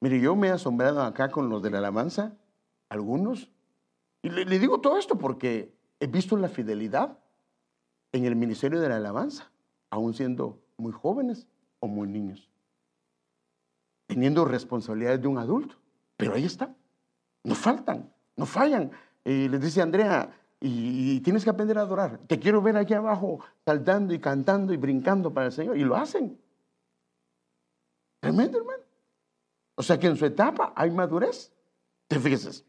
Mire, 0.00 0.20
yo 0.20 0.34
me 0.36 0.48
he 0.48 0.50
asombrado 0.52 1.02
acá 1.02 1.30
con 1.30 1.48
los 1.50 1.60
de 1.60 1.70
la 1.70 1.78
alabanza, 1.78 2.36
algunos, 2.88 3.50
y 4.22 4.30
le, 4.30 4.58
digo 4.58 4.80
todo 4.80 4.98
esto 4.98 5.16
porque 5.16 5.74
he 5.98 6.06
visto 6.06 6.36
la 6.36 6.48
fidelidad 6.48 7.18
en 8.12 8.24
el 8.24 8.36
ministerio 8.36 8.80
de 8.80 8.88
la 8.88 8.96
alabanza, 8.96 9.50
aún 9.90 10.14
siendo 10.14 10.60
muy 10.76 10.92
jóvenes 10.92 11.46
o 11.80 11.86
muy 11.86 12.08
niños, 12.08 12.50
teniendo 14.06 14.44
responsabilidades 14.44 15.22
de 15.22 15.28
un 15.28 15.38
adulto, 15.38 15.76
pero 16.16 16.34
ahí 16.34 16.44
está, 16.44 16.74
no 17.44 17.54
faltan, 17.54 18.12
no 18.36 18.46
fallan. 18.46 18.90
Y 19.24 19.48
les 19.48 19.60
dice 19.60 19.82
Andrea, 19.82 20.30
y, 20.60 21.20
tienes 21.20 21.42
que 21.42 21.50
aprender 21.50 21.78
a 21.78 21.82
adorar. 21.82 22.18
Te 22.26 22.38
quiero 22.38 22.60
ver 22.60 22.76
aquí 22.76 22.92
abajo 22.92 23.40
saltando 23.64 24.12
y 24.12 24.18
cantando 24.18 24.74
y 24.74 24.76
brincando 24.76 25.32
para 25.32 25.46
el 25.46 25.52
Señor. 25.52 25.78
Y 25.78 25.84
lo 25.84 25.96
hacen. 25.96 26.38
Tremendo, 28.20 28.58
hermano. 28.58 28.82
O 29.76 29.82
sea 29.82 29.98
que 29.98 30.06
en 30.06 30.16
su 30.16 30.26
etapa 30.26 30.74
hay 30.76 30.90
madurez. 30.90 31.52
Te 32.08 32.18
fijas, 32.18 32.64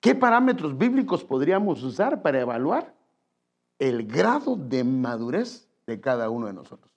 ¿qué 0.00 0.14
parámetros 0.14 0.78
bíblicos 0.78 1.24
podríamos 1.24 1.82
usar 1.82 2.22
para 2.22 2.40
evaluar 2.40 2.94
el 3.80 4.06
grado 4.06 4.54
de 4.54 4.84
madurez 4.84 5.66
de 5.86 6.00
cada 6.00 6.30
uno 6.30 6.46
de 6.46 6.52
nosotros? 6.52 6.92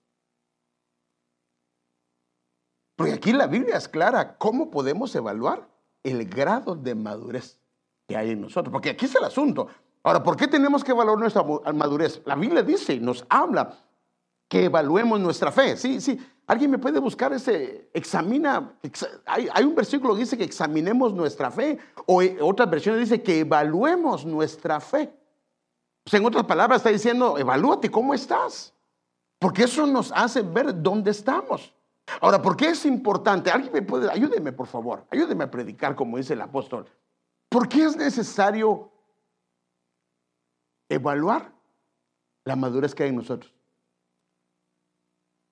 Porque 2.95 3.13
aquí 3.13 3.33
la 3.33 3.47
Biblia 3.47 3.77
es 3.77 3.87
clara 3.87 4.37
cómo 4.37 4.69
podemos 4.69 5.15
evaluar 5.15 5.67
el 6.03 6.29
grado 6.29 6.75
de 6.75 6.93
madurez 6.93 7.59
que 8.07 8.15
hay 8.15 8.31
en 8.31 8.41
nosotros. 8.41 8.71
Porque 8.71 8.91
aquí 8.91 9.05
es 9.05 9.15
el 9.15 9.23
asunto. 9.23 9.67
Ahora, 10.03 10.21
¿por 10.21 10.37
qué 10.37 10.47
tenemos 10.47 10.83
que 10.83 10.91
evaluar 10.91 11.17
nuestra 11.17 11.43
madurez? 11.73 12.21
La 12.25 12.35
Biblia 12.35 12.61
dice, 12.61 12.99
nos 12.99 13.25
habla 13.29 13.75
que 14.47 14.65
evaluemos 14.65 15.19
nuestra 15.19 15.51
fe. 15.51 15.77
Sí, 15.77 15.99
sí. 16.01 16.19
¿Alguien 16.45 16.71
me 16.71 16.77
puede 16.77 16.99
buscar 16.99 17.31
ese, 17.31 17.89
examina, 17.93 18.77
hay, 19.25 19.63
un 19.63 19.75
versículo 19.75 20.13
que 20.13 20.21
dice 20.21 20.37
que 20.37 20.43
examinemos 20.43 21.13
nuestra 21.13 21.49
fe, 21.49 21.79
o 22.05 22.21
eh, 22.21 22.37
otra 22.41 22.65
versión 22.65 22.99
dice 22.99 23.23
que 23.23 23.39
evaluemos 23.39 24.25
nuestra 24.25 24.81
fe. 24.81 25.13
Sea, 26.05 26.19
en 26.19 26.25
otras 26.25 26.45
palabras 26.45 26.77
está 26.77 26.89
diciendo, 26.89 27.37
evalúate 27.37 27.89
cómo 27.89 28.13
estás, 28.13 28.73
porque 29.39 29.63
eso 29.63 29.85
nos 29.87 30.11
hace 30.11 30.41
ver 30.41 30.81
dónde 30.81 31.11
estamos. 31.11 31.73
Ahora, 32.19 32.41
¿por 32.41 32.57
qué 32.57 32.69
es 32.69 32.85
importante? 32.85 33.49
Alguien 33.49 33.71
me 33.71 33.81
puede, 33.81 34.11
ayúdeme 34.11 34.51
por 34.51 34.67
favor, 34.67 35.05
ayúdeme 35.09 35.45
a 35.45 35.51
predicar 35.51 35.95
como 35.95 36.17
dice 36.17 36.33
el 36.33 36.41
apóstol. 36.41 36.85
¿Por 37.49 37.69
qué 37.69 37.85
es 37.85 37.95
necesario 37.95 38.91
evaluar 40.89 41.51
la 42.45 42.55
madurez 42.55 42.93
que 42.93 43.03
hay 43.03 43.09
en 43.09 43.17
nosotros. 43.17 43.53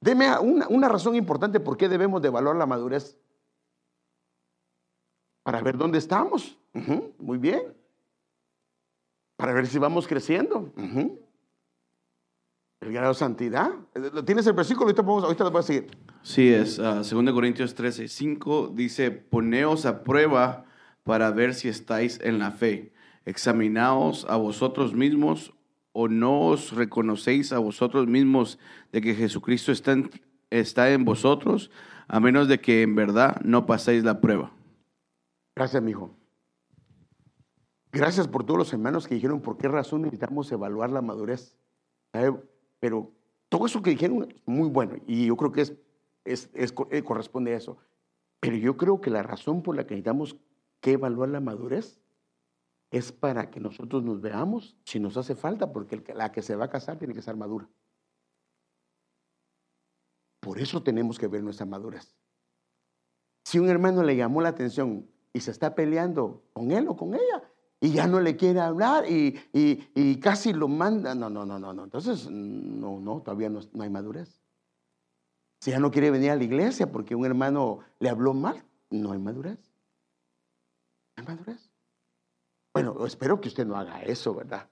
Deme 0.01 0.37
una, 0.39 0.89
razón 0.89 1.15
importante 1.15 1.59
por 1.59 1.77
qué 1.77 1.87
debemos 1.87 2.21
de 2.21 2.29
evaluar 2.29 2.55
la 2.55 2.65
madurez. 2.65 3.17
Para 5.43 5.61
ver 5.61 5.77
dónde 5.77 5.99
estamos. 5.99 6.57
muy 7.17 7.37
bien. 7.37 7.75
Para 9.41 9.53
ver 9.53 9.65
si 9.65 9.79
vamos 9.79 10.07
creciendo. 10.07 10.71
El 12.79 12.93
grado 12.93 13.09
de 13.09 13.15
santidad. 13.15 13.71
¿Tienes 14.23 14.45
el 14.45 14.53
versículo? 14.53 14.85
Ahorita, 14.85 15.01
podemos, 15.01 15.23
ahorita 15.23 15.43
lo 15.45 15.49
voy 15.49 15.61
a 15.61 15.63
seguir. 15.63 15.87
Sí, 16.21 16.53
es 16.53 16.77
uh, 16.77 17.01
2 17.03 17.33
Corintios 17.33 17.73
13, 17.73 18.07
5. 18.07 18.71
Dice, 18.75 19.09
poneos 19.09 19.87
a 19.87 20.03
prueba 20.03 20.65
para 21.01 21.31
ver 21.31 21.55
si 21.55 21.69
estáis 21.69 22.19
en 22.21 22.37
la 22.37 22.51
fe 22.51 22.93
examinaos 23.25 24.27
a 24.29 24.35
vosotros 24.35 24.93
mismos 24.93 25.55
o 25.91 26.07
no 26.07 26.41
os 26.41 26.73
reconocéis 26.73 27.51
a 27.51 27.57
vosotros 27.57 28.05
mismos 28.05 28.59
de 28.91 29.01
que 29.01 29.15
Jesucristo 29.15 29.71
está 29.71 29.93
en, 29.93 30.11
está 30.51 30.91
en 30.91 31.03
vosotros, 31.03 31.71
a 32.07 32.19
menos 32.19 32.47
de 32.47 32.61
que 32.61 32.83
en 32.83 32.93
verdad 32.93 33.41
no 33.43 33.65
paséis 33.65 34.03
la 34.03 34.21
prueba. 34.21 34.51
Gracias, 35.55 35.81
mi 35.81 35.91
hijo. 35.91 36.20
Gracias 37.91 38.27
por 38.27 38.45
todos 38.45 38.57
los 38.57 38.73
hermanos 38.73 39.07
que 39.07 39.15
dijeron 39.15 39.41
por 39.41 39.57
qué 39.57 39.67
razón 39.67 40.03
necesitamos 40.03 40.49
evaluar 40.51 40.91
la 40.91 41.01
madurez. 41.01 41.57
Pero 42.79 43.11
todo 43.49 43.65
eso 43.65 43.81
que 43.81 43.89
dijeron 43.89 44.29
es 44.29 44.41
muy 44.45 44.69
bueno 44.69 44.95
y 45.07 45.25
yo 45.25 45.35
creo 45.35 45.51
que 45.51 45.61
es, 45.61 45.73
es, 46.23 46.49
eh, 46.89 47.03
corresponde 47.03 47.53
a 47.53 47.57
eso. 47.57 47.77
Pero 48.39 48.55
yo 48.55 48.77
creo 48.77 49.01
que 49.01 49.09
la 49.09 49.23
razón 49.23 49.61
por 49.61 49.75
la 49.75 49.85
que 49.85 49.95
necesitamos 49.95 50.37
que 50.79 50.93
evaluar 50.93 51.29
la 51.29 51.41
madurez 51.41 51.99
es 52.91 53.11
para 53.11 53.51
que 53.51 53.59
nosotros 53.59 54.03
nos 54.03 54.21
veamos 54.21 54.77
si 54.85 54.99
nos 54.99 55.17
hace 55.17 55.35
falta, 55.35 55.71
porque 55.71 56.01
la 56.15 56.31
que 56.31 56.41
se 56.41 56.55
va 56.55 56.65
a 56.65 56.69
casar 56.69 56.97
tiene 56.97 57.13
que 57.13 57.21
ser 57.21 57.35
madura. 57.35 57.69
Por 60.39 60.59
eso 60.59 60.81
tenemos 60.81 61.19
que 61.19 61.27
ver 61.27 61.43
nuestra 61.43 61.65
madurez. 61.65 62.15
Si 63.43 63.59
un 63.59 63.69
hermano 63.69 64.01
le 64.03 64.15
llamó 64.15 64.41
la 64.41 64.49
atención 64.49 65.09
y 65.33 65.41
se 65.41 65.51
está 65.51 65.75
peleando 65.75 66.43
con 66.53 66.71
él 66.71 66.87
o 66.87 66.95
con 66.95 67.13
ella 67.13 67.50
y 67.83 67.91
ya 67.91 68.05
no 68.05 68.19
le 68.19 68.37
quiere 68.37 68.59
hablar 68.59 69.05
y, 69.09 70.19
casi 70.21 70.53
lo 70.53 70.67
manda, 70.67 71.15
no, 71.15 71.31
no, 71.31 71.45
no, 71.45 71.57
no, 71.57 71.73
no. 71.73 71.83
Entonces, 71.83 72.29
no, 72.29 72.99
no, 72.99 73.21
todavía 73.21 73.49
no, 73.49 73.59
no 73.73 73.83
hay 73.83 73.89
madurez. 73.89 74.39
Si 75.59 75.71
ya 75.71 75.79
no 75.79 75.89
quiere 75.89 76.11
venir 76.11 76.29
a 76.29 76.35
la 76.35 76.43
iglesia 76.43 76.91
porque 76.91 77.15
un 77.15 77.25
hermano 77.25 77.79
le 77.99 78.09
habló 78.09 78.35
mal, 78.35 78.63
no 78.91 79.11
hay 79.11 79.19
madurez. 79.19 79.59
No 81.17 81.23
hay 81.23 81.25
madurez. 81.25 81.71
Bueno, 82.73 83.05
espero 83.05 83.41
que 83.41 83.47
usted 83.47 83.65
no 83.65 83.75
haga 83.75 84.03
eso, 84.03 84.35
¿verdad? 84.35 84.69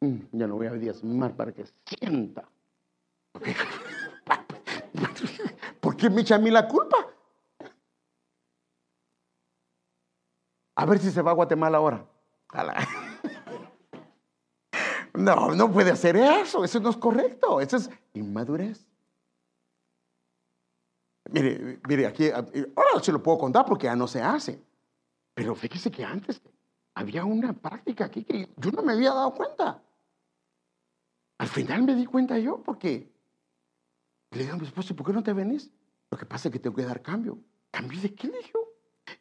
Mm, 0.00 0.16
ya 0.32 0.46
no 0.46 0.56
voy 0.56 0.66
a 0.66 0.72
diezmar 0.72 1.34
para 1.34 1.52
que 1.52 1.64
sienta. 1.86 2.46
¿Por 5.80 5.96
qué 5.96 6.10
me 6.10 6.20
echa 6.20 6.36
a 6.36 6.38
mí 6.38 6.50
la 6.50 6.68
culpa? 6.68 7.01
A 10.74 10.86
ver 10.86 10.98
si 10.98 11.10
se 11.10 11.22
va 11.22 11.32
a 11.32 11.34
Guatemala 11.34 11.78
ahora. 11.78 12.06
No, 15.14 15.54
no 15.54 15.70
puede 15.70 15.90
hacer 15.90 16.16
eso. 16.16 16.64
Eso 16.64 16.80
no 16.80 16.88
es 16.88 16.96
correcto. 16.96 17.60
Eso 17.60 17.76
es 17.76 17.90
inmadurez. 18.14 18.86
Mire, 21.30 21.80
mire, 21.86 22.06
aquí, 22.06 22.30
ahora 22.30 23.02
se 23.02 23.12
lo 23.12 23.22
puedo 23.22 23.38
contar 23.38 23.64
porque 23.66 23.86
ya 23.86 23.94
no 23.96 24.06
se 24.06 24.22
hace. 24.22 24.62
Pero 25.34 25.54
fíjese 25.54 25.90
que 25.90 26.04
antes 26.04 26.40
había 26.94 27.24
una 27.24 27.52
práctica 27.52 28.06
aquí 28.06 28.24
que 28.24 28.48
yo 28.56 28.70
no 28.70 28.82
me 28.82 28.92
había 28.92 29.12
dado 29.12 29.34
cuenta. 29.34 29.82
Al 31.38 31.48
final 31.48 31.82
me 31.82 31.94
di 31.94 32.06
cuenta 32.06 32.38
yo 32.38 32.62
porque 32.62 33.10
le 34.30 34.38
dije 34.38 34.52
a 34.52 34.56
mi 34.56 34.66
esposo, 34.66 34.94
¿por 34.94 35.06
qué 35.06 35.12
no 35.12 35.22
te 35.22 35.32
venís? 35.32 35.70
Lo 36.10 36.18
que 36.18 36.26
pasa 36.26 36.48
es 36.48 36.52
que 36.52 36.58
tengo 36.58 36.76
que 36.76 36.84
dar 36.84 37.02
cambio. 37.02 37.38
¿Cambio 37.70 38.00
de 38.00 38.14
qué? 38.14 38.28
Le 38.28 38.38
dijo. 38.38 38.61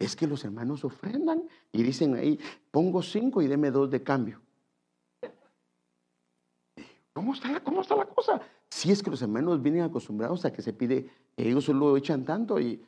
Es 0.02 0.16
que 0.16 0.26
los 0.26 0.44
hermanos 0.44 0.84
ofrendan 0.84 1.48
y 1.72 1.84
dicen 1.84 2.16
ahí, 2.16 2.40
pongo 2.72 3.04
cinco 3.04 3.40
y 3.40 3.48
deme 3.48 3.70
dos 3.70 3.92
de 3.92 4.02
cambio. 4.02 4.42
¿Cómo 7.14 7.36
está, 7.36 7.64
¿Cómo 7.64 7.82
está 7.82 7.96
la 7.96 8.06
cosa? 8.06 8.42
Si 8.68 8.92
es 8.92 9.04
que 9.04 9.12
los 9.12 9.22
hermanos 9.22 9.62
vienen 9.62 9.84
acostumbrados 9.84 10.44
a 10.44 10.52
que 10.52 10.64
se 10.64 10.74
pide, 10.74 11.08
ellos 11.38 11.66
solo 11.66 11.96
echan 11.98 12.26
tanto 12.26 12.60
y, 12.60 12.84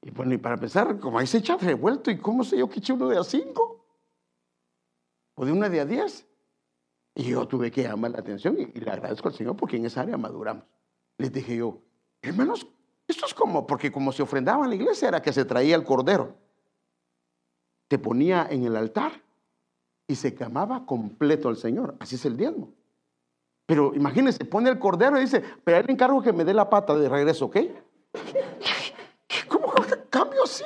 y 0.00 0.10
bueno, 0.12 0.32
y 0.32 0.38
para 0.38 0.56
pensar, 0.56 0.98
como 0.98 1.18
ahí 1.18 1.26
se 1.26 1.38
echa 1.38 1.58
revuelto, 1.58 2.10
¿y 2.10 2.16
cómo 2.16 2.42
sé 2.42 2.56
yo 2.56 2.70
que 2.70 2.78
eché 2.78 2.94
uno 2.94 3.08
de 3.08 3.18
a 3.18 3.24
cinco? 3.24 3.84
¿O 5.34 5.44
de 5.44 5.52
una 5.52 5.68
de 5.68 5.80
a 5.80 5.84
diez? 5.84 6.26
Y 7.14 7.24
yo 7.24 7.46
tuve 7.46 7.70
que 7.70 7.82
llamar 7.82 8.12
la 8.12 8.20
atención 8.20 8.56
y, 8.58 8.80
le 8.80 8.90
agradezco 8.90 9.28
al 9.28 9.34
Señor 9.34 9.56
porque 9.58 9.76
en 9.76 9.84
esa 9.84 10.00
área 10.00 10.16
maduramos. 10.16 10.64
Les 11.18 11.30
dije 11.30 11.56
yo, 11.56 11.82
hermanos, 12.22 12.66
esto 13.06 13.26
es 13.26 13.34
como, 13.34 13.66
porque 13.66 13.92
como 13.92 14.10
se 14.10 14.22
ofrendaba 14.22 14.64
en 14.64 14.70
la 14.70 14.76
iglesia 14.76 15.08
era 15.08 15.20
que 15.20 15.34
se 15.34 15.44
traía 15.44 15.76
el 15.76 15.84
cordero, 15.84 16.45
te 17.88 17.98
ponía 17.98 18.46
en 18.50 18.64
el 18.64 18.76
altar 18.76 19.12
y 20.06 20.14
se 20.14 20.34
quemaba 20.34 20.86
completo 20.86 21.48
al 21.48 21.56
Señor. 21.56 21.96
Así 21.98 22.16
es 22.16 22.24
el 22.24 22.36
diezmo. 22.36 22.72
Pero 23.66 23.94
imagínense, 23.94 24.44
pone 24.44 24.70
el 24.70 24.78
cordero 24.78 25.18
y 25.18 25.22
dice, 25.22 25.42
pero 25.64 25.78
él 25.78 25.86
le 25.86 25.92
encargo 25.92 26.22
que 26.22 26.32
me 26.32 26.44
dé 26.44 26.54
la 26.54 26.70
pata 26.70 26.96
de 26.96 27.08
regreso, 27.08 27.46
¿ok? 27.46 27.56
¿Cómo 29.48 29.72
cambio 30.08 30.44
así? 30.44 30.64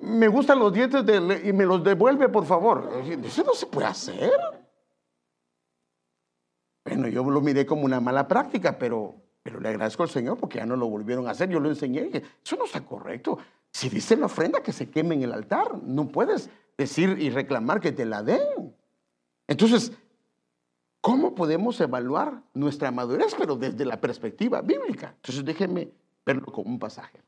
Me 0.00 0.28
gustan 0.28 0.58
los 0.58 0.72
dientes 0.72 1.02
y 1.44 1.52
me 1.52 1.64
los 1.64 1.82
devuelve, 1.82 2.28
por 2.28 2.44
favor. 2.44 2.90
Eso 3.24 3.42
no 3.42 3.54
se 3.54 3.66
puede 3.66 3.86
hacer. 3.86 4.32
Bueno, 6.84 7.08
yo 7.08 7.24
lo 7.24 7.40
miré 7.40 7.66
como 7.66 7.84
una 7.84 8.00
mala 8.00 8.28
práctica, 8.28 8.78
pero, 8.78 9.14
pero 9.42 9.58
le 9.60 9.70
agradezco 9.70 10.02
al 10.02 10.10
Señor 10.10 10.38
porque 10.38 10.58
ya 10.58 10.66
no 10.66 10.76
lo 10.76 10.86
volvieron 10.86 11.26
a 11.26 11.30
hacer. 11.30 11.48
Yo 11.48 11.58
lo 11.58 11.70
enseñé. 11.70 12.10
Eso 12.44 12.56
no 12.56 12.66
está 12.66 12.84
correcto. 12.84 13.38
Si 13.74 13.90
dice 13.90 14.16
la 14.16 14.26
ofrenda 14.26 14.62
que 14.62 14.72
se 14.72 14.88
queme 14.88 15.16
en 15.16 15.24
el 15.24 15.32
altar, 15.32 15.82
no 15.82 16.08
puedes 16.08 16.48
decir 16.78 17.18
y 17.20 17.28
reclamar 17.28 17.80
que 17.80 17.92
te 17.92 18.06
la 18.06 18.22
den. 18.22 18.74
Entonces, 19.46 19.92
¿Cómo 21.04 21.34
podemos 21.34 21.78
evaluar 21.82 22.42
nuestra 22.54 22.90
madurez, 22.90 23.34
pero 23.36 23.56
desde 23.56 23.84
la 23.84 24.00
perspectiva 24.00 24.62
bíblica? 24.62 25.12
Entonces 25.16 25.44
déjenme 25.44 25.92
verlo 26.24 26.46
como 26.46 26.70
un 26.70 26.78
pasaje. 26.78 27.22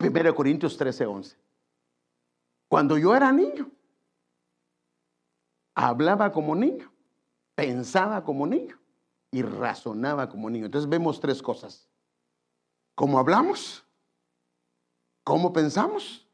1 0.00 0.34
Corintios 0.34 0.76
13, 0.76 1.06
11. 1.06 1.36
Cuando 2.66 2.98
yo 2.98 3.14
era 3.14 3.30
niño, 3.30 3.70
hablaba 5.76 6.32
como 6.32 6.56
niño, 6.56 6.92
pensaba 7.54 8.24
como 8.24 8.44
niño 8.44 8.76
y 9.30 9.42
razonaba 9.42 10.28
como 10.28 10.50
niño. 10.50 10.66
Entonces 10.66 10.90
vemos 10.90 11.20
tres 11.20 11.40
cosas. 11.40 11.88
¿Cómo 12.96 13.20
hablamos? 13.20 13.86
¿Cómo 15.24 15.52
pensamos? 15.52 16.26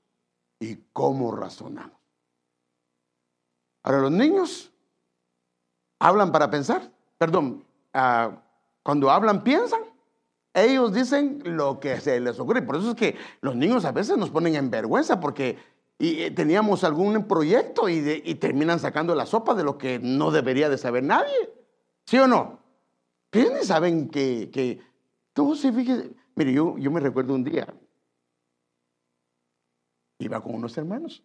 Y 0.61 0.77
cómo 0.93 1.31
razonamos. 1.31 1.99
Ahora 3.83 4.01
los 4.01 4.13
niños 4.13 4.73
hablan 5.99 6.33
para 6.33 6.51
pensar. 6.51 6.91
Perdón, 7.17 7.65
ah, 7.95 8.43
cuando 8.83 9.11
hablan 9.11 9.43
piensan. 9.43 9.81
Ellos 10.55 10.93
dicen 10.93 11.43
lo 11.45 11.79
que 11.79 12.01
se 12.01 12.19
les 12.21 12.39
ocurre. 12.41 12.63
Por 12.63 12.77
eso 12.77 12.91
es 12.91 12.97
que 12.97 13.17
los 13.41 13.55
niños 13.55 13.85
a 13.85 13.93
veces 13.93 14.17
nos 14.17 14.31
ponen 14.31 14.57
en 14.57 14.71
vergüenza 14.71 15.21
porque 15.21 15.59
eh, 15.99 16.31
teníamos 16.31 16.85
algún 16.85 17.29
proyecto 17.29 17.89
y, 17.89 18.35
terminan 18.37 18.81
sacando 18.81 19.15
la 19.15 19.27
sopa 19.27 19.55
de 19.55 19.65
lo 19.65 19.79
que 19.79 19.99
no 19.99 20.31
debería 20.31 20.69
de 20.69 20.79
saber 20.79 21.05
nadie. 21.05 21.53
¿Sí 22.07 22.19
o 22.19 22.27
no? 22.27 22.59
¿Quiénes 23.31 23.67
saben 23.67 24.09
que, 24.09 24.51
que 24.51 24.81
todos 25.33 25.61
se? 25.61 25.71
Mire, 25.71 26.53
yo 26.53 26.75
me 26.77 27.01
recuerdo 27.01 27.35
un 27.35 27.45
día, 27.45 27.73
iba 30.19 30.41
con 30.41 30.55
unos 30.55 30.77
hermanos 30.77 31.23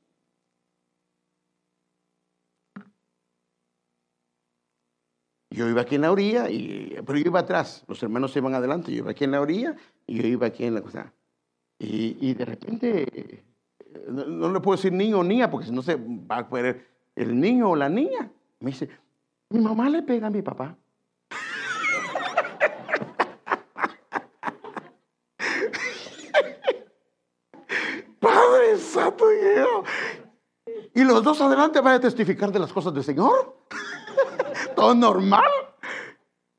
Yo 5.54 5.70
iba 5.70 5.82
aquí 5.82 5.96
en 5.96 6.02
la 6.02 6.12
orilla, 6.12 6.50
y, 6.50 6.96
pero 7.06 7.20
yo 7.20 7.26
iba 7.28 7.42
atrás. 7.42 7.86
Los 7.88 8.02
hermanos 8.02 8.32
se 8.32 8.40
iban 8.40 8.56
adelante. 8.56 8.92
Yo 8.92 8.98
iba 9.00 9.12
aquí 9.12 9.24
en 9.24 9.32
la 9.32 9.42
orilla 9.42 9.76
y 10.08 10.20
yo 10.20 10.28
iba 10.28 10.48
aquí 10.48 10.66
en 10.66 10.74
la 10.74 10.82
cosa. 10.82 11.14
Y, 11.78 12.34
de 12.34 12.46
repente, 12.46 13.44
no, 14.08 14.52
le 14.52 14.60
puedo 14.62 14.78
decir 14.78 14.92
niño 14.94 15.20
o 15.20 15.24
niña, 15.24 15.52
porque 15.52 15.68
si 15.68 15.74
no 15.74 15.84
se 15.84 15.96
va 15.96 16.38
a 16.38 16.50
poder 16.50 16.88
el 17.16 17.40
niño 17.40 17.70
o 17.70 17.76
la 17.76 17.88
niña. 17.90 18.32
Me 18.62 18.72
dice, 18.72 18.90
mi 19.50 19.60
mamá 19.60 19.90
le 19.90 20.02
pega 20.02 20.28
a 20.28 20.32
mi 20.32 20.42
papá. 20.42 20.76
Padre 28.20 28.78
Santo, 28.78 29.26
y 30.94 31.04
los 31.04 31.24
dos 31.24 31.42
adelante 31.42 31.82
van 31.82 31.96
a 31.96 32.00
testificar 32.00 32.52
de 32.52 32.60
las 32.60 32.72
cosas 32.72 32.94
del 32.94 33.04
Señor 33.04 33.58
normal. 34.96 35.44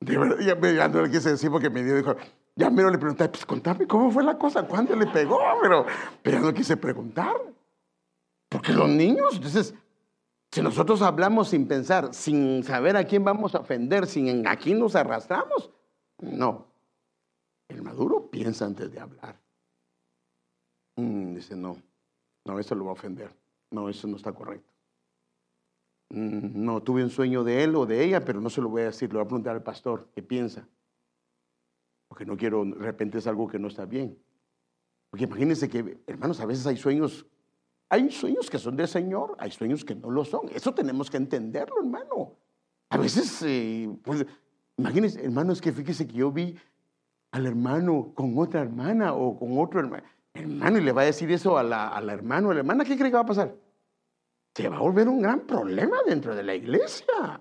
ya, 0.01 0.73
ya, 0.73 0.89
no 0.89 1.05
quise 1.05 1.31
decir 1.31 1.51
porque 1.51 1.71
me 1.71 1.83
dijo, 1.83 2.17
ya 2.57 2.71
mero 2.71 2.91
le 2.91 2.99
pregunté, 2.99 3.29
pues 3.29 3.45
contame 3.45 3.87
cómo 3.87 4.11
fue 4.11 4.25
la 4.25 4.39
cosa, 4.39 4.67
cuándo 4.67 4.97
le 4.97 5.07
pegó, 5.07 5.39
pero, 5.61 5.87
pero 6.23 6.39
ya 6.39 6.43
no 6.43 6.55
quise 6.55 6.77
preguntar. 6.77 7.35
Porque 8.49 8.73
los 8.73 8.89
niños, 8.89 9.35
entonces, 9.35 9.75
si 10.53 10.63
nosotros 10.63 11.03
hablamos 11.03 11.49
sin 11.49 11.67
pensar, 11.67 12.15
sin 12.15 12.63
saber 12.63 12.97
a 12.97 13.05
quién 13.05 13.25
vamos 13.25 13.55
a 13.55 13.61
ofender, 13.61 14.07
sin 14.07 14.47
a 14.47 14.57
quién 14.57 14.79
nos 14.79 14.95
arrastramos, 14.95 15.71
no. 16.21 16.67
El 17.69 17.83
maduro 17.83 18.31
piensa 18.31 18.67
antes 18.67 18.93
de 18.93 19.01
hablar. 19.01 19.41
Mm, 20.97 21.35
dice, 21.35 21.57
no, 21.57 21.77
no, 22.45 22.59
eso 22.59 22.75
lo 22.75 22.85
va 22.85 22.91
a 22.91 22.95
ofender. 22.95 23.35
No, 23.71 23.89
eso 23.89 24.07
no 24.07 24.17
está 24.17 24.33
correcto. 24.33 24.69
Mm, 26.11 26.65
no 26.65 26.83
tuve 26.83 27.03
un 27.03 27.11
sueño 27.11 27.43
de 27.45 27.65
él 27.65 27.75
o 27.75 27.87
de 27.87 28.05
ella, 28.05 28.25
pero 28.25 28.41
no 28.41 28.51
se 28.51 28.61
lo 28.61 28.69
voy 28.69 28.83
a 28.83 28.87
decir, 28.87 29.13
lo 29.13 29.19
voy 29.19 29.25
a 29.25 29.29
preguntar 29.29 29.55
al 29.57 29.63
pastor 29.63 30.09
qué 30.15 30.23
piensa. 30.23 30.69
Porque 32.09 32.27
no 32.27 32.37
quiero, 32.37 32.65
de 32.65 32.75
repente 32.75 33.19
es 33.19 33.27
algo 33.27 33.49
que 33.49 33.59
no 33.59 33.69
está 33.69 33.87
bien. 33.87 34.19
Porque 35.11 35.25
imagínense 35.25 35.69
que, 35.69 35.99
hermanos, 36.07 36.41
a 36.41 36.47
veces 36.47 36.67
hay 36.67 36.77
sueños, 36.77 37.27
hay 37.89 38.11
sueños 38.11 38.51
que 38.51 38.59
son 38.59 38.77
del 38.77 38.89
Señor, 38.89 39.37
hay 39.39 39.51
sueños 39.51 39.85
que 39.85 39.95
no 39.95 40.11
lo 40.11 40.25
son. 40.25 40.49
Eso 40.53 40.75
tenemos 40.75 41.11
que 41.11 41.17
entenderlo, 41.17 41.81
hermano. 41.81 42.37
A 42.91 42.99
veces, 42.99 43.43
eh, 43.43 43.89
pues, 44.03 44.27
imagínense, 44.77 45.25
hermanos, 45.25 45.61
que 45.61 45.73
fíjese 45.73 46.07
que 46.07 46.15
yo 46.15 46.31
vi 46.31 46.57
al 47.33 47.47
hermano 47.47 48.13
con 48.15 48.39
otra 48.39 48.61
hermana 48.61 49.15
o 49.15 49.37
con 49.37 49.59
otro 49.59 49.81
hermano, 49.81 50.05
hermano, 50.35 50.79
y 50.79 50.83
le 50.83 50.93
va 50.93 51.03
a 51.03 51.07
decir 51.07 51.31
eso 51.33 51.57
a 51.57 51.63
la, 51.63 52.13
hermana 52.13 52.49
o 52.49 52.51
a 52.51 52.55
la 52.55 52.61
hermana, 52.61 52.85
¿qué 52.85 52.97
cree 52.97 53.11
que 53.11 53.17
va 53.17 53.23
a 53.23 53.27
pasar? 53.27 53.55
se 54.55 54.69
va 54.69 54.77
a 54.77 54.81
volver 54.81 55.09
un 55.09 55.21
gran 55.21 55.41
problema 55.41 55.97
dentro 56.07 56.35
de 56.35 56.45
la 56.45 56.55
iglesia. 56.55 57.41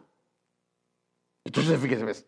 Entonces, 1.44 1.80
fíjese, 1.80 2.04
ves, 2.04 2.28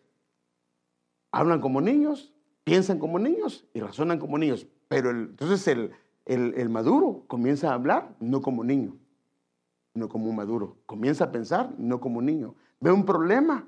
hablan 1.32 1.60
como 1.60 1.80
niños, 1.80 2.32
piensan 2.62 2.98
como 2.98 3.18
niños 3.18 3.66
y 3.74 3.80
razonan 3.80 4.18
como 4.18 4.38
niños. 4.38 4.66
Pero 4.88 5.10
entonces 5.10 5.66
el, 5.66 5.92
el, 6.24 6.68
maduro 6.68 7.24
comienza 7.26 7.70
a 7.70 7.74
hablar 7.74 8.14
no 8.20 8.40
como 8.40 8.62
niño, 8.62 8.96
no 9.94 10.08
como 10.08 10.30
un 10.30 10.36
maduro. 10.36 10.76
Comienza 10.86 11.24
a 11.24 11.32
pensar 11.32 11.74
no 11.78 11.98
como 12.00 12.18
un 12.18 12.26
niño. 12.26 12.54
Ve 12.78 12.92
un 12.92 13.04
problema 13.04 13.66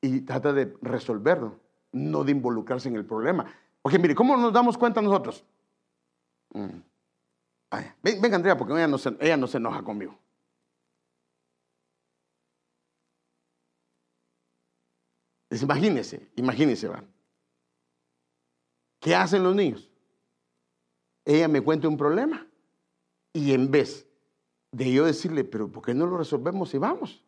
y 0.00 0.20
trata 0.20 0.54
de 0.54 0.74
resolverlo, 0.80 1.60
no 1.92 2.24
de 2.24 2.32
involucrarse 2.32 2.88
en 2.88 2.96
el 2.96 3.04
problema. 3.04 3.44
Porque 3.82 3.98
mire, 3.98 4.14
¿cómo 4.14 4.34
nos 4.36 4.52
damos 4.52 4.78
cuenta 4.78 5.02
nosotros? 5.02 5.44
Mm 6.54 6.94
venga, 8.02 8.36
Andrea, 8.36 8.56
porque 8.56 8.74
ella 8.74 8.86
no, 8.88 8.98
se, 8.98 9.16
ella 9.20 9.36
no 9.36 9.46
se 9.46 9.58
enoja 9.58 9.82
conmigo. 9.82 10.18
imagínese, 15.50 16.32
imagínese, 16.34 16.88
va. 16.88 17.04
¿Qué 18.98 19.14
hacen 19.14 19.44
los 19.44 19.54
niños? 19.54 19.88
Ella 21.24 21.46
me 21.46 21.60
cuenta 21.60 21.88
un 21.88 21.96
problema 21.96 22.46
Y 23.32 23.52
en 23.52 23.70
vez 23.70 24.06
de 24.72 24.92
yo 24.92 25.04
decirle, 25.04 25.44
pero 25.44 25.70
¿por 25.70 25.84
qué 25.84 25.94
no 25.94 26.06
lo 26.06 26.18
resolvemos 26.18 26.74
y 26.74 26.78
vamos? 26.78 27.24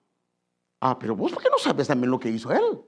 Ah, 0.80 0.98
pero 0.98 1.14
vos, 1.14 1.32
¿por 1.32 1.42
qué 1.42 1.48
no 1.50 1.58
sabes 1.58 1.86
también 1.86 2.10
lo 2.10 2.18
que 2.18 2.28
hizo 2.28 2.50
él? 2.52 2.82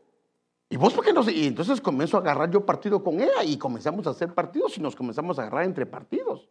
Y 0.71 0.77
vos, 0.77 0.93
¿por 0.93 1.05
qué 1.05 1.13
no? 1.13 1.29
Y 1.31 1.47
entonces 1.47 1.81
comienzo 1.81 2.19
a 2.19 2.21
agarrar 2.21 2.51
yo 2.51 2.65
partido 2.67 3.03
con 3.03 3.21
ella 3.21 3.43
y 3.45 3.57
comenzamos 3.57 4.07
a 4.07 4.11
hacer 4.11 4.35
partidos 4.35 4.77
y 4.77 4.81
nos 4.81 4.95
comenzamos 4.95 5.39
a 5.39 5.43
agarrar 5.43 5.65
entre 5.65 5.87
partidos. 5.87 6.49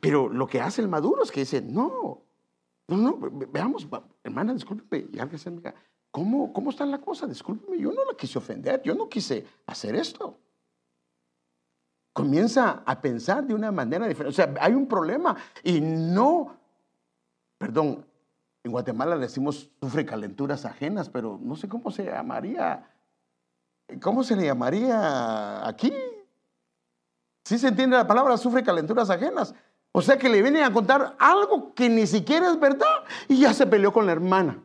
Pero 0.00 0.28
lo 0.28 0.46
que 0.46 0.60
hace 0.60 0.80
el 0.80 0.88
maduro 0.88 1.24
es 1.24 1.32
que 1.32 1.40
dice, 1.40 1.60
no, 1.60 2.22
no, 2.86 2.96
no, 2.96 3.18
veamos, 3.50 3.88
hermana, 4.22 4.54
discúlpeme, 4.54 5.08
y 5.12 5.18
alguien 5.18 5.38
se 5.38 5.50
me 5.50 5.56
diga, 5.56 5.74
¿cómo, 6.10 6.52
¿cómo 6.52 6.70
está 6.70 6.86
la 6.86 7.00
cosa? 7.00 7.26
Discúlpeme, 7.26 7.78
yo 7.78 7.92
no 7.92 8.04
la 8.04 8.16
quise 8.16 8.38
ofender, 8.38 8.80
yo 8.82 8.94
no 8.94 9.08
quise 9.08 9.44
hacer 9.66 9.96
esto. 9.96 10.38
Comienza 12.12 12.82
a 12.86 13.00
pensar 13.00 13.44
de 13.44 13.54
una 13.54 13.72
manera 13.72 14.06
diferente. 14.06 14.30
O 14.30 14.32
sea, 14.32 14.54
hay 14.60 14.72
un 14.72 14.86
problema 14.86 15.36
y 15.64 15.80
no, 15.80 16.56
perdón, 17.58 18.06
en 18.62 18.70
Guatemala 18.70 19.18
decimos 19.18 19.70
sufre 19.80 20.06
calenturas 20.06 20.64
ajenas, 20.64 21.08
pero 21.08 21.38
no 21.42 21.56
sé 21.56 21.68
cómo 21.68 21.90
se 21.90 22.04
llamaría, 22.04 22.88
¿cómo 24.00 24.24
se 24.24 24.36
le 24.36 24.44
llamaría 24.44 25.66
aquí? 25.66 25.92
¿Sí 27.44 27.58
se 27.58 27.68
entiende 27.68 27.96
la 27.96 28.06
palabra 28.06 28.36
sufre 28.36 28.62
calenturas 28.62 29.10
ajenas? 29.10 29.54
O 29.92 30.02
sea 30.02 30.18
que 30.18 30.28
le 30.28 30.42
vienen 30.42 30.62
a 30.62 30.72
contar 30.72 31.16
algo 31.18 31.72
que 31.74 31.88
ni 31.88 32.06
siquiera 32.06 32.50
es 32.50 32.60
verdad 32.60 33.04
y 33.28 33.40
ya 33.40 33.54
se 33.54 33.66
peleó 33.66 33.92
con 33.92 34.06
la 34.06 34.12
hermana. 34.12 34.62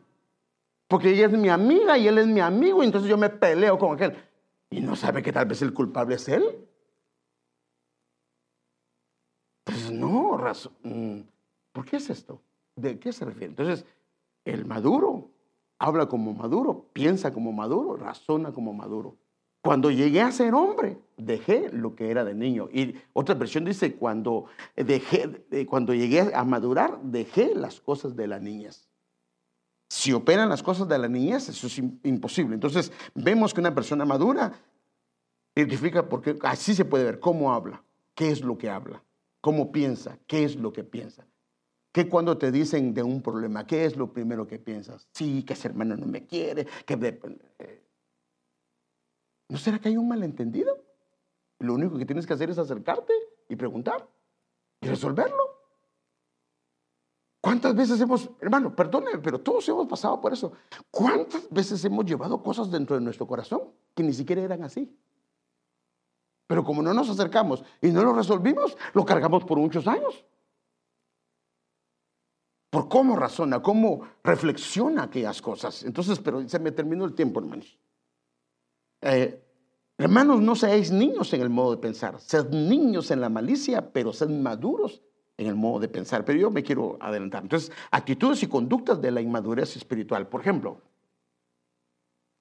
Porque 0.88 1.10
ella 1.10 1.26
es 1.26 1.32
mi 1.32 1.48
amiga 1.48 1.96
y 1.96 2.06
él 2.06 2.18
es 2.18 2.26
mi 2.26 2.40
amigo, 2.40 2.82
y 2.82 2.86
entonces 2.86 3.08
yo 3.08 3.16
me 3.16 3.30
peleo 3.30 3.78
con 3.78 3.94
aquel. 3.94 4.14
Y 4.68 4.80
no 4.80 4.94
sabe 4.94 5.22
que 5.22 5.32
tal 5.32 5.46
vez 5.46 5.62
el 5.62 5.72
culpable 5.72 6.16
es 6.16 6.28
él. 6.28 6.68
Pues 9.64 9.90
no. 9.90 10.22
Mm, 10.82 11.20
¿Por 11.72 11.84
qué 11.84 11.96
es 11.96 12.10
esto? 12.10 12.42
¿De 12.76 12.98
qué 12.98 13.12
se 13.12 13.24
refiere? 13.24 13.46
Entonces, 13.46 13.84
el 14.44 14.64
maduro 14.64 15.30
habla 15.82 16.06
como 16.06 16.32
maduro, 16.32 16.86
piensa 16.92 17.32
como 17.32 17.52
maduro, 17.52 17.96
razona 17.96 18.52
como 18.52 18.72
maduro. 18.72 19.16
Cuando 19.62 19.90
llegué 19.90 20.20
a 20.20 20.30
ser 20.30 20.54
hombre, 20.54 20.98
dejé 21.16 21.70
lo 21.72 21.96
que 21.96 22.10
era 22.10 22.24
de 22.24 22.34
niño. 22.34 22.68
Y 22.72 22.94
otra 23.12 23.34
versión 23.34 23.64
dice, 23.64 23.96
cuando, 23.96 24.46
dejé, 24.76 25.44
eh, 25.50 25.66
cuando 25.66 25.92
llegué 25.92 26.32
a 26.34 26.44
madurar, 26.44 27.00
dejé 27.02 27.54
las 27.56 27.80
cosas 27.80 28.14
de 28.14 28.28
la 28.28 28.38
niñez. 28.38 28.88
Si 29.88 30.12
operan 30.12 30.48
las 30.48 30.62
cosas 30.62 30.86
de 30.88 30.98
la 30.98 31.08
niñez, 31.08 31.48
eso 31.48 31.66
es 31.66 31.78
imposible. 31.78 32.54
Entonces, 32.54 32.92
vemos 33.14 33.52
que 33.52 33.60
una 33.60 33.74
persona 33.74 34.04
madura 34.04 34.52
identifica 35.56 36.08
porque 36.08 36.38
así 36.42 36.74
se 36.74 36.84
puede 36.84 37.04
ver 37.04 37.18
cómo 37.18 37.52
habla, 37.52 37.82
qué 38.14 38.30
es 38.30 38.40
lo 38.40 38.56
que 38.56 38.70
habla, 38.70 39.02
cómo 39.40 39.72
piensa, 39.72 40.16
qué 40.28 40.44
es 40.44 40.54
lo 40.54 40.72
que 40.72 40.84
piensa. 40.84 41.26
Que 41.92 42.08
cuando 42.08 42.38
te 42.38 42.50
dicen 42.50 42.94
de 42.94 43.02
un 43.02 43.22
problema, 43.22 43.66
¿qué 43.66 43.84
es 43.84 43.96
lo 43.96 44.12
primero 44.12 44.46
que 44.46 44.58
piensas? 44.58 45.06
Sí, 45.12 45.42
que 45.42 45.52
ese 45.52 45.68
hermano 45.68 45.94
no 45.96 46.06
me 46.06 46.26
quiere, 46.26 46.66
eh, 46.88 47.82
¿No 49.48 49.58
será 49.58 49.78
que 49.78 49.90
hay 49.90 49.98
un 49.98 50.08
malentendido? 50.08 50.82
Lo 51.58 51.74
único 51.74 51.98
que 51.98 52.06
tienes 52.06 52.26
que 52.26 52.32
hacer 52.32 52.48
es 52.48 52.56
acercarte 52.56 53.12
y 53.48 53.56
preguntar 53.56 54.08
y 54.80 54.88
resolverlo. 54.88 55.52
¿Cuántas 57.42 57.74
veces 57.74 58.00
hemos, 58.00 58.30
hermano, 58.40 58.74
perdóneme, 58.74 59.18
pero 59.18 59.40
todos 59.40 59.68
hemos 59.68 59.86
pasado 59.86 60.20
por 60.20 60.32
eso? 60.32 60.52
¿Cuántas 60.90 61.50
veces 61.50 61.84
hemos 61.84 62.06
llevado 62.06 62.42
cosas 62.42 62.70
dentro 62.70 62.96
de 62.96 63.02
nuestro 63.02 63.26
corazón 63.26 63.62
que 63.94 64.02
ni 64.02 64.14
siquiera 64.14 64.42
eran 64.42 64.62
así? 64.62 64.96
Pero 66.46 66.64
como 66.64 66.82
no 66.82 66.94
nos 66.94 67.10
acercamos 67.10 67.64
y 67.80 67.90
no 67.90 68.02
lo 68.02 68.12
resolvimos, 68.12 68.76
lo 68.94 69.04
cargamos 69.04 69.44
por 69.44 69.58
muchos 69.58 69.86
años. 69.86 70.24
Por 72.72 72.88
cómo 72.88 73.16
razona, 73.16 73.60
cómo 73.60 74.00
reflexiona 74.24 75.02
aquellas 75.02 75.42
cosas. 75.42 75.82
Entonces, 75.82 76.18
pero 76.20 76.48
se 76.48 76.58
me 76.58 76.72
terminó 76.72 77.04
el 77.04 77.12
tiempo, 77.12 77.38
hermanos. 77.38 77.78
Eh, 79.02 79.44
hermanos, 79.98 80.40
no 80.40 80.56
seáis 80.56 80.90
niños 80.90 81.34
en 81.34 81.42
el 81.42 81.50
modo 81.50 81.72
de 81.72 81.82
pensar. 81.82 82.18
Sed 82.18 82.48
niños 82.48 83.10
en 83.10 83.20
la 83.20 83.28
malicia, 83.28 83.92
pero 83.92 84.14
sed 84.14 84.30
maduros 84.30 85.02
en 85.36 85.48
el 85.48 85.54
modo 85.54 85.80
de 85.80 85.88
pensar. 85.88 86.24
Pero 86.24 86.38
yo 86.38 86.50
me 86.50 86.62
quiero 86.62 86.96
adelantar. 86.98 87.42
Entonces, 87.42 87.70
actitudes 87.90 88.42
y 88.42 88.46
conductas 88.46 89.02
de 89.02 89.10
la 89.10 89.20
inmadurez 89.20 89.76
espiritual. 89.76 90.26
Por 90.28 90.40
ejemplo, 90.40 90.80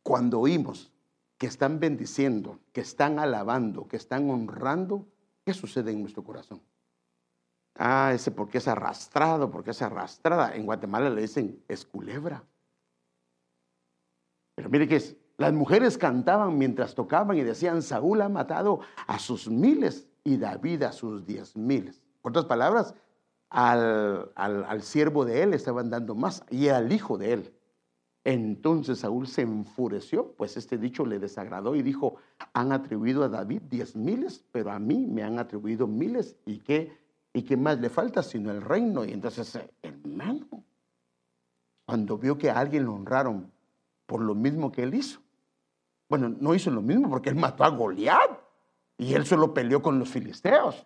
cuando 0.02 0.40
oímos 0.40 0.94
que 1.38 1.48
están 1.48 1.82
bendiciendo, 1.82 2.58
que 2.72 2.80
están 2.80 3.20
alabando, 3.20 3.86
que 3.86 3.98
están 3.98 4.30
honrando, 4.30 5.06
¿qué 5.44 5.54
sucede 5.54 5.92
en 5.92 6.00
nuestro 6.00 6.24
corazón? 6.24 6.62
Ah, 7.76 8.12
ese 8.14 8.32
porque 8.32 8.58
es 8.58 8.68
arrastrado, 8.68 9.50
porque 9.50 9.72
es 9.72 9.82
arrastrada. 9.82 10.56
En 10.56 10.66
Guatemala 10.66 11.10
le 11.10 11.22
dicen 11.22 11.64
es 11.68 11.86
culebra. 11.86 12.44
Pero 14.56 14.70
mire 14.70 14.88
que 14.88 14.98
es, 14.98 15.16
las 15.38 15.54
mujeres 15.54 15.98
cantaban 15.98 16.58
mientras 16.58 16.94
tocaban 16.94 17.38
y 17.38 17.42
decían, 17.42 17.82
Saúl 17.82 18.22
ha 18.22 18.30
matado 18.30 18.82
a 19.08 19.18
sus 19.18 19.50
miles 19.50 20.08
y 20.24 20.38
David 20.38 20.84
a 20.84 20.92
sus 20.92 21.26
diez 21.26 21.56
miles. 21.56 22.02
Por 22.22 22.32
otras 22.32 22.46
palabras, 22.46 22.94
al, 23.50 24.32
al, 24.36 24.82
siervo 24.82 25.26
de 25.26 25.44
él 25.44 25.54
estaban 25.54 25.90
dando 25.90 26.16
más 26.16 26.44
y 26.50 26.68
al 26.68 26.92
hijo 26.92 27.18
de 27.18 27.34
él. 27.34 27.54
Entonces 28.24 29.00
Saúl 29.00 29.28
se 29.28 29.42
enfureció, 29.42 30.34
pues 30.34 30.56
este 30.56 30.78
dicho 30.78 31.06
le 31.06 31.18
desagradó 31.18 31.76
y 31.76 31.82
dijo, 31.82 32.18
han 32.54 32.72
atribuido 32.72 33.24
a 33.24 33.30
David 33.30 33.64
diez 33.64 33.96
miles, 33.96 34.46
pero 34.52 34.72
a 34.72 34.80
mí 34.80 35.08
me 35.08 35.24
han 35.24 35.40
atribuido 35.40 35.88
miles 35.88 36.38
y 36.46 36.60
qué, 36.60 37.01
y 37.34 37.44
qué 37.44 37.58
más 37.58 37.80
le 37.80 37.90
falta 37.90 38.24
sino 38.24 38.52
el 38.52 38.62
reino. 38.62 39.06
Y 39.06 39.12
entonces, 39.12 39.60
hermano, 39.82 40.64
cuando 41.86 42.18
vio 42.18 42.38
que 42.38 42.50
a 42.50 42.60
alguien 42.60 42.86
lo 42.86 42.94
honraron 42.94 43.52
por 44.06 44.22
lo 44.22 44.36
mismo 44.36 44.72
que 44.72 44.84
él 44.84 44.94
hizo, 44.94 45.22
bueno, 46.10 46.30
no 46.30 46.54
hizo 46.54 46.70
lo 46.72 46.82
mismo 46.82 47.10
porque 47.10 47.30
él 47.30 47.36
mató 47.36 47.64
a 47.64 47.70
Goliat 47.70 48.32
y 48.98 49.14
él 49.14 49.26
solo 49.26 49.54
peleó 49.54 49.82
con 49.82 49.98
los 49.98 50.10
filisteos. 50.10 50.86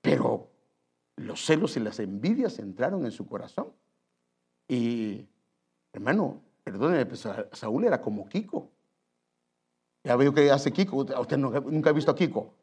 Pero 0.00 0.50
los 1.16 1.44
celos 1.44 1.76
y 1.76 1.80
las 1.80 2.00
envidias 2.00 2.58
entraron 2.58 3.04
en 3.04 3.12
su 3.12 3.26
corazón. 3.26 3.68
Y, 4.66 5.28
hermano, 5.92 6.40
perdóneme, 6.64 7.06
pues, 7.06 7.28
Saúl 7.52 7.84
era 7.84 8.00
como 8.00 8.26
Kiko. 8.28 8.70
Ya 10.04 10.16
veo 10.16 10.32
que 10.32 10.50
hace 10.50 10.72
Kiko. 10.72 10.96
Usted 10.96 11.36
nunca 11.36 11.90
ha 11.90 11.92
visto 11.92 12.10
a 12.10 12.16
Kiko. 12.16 12.54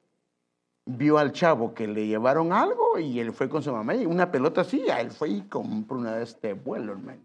Vio 0.91 1.19
al 1.19 1.33
chavo 1.33 1.75
que 1.75 1.87
le 1.87 2.07
llevaron 2.07 2.51
algo 2.51 2.97
y 2.97 3.19
él 3.19 3.31
fue 3.31 3.47
con 3.47 3.61
su 3.61 3.71
mamá 3.71 3.93
y 3.93 4.07
una 4.07 4.31
pelota 4.31 4.61
así, 4.61 4.83
él 4.89 5.11
fue 5.11 5.29
y 5.29 5.41
compró 5.43 5.99
una 5.99 6.15
de 6.15 6.23
este 6.23 6.53
vuelo, 6.53 6.93
hermano. 6.93 7.21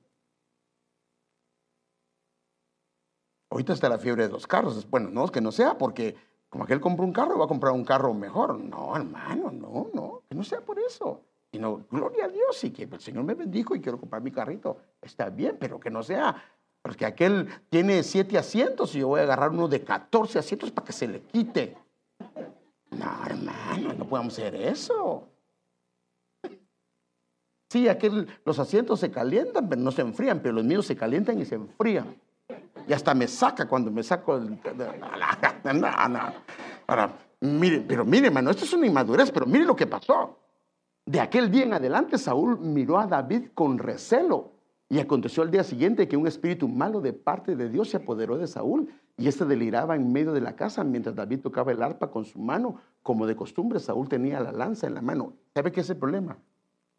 Ahorita 3.49 3.73
está 3.73 3.89
la 3.89 3.99
fiebre 3.99 4.25
de 4.27 4.33
los 4.33 4.47
carros. 4.47 4.91
Bueno, 4.91 5.09
no 5.09 5.25
es 5.25 5.31
que 5.31 5.41
no 5.41 5.51
sea, 5.51 5.79
porque 5.79 6.15
como 6.51 6.65
aquel 6.65 6.79
compró 6.79 7.07
un 7.07 7.13
carro, 7.13 7.39
va 7.39 7.47
a 7.47 7.49
comprar 7.49 7.73
un 7.73 7.85
carro 7.85 8.13
mejor. 8.13 8.59
No, 8.59 8.95
hermano, 8.97 9.51
no, 9.51 9.89
no, 9.95 10.23
que 10.29 10.35
no 10.35 10.45
sea 10.45 10.61
por 10.61 10.79
eso. 10.79 11.23
Y 11.51 11.59
no, 11.59 11.87
gloria 11.91 12.27
a 12.27 12.29
Dios 12.29 12.63
y 12.65 12.71
que 12.71 12.83
el 12.83 13.01
Señor 13.01 13.25
me 13.25 13.35
bendijo 13.35 13.75
y 13.75 13.81
quiero 13.81 13.99
comprar 13.99 14.21
mi 14.21 14.31
carrito. 14.31 14.77
Está 15.01 15.31
bien, 15.31 15.57
pero 15.59 15.81
que 15.81 15.89
no 15.89 16.03
sea, 16.03 16.37
porque 16.83 17.07
aquel 17.07 17.49
tiene 17.71 18.03
siete 18.03 18.37
asientos 18.37 18.95
y 18.95 18.99
yo 18.99 19.09
voy 19.09 19.21
a 19.21 19.23
agarrar 19.23 19.51
uno 19.51 19.69
de 19.69 19.83
14 19.83 20.39
asientos 20.39 20.71
para 20.71 20.85
que 20.85 20.93
se 20.93 21.09
le 21.09 21.23
quite. 21.23 21.79
No, 22.99 23.27
hermano, 23.27 23.95
no 23.95 24.07
podemos 24.07 24.35
hacer 24.35 24.55
eso. 24.55 25.29
Sí, 27.71 27.89
aquel, 27.89 28.29
los 28.45 28.59
asientos 28.59 29.01
se 29.01 29.11
calientan, 29.11 29.69
pero 29.69 29.81
no 29.81 29.91
se 29.91 30.03
enfrían, 30.03 30.41
pero 30.41 30.55
los 30.55 30.65
míos 30.65 30.87
se 30.87 30.97
calientan 30.97 31.41
y 31.41 31.45
se 31.45 31.57
enfrían. 31.57 32.17
Y 32.87 32.93
hasta 32.93 33.15
me 33.15 33.27
saca 33.27 33.67
cuando 33.67 33.91
me 33.91 34.03
saco. 34.03 34.35
Ahora, 36.87 37.19
mire, 37.41 37.81
pero 37.81 38.05
mire, 38.05 38.27
hermano, 38.29 38.51
esto 38.51 38.65
es 38.65 38.73
una 38.75 38.87
inmadurez, 38.87 39.31
pero 39.31 39.47
mire 39.47 39.65
lo 39.65 39.75
que 39.75 39.87
pasó. 39.87 40.39
De 41.07 41.21
aquel 41.21 41.51
día 41.51 41.65
en 41.65 41.75
adelante, 41.75 42.17
Saúl 42.17 42.59
miró 42.61 42.99
a 42.99 43.07
David 43.07 43.49
con 43.55 43.79
recelo. 43.79 44.53
Y 44.89 45.01
aconteció 45.01 45.43
al 45.43 45.51
día 45.51 45.65
siguiente 45.65 46.07
que 46.07 46.17
un 46.17 46.27
espíritu 46.27 46.69
malo 46.69 47.01
de 47.01 47.13
parte 47.13 47.57
de 47.57 47.69
Dios 47.69 47.89
se 47.89 47.97
apoderó 47.97 48.37
de 48.37 48.47
Saúl. 48.47 48.89
Y 49.17 49.29
este 49.29 49.45
deliraba 49.45 49.95
en 49.95 50.13
medio 50.13 50.33
de 50.33 50.41
la 50.41 50.57
casa 50.57 50.83
mientras 50.83 51.15
David 51.15 51.41
tocaba 51.41 51.73
el 51.73 51.83
arpa 51.83 52.11
con 52.11 52.25
su 52.25 52.39
mano. 52.39 52.81
Como 53.03 53.27
de 53.27 53.37
costumbre, 53.37 53.79
Saúl 53.79 54.09
tenía 54.09 54.41
la 54.41 54.53
lanza 54.53 54.87
en 54.87 54.95
la 54.95 55.03
mano. 55.03 55.35
¿Sabe 55.55 55.71
qué 55.71 55.81
es 55.81 55.91
el 55.91 55.97
problema? 55.97 56.37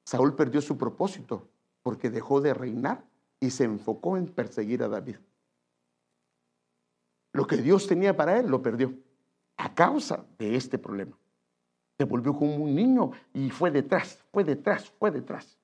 Saúl 0.05 0.35
perdió 0.35 0.61
su 0.61 0.77
propósito 0.77 1.47
porque 1.83 2.09
dejó 2.09 2.41
de 2.41 2.53
reinar 2.53 3.03
y 3.39 3.49
se 3.49 3.65
enfocó 3.65 4.17
en 4.17 4.27
perseguir 4.27 4.83
a 4.83 4.87
David. 4.87 5.17
Lo 7.33 7.47
que 7.47 7.57
Dios 7.57 7.87
tenía 7.87 8.15
para 8.15 8.39
él 8.39 8.47
lo 8.47 8.61
perdió 8.61 8.93
a 9.57 9.73
causa 9.73 10.25
de 10.37 10.55
este 10.55 10.77
problema. 10.77 11.17
Se 11.97 12.05
volvió 12.05 12.33
como 12.33 12.55
un 12.55 12.75
niño 12.75 13.11
y 13.33 13.49
fue 13.49 13.71
detrás, 13.71 14.23
fue 14.31 14.43
detrás, 14.43 14.89
fue 14.99 15.11
detrás. 15.11 15.57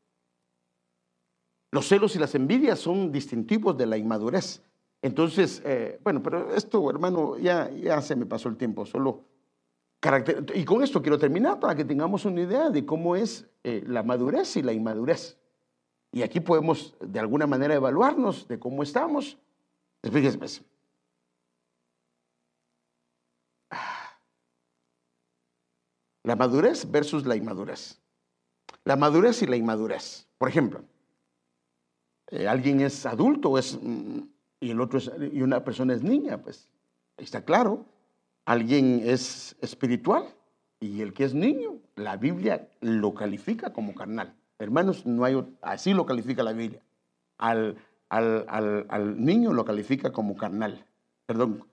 Los 1.72 1.88
celos 1.88 2.16
y 2.16 2.20
las 2.20 2.36
envidias 2.36 2.80
son 2.80 3.12
distintivos 3.12 3.78
de 3.78 3.86
la 3.86 3.98
inmadurez. 3.98 4.62
Entonces, 5.02 5.62
eh, 5.66 6.00
bueno, 6.04 6.22
pero 6.22 6.54
esto, 6.54 6.90
hermano, 6.90 7.38
ya, 7.38 7.70
ya 7.72 8.02
se 8.02 8.16
me 8.16 8.26
pasó 8.26 8.50
el 8.50 8.58
tiempo. 8.58 8.86
Solo 8.86 9.26
y 10.56 10.66
con 10.66 10.82
esto 10.82 11.02
quiero 11.02 11.20
terminar 11.20 11.60
para 11.60 11.76
que 11.76 11.86
tengamos 11.86 12.26
una 12.26 12.42
idea 12.42 12.72
de 12.72 12.86
cómo 12.86 13.16
es 13.16 13.48
eh, 13.64 13.84
la 13.86 14.02
madurez 14.02 14.58
y 14.58 14.64
la 14.64 14.74
inmadurez. 14.74 15.38
Y 16.12 16.24
aquí 16.24 16.40
podemos 16.40 16.96
de 17.00 17.20
alguna 17.20 17.46
manera 17.46 17.76
evaluarnos 17.76 18.48
de 18.48 18.60
cómo 18.60 18.82
estamos. 18.82 19.38
Fíjense. 20.02 20.40
Pues. 20.40 20.64
La 26.24 26.36
madurez 26.36 26.90
versus 26.90 27.26
la 27.26 27.36
inmadurez. 27.36 28.02
La 28.84 28.96
madurez 28.96 29.44
y 29.44 29.46
la 29.46 29.56
inmadurez. 29.56 30.28
Por 30.40 30.50
ejemplo, 30.50 30.84
eh, 32.32 32.48
alguien 32.48 32.82
es 32.82 33.06
adulto 33.06 33.60
es, 33.60 33.78
mm, 33.80 34.22
y, 34.62 34.72
el 34.72 34.80
otro 34.80 35.00
y 35.20 35.42
una 35.42 35.66
persona 35.66 35.94
es 35.94 36.04
niña, 36.04 36.42
pues 36.42 36.70
está 37.18 37.44
claro. 37.44 37.86
Alguien 38.46 39.02
es 39.04 39.58
espiritual 39.62 40.34
y 40.80 41.02
el 41.02 41.14
que 41.14 41.26
es 41.26 41.34
niño, 41.34 41.80
la 41.96 42.16
Biblia 42.16 42.70
lo 42.80 43.14
califica 43.14 43.74
como 43.74 43.94
carnal. 43.94 44.36
Hermanos, 44.58 45.06
no 45.06 45.26
hay, 45.26 45.44
así 45.62 45.94
lo 45.94 46.06
califica 46.06 46.44
la 46.44 46.54
Biblia. 46.54 46.82
Al, 47.38 47.78
al, 48.10 49.24
niño 49.24 49.54
lo 49.54 49.66
califica 49.66 50.12
como 50.12 50.36
carnal. 50.36 50.86
Perdón, 51.26 51.66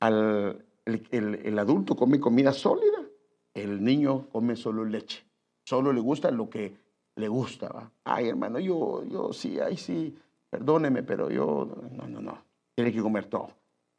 al, 0.00 0.64
el, 0.86 1.58
adulto 1.58 1.96
come 1.96 2.20
comida 2.20 2.52
sólida, 2.52 2.98
el 3.54 3.82
niño 3.82 4.28
come 4.30 4.54
solo 4.54 4.84
leche. 4.84 5.24
Solo 5.64 5.92
le 5.92 6.00
gusta 6.00 6.30
lo 6.30 6.48
que 6.48 6.76
le 7.16 7.28
gusta. 7.28 7.68
¿va? 7.68 7.92
Ay, 8.04 8.28
hermano, 8.28 8.60
yo, 8.60 9.04
yo 9.04 9.32
sí, 9.32 9.58
ay, 9.60 9.76
sí, 9.76 10.16
perdóneme, 10.50 11.02
pero 11.02 11.30
yo, 11.30 11.68
no, 11.92 12.08
no, 12.08 12.20
no, 12.20 12.38
tiene 12.74 12.92
que 12.92 13.00
comer 13.00 13.26
todo. 13.26 13.50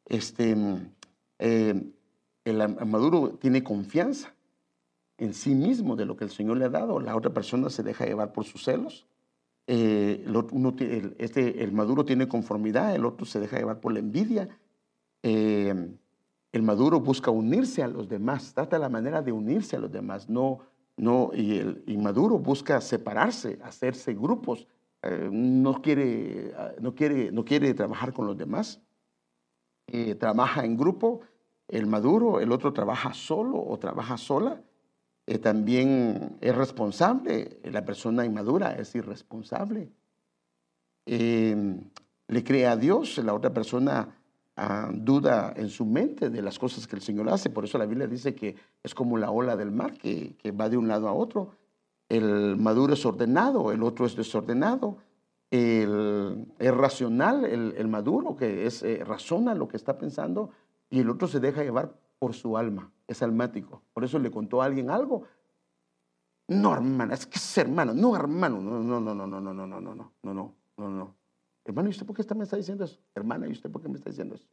Este, 0.06 0.56
eh, 1.38 1.92
el 2.44 2.86
maduro 2.86 3.38
tiene 3.40 3.62
confianza 3.62 4.34
en 5.18 5.34
sí 5.34 5.54
mismo 5.54 5.96
de 5.96 6.06
lo 6.06 6.16
que 6.16 6.24
el 6.24 6.30
Señor 6.30 6.56
le 6.56 6.64
ha 6.64 6.70
dado. 6.70 6.98
La 6.98 7.16
otra 7.16 7.32
persona 7.32 7.70
se 7.70 7.82
deja 7.82 8.06
llevar 8.06 8.32
por 8.32 8.44
sus 8.44 8.64
celos. 8.64 9.06
Eh, 9.66 10.24
el, 10.26 11.16
este, 11.18 11.62
el 11.62 11.72
maduro 11.72 12.04
tiene 12.04 12.26
conformidad, 12.26 12.94
el 12.94 13.04
otro 13.04 13.26
se 13.26 13.38
deja 13.38 13.58
llevar 13.58 13.80
por 13.80 13.92
la 13.92 14.00
envidia. 14.00 14.48
Eh, 15.22 15.94
el 16.52 16.62
maduro 16.62 17.00
busca 17.00 17.30
unirse 17.30 17.82
a 17.82 17.88
los 17.88 18.08
demás, 18.08 18.52
trata 18.54 18.78
la 18.78 18.88
manera 18.88 19.22
de 19.22 19.30
unirse 19.30 19.76
a 19.76 19.78
los 19.78 19.92
demás, 19.92 20.28
no, 20.28 20.60
no, 20.96 21.30
y 21.32 21.58
el 21.58 21.84
inmaduro 21.86 22.38
busca 22.38 22.80
separarse, 22.80 23.58
hacerse 23.62 24.14
grupos, 24.14 24.66
eh, 25.02 25.28
no, 25.30 25.80
quiere, 25.82 26.54
no, 26.80 26.94
quiere, 26.94 27.32
no 27.32 27.44
quiere 27.44 27.74
trabajar 27.74 28.12
con 28.12 28.26
los 28.26 28.36
demás, 28.36 28.80
trabaja 30.18 30.64
en 30.64 30.76
grupo, 30.76 31.22
el 31.66 31.86
maduro, 31.86 32.40
el 32.40 32.52
otro 32.52 32.72
trabaja 32.72 33.12
solo 33.12 33.60
o 33.60 33.76
trabaja 33.78 34.16
sola, 34.16 34.62
eh, 35.30 35.38
también 35.38 36.38
es 36.40 36.54
responsable, 36.56 37.60
la 37.62 37.84
persona 37.84 38.24
inmadura 38.24 38.72
es 38.72 38.92
irresponsable. 38.96 39.92
Eh, 41.06 41.80
le 42.26 42.44
cree 42.44 42.66
a 42.66 42.76
Dios, 42.76 43.16
la 43.18 43.34
otra 43.34 43.52
persona 43.52 44.08
ah, 44.56 44.90
duda 44.92 45.52
en 45.56 45.68
su 45.68 45.86
mente 45.86 46.30
de 46.30 46.42
las 46.42 46.58
cosas 46.58 46.88
que 46.88 46.96
el 46.96 47.02
Señor 47.02 47.28
hace. 47.28 47.48
Por 47.48 47.64
eso 47.64 47.78
la 47.78 47.86
Biblia 47.86 48.08
dice 48.08 48.34
que 48.34 48.56
es 48.82 48.92
como 48.92 49.18
la 49.18 49.30
ola 49.30 49.56
del 49.56 49.70
mar 49.70 49.92
que, 49.92 50.36
va 50.50 50.68
de 50.68 50.76
un 50.76 50.88
lado 50.88 51.06
a 51.06 51.12
otro. 51.12 51.56
El 52.10 52.56
maduro 52.58 52.92
es 52.92 53.06
ordenado, 53.06 53.72
el 53.72 53.82
otro 53.82 54.04
es 54.04 54.16
desordenado. 54.16 54.98
El, 55.50 56.52
es 56.58 56.74
racional, 56.74 57.44
el, 57.44 57.88
maduro, 57.88 58.36
que 58.36 58.66
es, 58.66 58.82
eh, 58.82 59.02
razona 59.04 59.54
lo 59.54 59.66
que 59.66 59.76
está 59.76 59.98
pensando, 59.98 60.50
y 60.90 61.00
el 61.00 61.10
otro 61.10 61.26
se 61.26 61.40
deja 61.40 61.64
llevar 61.64 61.92
por 62.20 62.34
su 62.34 62.56
alma, 62.56 62.92
es 63.08 63.22
almático. 63.22 63.82
Por 63.92 64.04
eso 64.04 64.18
le 64.18 64.30
contó 64.30 64.60
a 64.60 64.66
alguien 64.66 64.90
algo. 64.90 65.24
No, 66.48 66.72
hermana, 66.72 67.14
es 67.14 67.26
que 67.26 67.38
es 67.38 67.58
hermano, 67.58 67.94
no, 67.94 68.14
hermano, 68.14 68.60
no, 68.60 68.80
no, 68.80 69.00
no, 69.00 69.14
no, 69.14 69.26
no, 69.26 69.40
no, 69.40 69.54
no, 69.54 69.66
no, 69.66 69.80
no, 69.80 69.94
no, 69.94 70.12
no, 70.22 70.54
no, 70.76 70.90
no. 70.90 71.16
Hermano, 71.64 71.88
¿y 71.88 71.92
usted 71.92 72.06
por 72.06 72.16
qué 72.16 72.34
me 72.34 72.44
está 72.44 72.56
diciendo 72.56 72.84
eso? 72.84 73.00
Hermana, 73.14 73.46
¿y 73.48 73.52
usted 73.52 73.70
por 73.70 73.82
qué 73.82 73.88
me 73.88 73.96
está 73.96 74.10
diciendo 74.10 74.34
eso? 74.34 74.48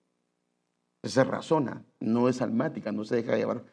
Se 1.03 1.23
razona, 1.23 1.83
no 1.99 2.29
es 2.29 2.41
almática, 2.41 2.91
no 2.91 3.03
se 3.03 3.15
deja 3.15 3.35
llevar, 3.35 3.63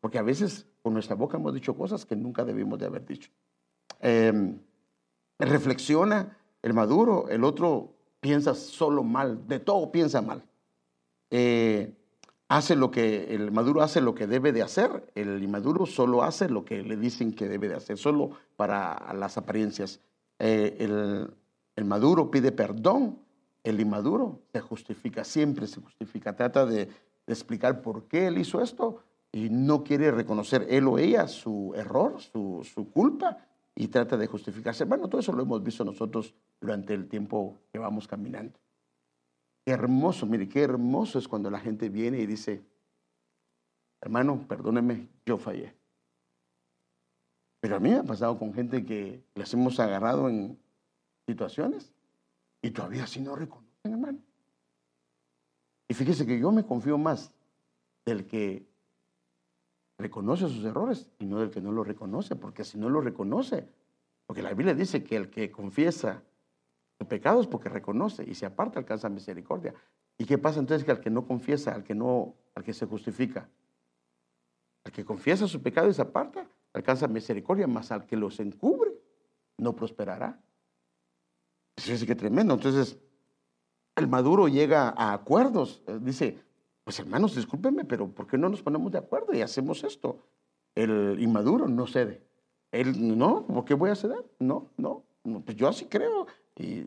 porque 0.00 0.18
a 0.18 0.22
veces 0.22 0.66
con 0.82 0.92
nuestra 0.92 1.16
boca 1.16 1.38
hemos 1.38 1.54
dicho 1.54 1.74
cosas 1.74 2.04
que 2.04 2.16
nunca 2.16 2.44
debimos 2.44 2.78
de 2.78 2.86
haber 2.86 3.06
dicho. 3.06 3.30
reflexiona 5.38 6.36
el 6.62 6.72
maduro, 6.72 7.28
el 7.28 7.44
otro 7.44 7.94
piensa 8.20 8.54
solo 8.54 9.02
mal, 9.02 9.46
de 9.46 9.60
todo 9.60 9.92
piensa 9.92 10.22
mal. 10.22 10.42
Eh, 11.30 11.94
hace 12.48 12.74
lo 12.74 12.90
que, 12.90 13.34
el 13.34 13.52
maduro 13.52 13.82
hace 13.82 14.00
lo 14.00 14.14
que 14.14 14.26
debe 14.26 14.50
de 14.50 14.62
hacer, 14.62 15.12
el 15.14 15.42
inmaduro 15.42 15.84
solo 15.84 16.22
hace 16.22 16.48
lo 16.48 16.64
que 16.64 16.82
le 16.82 16.96
dicen 16.96 17.34
que 17.34 17.48
debe 17.48 17.68
de 17.68 17.74
hacer, 17.74 17.98
solo 17.98 18.30
para 18.56 19.12
las 19.12 19.36
apariencias. 19.36 20.00
Eh, 20.38 21.28
el, 21.76 21.84
maduro 21.84 22.30
pide 22.30 22.50
perdón, 22.50 23.18
el 23.62 23.80
inmaduro 23.80 24.40
se 24.52 24.60
justifica, 24.60 25.22
siempre 25.22 25.66
se 25.66 25.82
justifica, 25.82 26.34
trata 26.34 26.64
de, 26.64 26.88
explicar 27.26 27.82
por 27.82 28.04
qué 28.04 28.26
él 28.26 28.38
hizo 28.38 28.60
esto 28.62 29.02
y 29.34 29.50
no 29.50 29.82
quiere 29.82 30.12
reconocer 30.12 30.64
él 30.70 30.86
o 30.86 30.96
ella 30.96 31.26
su 31.26 31.72
error, 31.74 32.20
su, 32.20 32.62
su 32.62 32.88
culpa 32.92 33.44
y 33.74 33.88
trata 33.88 34.16
de 34.16 34.28
justificarse. 34.28 34.84
Bueno, 34.84 35.08
todo 35.08 35.20
eso 35.20 35.32
lo 35.32 35.42
hemos 35.42 35.60
visto 35.60 35.84
nosotros 35.84 36.32
durante 36.60 36.94
el 36.94 37.08
tiempo 37.08 37.58
que 37.72 37.80
vamos 37.80 38.06
caminando. 38.06 38.56
Qué 39.66 39.72
hermoso, 39.72 40.24
mire, 40.24 40.48
qué 40.48 40.62
hermoso 40.62 41.18
es 41.18 41.26
cuando 41.26 41.50
la 41.50 41.58
gente 41.58 41.88
viene 41.88 42.20
y 42.20 42.26
dice, 42.26 42.62
hermano, 44.00 44.46
perdóneme, 44.46 45.08
yo 45.26 45.36
fallé. 45.36 45.74
Pero 47.58 47.74
a 47.74 47.80
mí 47.80 47.90
me 47.90 47.96
ha 47.96 48.04
pasado 48.04 48.38
con 48.38 48.54
gente 48.54 48.86
que 48.86 49.24
les 49.34 49.52
hemos 49.52 49.80
agarrado 49.80 50.28
en 50.28 50.56
situaciones 51.26 51.92
y 52.62 52.70
todavía 52.70 53.02
así 53.02 53.20
no 53.20 53.34
reconocen, 53.34 53.92
hermano. 53.92 54.18
Y 55.88 55.94
fíjese 55.94 56.24
que 56.24 56.38
yo 56.38 56.52
me 56.52 56.64
confío 56.64 56.98
más 56.98 57.34
del 58.06 58.26
que 58.26 58.72
reconoce 59.98 60.48
sus 60.48 60.64
errores 60.64 61.10
y 61.18 61.26
no 61.26 61.40
del 61.40 61.50
que 61.50 61.60
no 61.60 61.72
lo 61.72 61.84
reconoce, 61.84 62.36
porque 62.36 62.64
si 62.64 62.78
no 62.78 62.88
lo 62.88 63.00
reconoce, 63.00 63.68
porque 64.26 64.42
la 64.42 64.54
Biblia 64.54 64.74
dice 64.74 65.04
que 65.04 65.16
el 65.16 65.30
que 65.30 65.50
confiesa 65.50 66.22
pecados 67.08 67.46
porque 67.46 67.68
reconoce 67.68 68.24
y 68.28 68.34
se 68.34 68.46
aparta 68.46 68.78
alcanza 68.78 69.08
misericordia. 69.08 69.74
¿Y 70.16 70.24
qué 70.24 70.38
pasa 70.38 70.60
entonces 70.60 70.84
que 70.84 70.92
al 70.92 71.00
que 71.00 71.10
no 71.10 71.26
confiesa, 71.26 71.74
al 71.74 71.84
que 71.84 71.94
no, 71.94 72.34
al 72.54 72.62
que 72.62 72.72
se 72.72 72.86
justifica, 72.86 73.48
al 74.84 74.92
que 74.92 75.04
confiesa 75.04 75.48
su 75.48 75.60
pecado 75.62 75.88
y 75.88 75.94
se 75.94 76.02
aparta, 76.02 76.48
alcanza 76.72 77.08
misericordia, 77.08 77.66
más 77.66 77.90
al 77.90 78.06
que 78.06 78.16
los 78.16 78.38
encubre, 78.40 78.92
no 79.58 79.74
prosperará. 79.74 80.40
Fíjense 81.76 82.06
que 82.06 82.14
tremendo. 82.14 82.54
Entonces, 82.54 82.98
el 83.96 84.08
maduro 84.08 84.48
llega 84.48 84.94
a 84.96 85.12
acuerdos. 85.12 85.82
Eh, 85.86 85.98
dice, 86.00 86.43
pues 86.84 86.98
hermanos, 86.98 87.34
discúlpenme, 87.34 87.86
pero 87.86 88.08
¿por 88.08 88.26
qué 88.26 88.36
no 88.36 88.50
nos 88.50 88.62
ponemos 88.62 88.92
de 88.92 88.98
acuerdo 88.98 89.32
y 89.32 89.40
hacemos 89.40 89.82
esto? 89.84 90.18
El 90.74 91.18
inmaduro 91.18 91.66
no 91.66 91.86
cede. 91.86 92.22
Él, 92.70 93.16
no, 93.16 93.46
¿por 93.46 93.64
qué 93.64 93.74
voy 93.74 93.90
a 93.90 93.94
ceder? 93.94 94.22
No, 94.38 94.70
no, 94.76 95.04
pues 95.44 95.56
yo 95.56 95.68
así 95.68 95.86
creo. 95.86 96.26
Y 96.56 96.84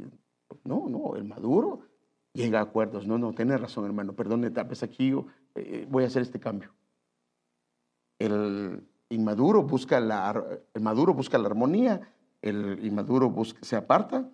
no, 0.63 0.87
no, 0.87 1.15
el 1.15 1.23
maduro 1.23 1.79
llega 2.33 2.59
a 2.59 2.63
acuerdos. 2.63 3.07
No, 3.07 3.17
no, 3.17 3.33
tiene 3.33 3.57
razón, 3.57 3.85
hermano. 3.85 4.13
Perdón, 4.13 4.53
tal 4.53 4.67
vez 4.67 4.83
aquí 4.83 5.13
eh, 5.55 5.87
voy 5.89 6.03
a 6.03 6.07
hacer 6.07 6.21
este 6.21 6.39
cambio. 6.39 6.73
El 8.19 8.85
inmaduro 9.09 9.63
busca 9.63 9.99
la, 9.99 10.59
el 10.73 10.81
maduro 10.81 11.13
busca 11.13 11.37
la 11.37 11.47
armonía, 11.47 12.13
el 12.41 12.85
inmaduro 12.85 13.29
busca, 13.29 13.59
se 13.63 13.75
aparta, 13.75 14.29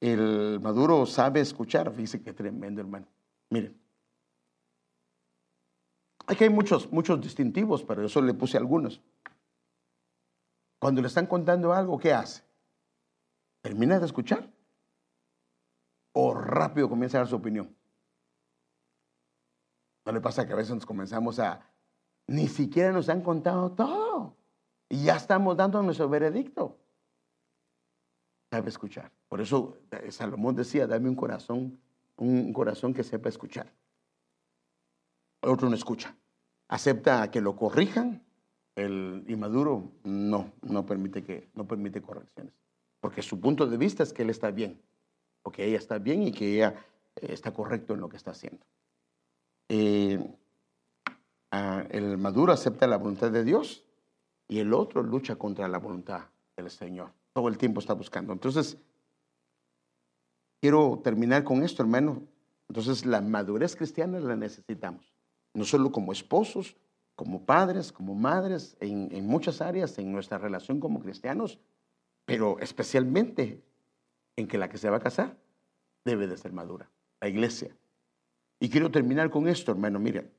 el 0.00 0.58
maduro 0.60 1.06
sabe 1.06 1.40
escuchar. 1.40 1.92
Fíjese 1.92 2.22
qué 2.22 2.32
tremendo, 2.32 2.80
hermano. 2.80 3.06
Miren. 3.50 3.80
Aquí 6.30 6.44
hay 6.44 6.50
muchos, 6.50 6.92
muchos 6.92 7.20
distintivos, 7.20 7.82
pero 7.82 8.02
yo 8.02 8.08
solo 8.08 8.28
le 8.28 8.34
puse 8.34 8.56
algunos. 8.56 9.02
Cuando 10.78 11.00
le 11.00 11.08
están 11.08 11.26
contando 11.26 11.72
algo, 11.72 11.98
¿qué 11.98 12.12
hace? 12.12 12.44
termina 13.62 13.98
de 13.98 14.06
escuchar 14.06 14.48
o 16.12 16.34
rápido 16.34 16.88
comienza 16.88 17.18
a 17.18 17.20
dar 17.22 17.28
su 17.28 17.34
opinión. 17.34 17.76
¿No 20.06 20.12
le 20.12 20.20
pasa 20.20 20.46
que 20.46 20.52
a 20.52 20.56
veces 20.56 20.72
nos 20.72 20.86
comenzamos 20.86 21.40
a, 21.40 21.68
ni 22.28 22.46
siquiera 22.46 22.92
nos 22.92 23.08
han 23.08 23.22
contado 23.22 23.72
todo 23.72 24.36
y 24.88 25.02
ya 25.04 25.16
estamos 25.16 25.56
dando 25.56 25.82
nuestro 25.82 26.08
veredicto? 26.08 26.78
Sabe 28.52 28.68
escuchar. 28.68 29.10
Por 29.28 29.40
eso 29.40 29.78
eh, 29.90 30.12
Salomón 30.12 30.54
decía, 30.54 30.86
dame 30.86 31.08
un 31.08 31.16
corazón, 31.16 31.80
un 32.16 32.52
corazón 32.52 32.94
que 32.94 33.02
sepa 33.02 33.28
escuchar. 33.28 33.72
otro 35.42 35.68
no 35.68 35.74
escucha. 35.74 36.16
Acepta 36.70 37.30
que 37.30 37.40
lo 37.40 37.54
corrijan. 37.54 38.22
El 38.74 39.24
inmaduro 39.28 39.92
no, 40.04 40.52
no 40.62 40.86
permite, 40.86 41.22
que, 41.22 41.50
no 41.54 41.66
permite 41.66 42.00
correcciones 42.00 42.54
porque 43.00 43.22
su 43.22 43.40
punto 43.40 43.66
de 43.66 43.76
vista 43.76 44.02
es 44.02 44.12
que 44.12 44.22
él 44.22 44.30
está 44.30 44.50
bien, 44.50 44.80
o 45.42 45.50
que 45.50 45.64
ella 45.64 45.78
está 45.78 45.98
bien 45.98 46.22
y 46.22 46.32
que 46.32 46.54
ella 46.54 46.74
eh, 47.16 47.32
está 47.32 47.52
correcto 47.52 47.94
en 47.94 48.00
lo 48.00 48.08
que 48.08 48.16
está 48.16 48.30
haciendo. 48.32 48.64
Eh, 49.68 50.18
el 51.90 52.18
maduro 52.18 52.52
acepta 52.52 52.86
la 52.86 52.96
voluntad 52.96 53.30
de 53.32 53.42
Dios 53.42 53.84
y 54.46 54.60
el 54.60 54.72
otro 54.72 55.02
lucha 55.02 55.36
contra 55.36 55.66
la 55.66 55.78
voluntad 55.78 56.26
del 56.56 56.70
Señor. 56.70 57.12
Todo 57.32 57.48
el 57.48 57.58
tiempo 57.58 57.80
está 57.80 57.94
buscando. 57.94 58.32
Entonces, 58.32 58.76
quiero 60.60 61.00
terminar 61.02 61.42
con 61.42 61.62
esto, 61.64 61.82
hermano. 61.82 62.22
Entonces, 62.68 63.04
la 63.04 63.20
madurez 63.20 63.74
cristiana 63.74 64.20
la 64.20 64.36
necesitamos. 64.36 65.09
No 65.54 65.64
solo 65.64 65.90
como 65.92 66.12
esposos, 66.12 66.76
como 67.16 67.44
padres, 67.44 67.92
como 67.92 68.14
madres, 68.14 68.76
en, 68.80 69.08
en 69.12 69.26
muchas 69.26 69.60
áreas, 69.60 69.98
en 69.98 70.12
nuestra 70.12 70.38
relación 70.38 70.80
como 70.80 71.00
cristianos, 71.00 71.58
pero 72.24 72.58
especialmente 72.60 73.62
en 74.36 74.48
que 74.48 74.58
la 74.58 74.68
que 74.68 74.78
se 74.78 74.88
va 74.88 74.98
a 74.98 75.00
casar 75.00 75.36
debe 76.04 76.26
de 76.26 76.36
ser 76.36 76.52
madura, 76.52 76.88
la 77.20 77.28
iglesia. 77.28 77.76
Y 78.60 78.68
quiero 78.68 78.90
terminar 78.90 79.30
con 79.30 79.48
esto, 79.48 79.72
hermano. 79.72 79.98
Mire, 79.98 80.30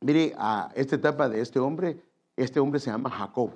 mire 0.00 0.34
a 0.36 0.70
esta 0.74 0.96
etapa 0.96 1.28
de 1.28 1.40
este 1.40 1.58
hombre. 1.60 2.02
Este 2.36 2.60
hombre 2.60 2.80
se 2.80 2.90
llama 2.90 3.10
Jacob. 3.10 3.52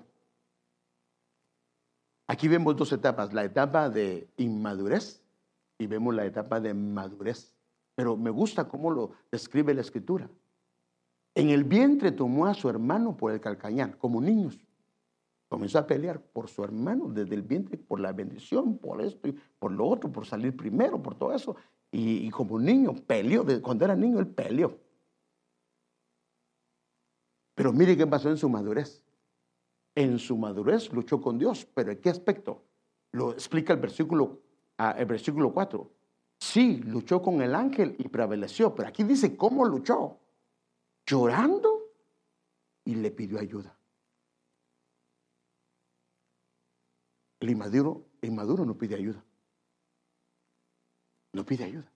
Aquí 2.28 2.46
vemos 2.46 2.76
dos 2.76 2.92
etapas, 2.92 3.32
la 3.32 3.44
etapa 3.44 3.90
de 3.90 4.28
inmadurez 4.36 5.20
y 5.78 5.86
vemos 5.88 6.14
la 6.14 6.24
etapa 6.24 6.60
de 6.60 6.72
madurez. 6.74 7.52
Pero 8.00 8.16
me 8.16 8.30
gusta 8.30 8.66
cómo 8.66 8.90
lo 8.90 9.10
describe 9.30 9.74
la 9.74 9.82
escritura. 9.82 10.26
En 11.34 11.50
el 11.50 11.64
vientre 11.64 12.12
tomó 12.12 12.46
a 12.46 12.54
su 12.54 12.66
hermano 12.70 13.14
por 13.14 13.30
el 13.30 13.42
calcañar, 13.42 13.98
como 13.98 14.22
niños. 14.22 14.58
Comenzó 15.50 15.80
a 15.80 15.86
pelear 15.86 16.18
por 16.18 16.48
su 16.48 16.64
hermano 16.64 17.10
desde 17.10 17.34
el 17.34 17.42
vientre, 17.42 17.76
por 17.76 18.00
la 18.00 18.14
bendición, 18.14 18.78
por 18.78 19.02
esto 19.02 19.28
y 19.28 19.32
por 19.58 19.72
lo 19.72 19.86
otro, 19.86 20.10
por 20.10 20.24
salir 20.24 20.56
primero, 20.56 21.02
por 21.02 21.14
todo 21.14 21.34
eso. 21.34 21.56
Y, 21.92 22.30
como 22.30 22.58
niño 22.58 22.94
peleó, 23.06 23.44
cuando 23.60 23.84
era 23.84 23.94
niño 23.94 24.18
él 24.18 24.28
peleó. 24.28 24.78
Pero 27.54 27.70
mire 27.70 27.98
qué 27.98 28.06
pasó 28.06 28.30
en 28.30 28.38
su 28.38 28.48
madurez. 28.48 29.04
En 29.94 30.18
su 30.18 30.38
madurez 30.38 30.90
luchó 30.90 31.20
con 31.20 31.38
Dios, 31.38 31.68
pero 31.74 31.92
¿en 31.92 32.00
qué 32.00 32.08
aspecto? 32.08 32.64
Lo 33.12 33.32
explica 33.32 33.74
el 33.74 33.80
versículo, 33.80 34.40
ah, 34.78 34.94
el 34.96 35.04
versículo 35.04 35.52
4. 35.52 35.99
Sí, 36.40 36.78
luchó 36.78 37.20
con 37.20 37.42
el 37.42 37.54
ángel 37.54 37.94
y 37.98 38.08
prevaleció, 38.08 38.74
pero 38.74 38.88
aquí 38.88 39.04
dice 39.04 39.36
cómo 39.36 39.66
luchó. 39.66 40.18
Llorando 41.06 41.92
y 42.84 42.94
le 42.94 43.10
pidió 43.10 43.38
ayuda. 43.38 43.76
El 47.40 47.50
inmaduro, 47.50 48.06
inmaduro 48.22 48.64
no 48.64 48.76
pide 48.76 48.94
ayuda. 48.94 49.22
No 51.32 51.44
pide 51.44 51.64
ayuda. 51.64 51.92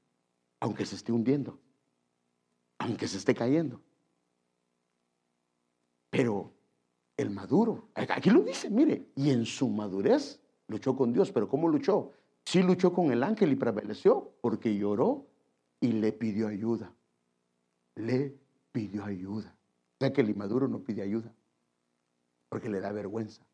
Aunque 0.60 0.84
se 0.84 0.96
esté 0.96 1.10
hundiendo. 1.10 1.58
Aunque 2.78 3.08
se 3.08 3.16
esté 3.16 3.34
cayendo. 3.34 3.80
Pero 6.10 6.52
el 7.16 7.30
maduro, 7.30 7.88
aquí 7.94 8.30
lo 8.30 8.42
dice, 8.42 8.70
mire, 8.70 9.08
y 9.16 9.30
en 9.30 9.46
su 9.46 9.68
madurez 9.68 10.40
luchó 10.68 10.94
con 10.94 11.12
Dios. 11.12 11.32
Pero 11.32 11.48
¿cómo 11.48 11.68
luchó? 11.68 12.12
Sí 12.44 12.62
luchó 12.62 12.92
con 12.92 13.10
el 13.10 13.22
ángel 13.22 13.52
y 13.52 13.56
prevaleció 13.56 14.32
porque 14.40 14.76
lloró 14.76 15.26
y 15.80 15.92
le 15.92 16.12
pidió 16.12 16.48
ayuda. 16.48 16.92
Le 17.96 18.36
pidió 18.72 19.04
ayuda. 19.04 19.56
O 19.94 19.96
sea 20.00 20.12
que 20.12 20.20
el 20.20 20.30
inmaduro 20.30 20.68
no 20.68 20.80
pide 20.80 21.02
ayuda 21.02 21.32
porque 22.48 22.68
le 22.68 22.80
da 22.80 22.92
vergüenza. 22.92 23.44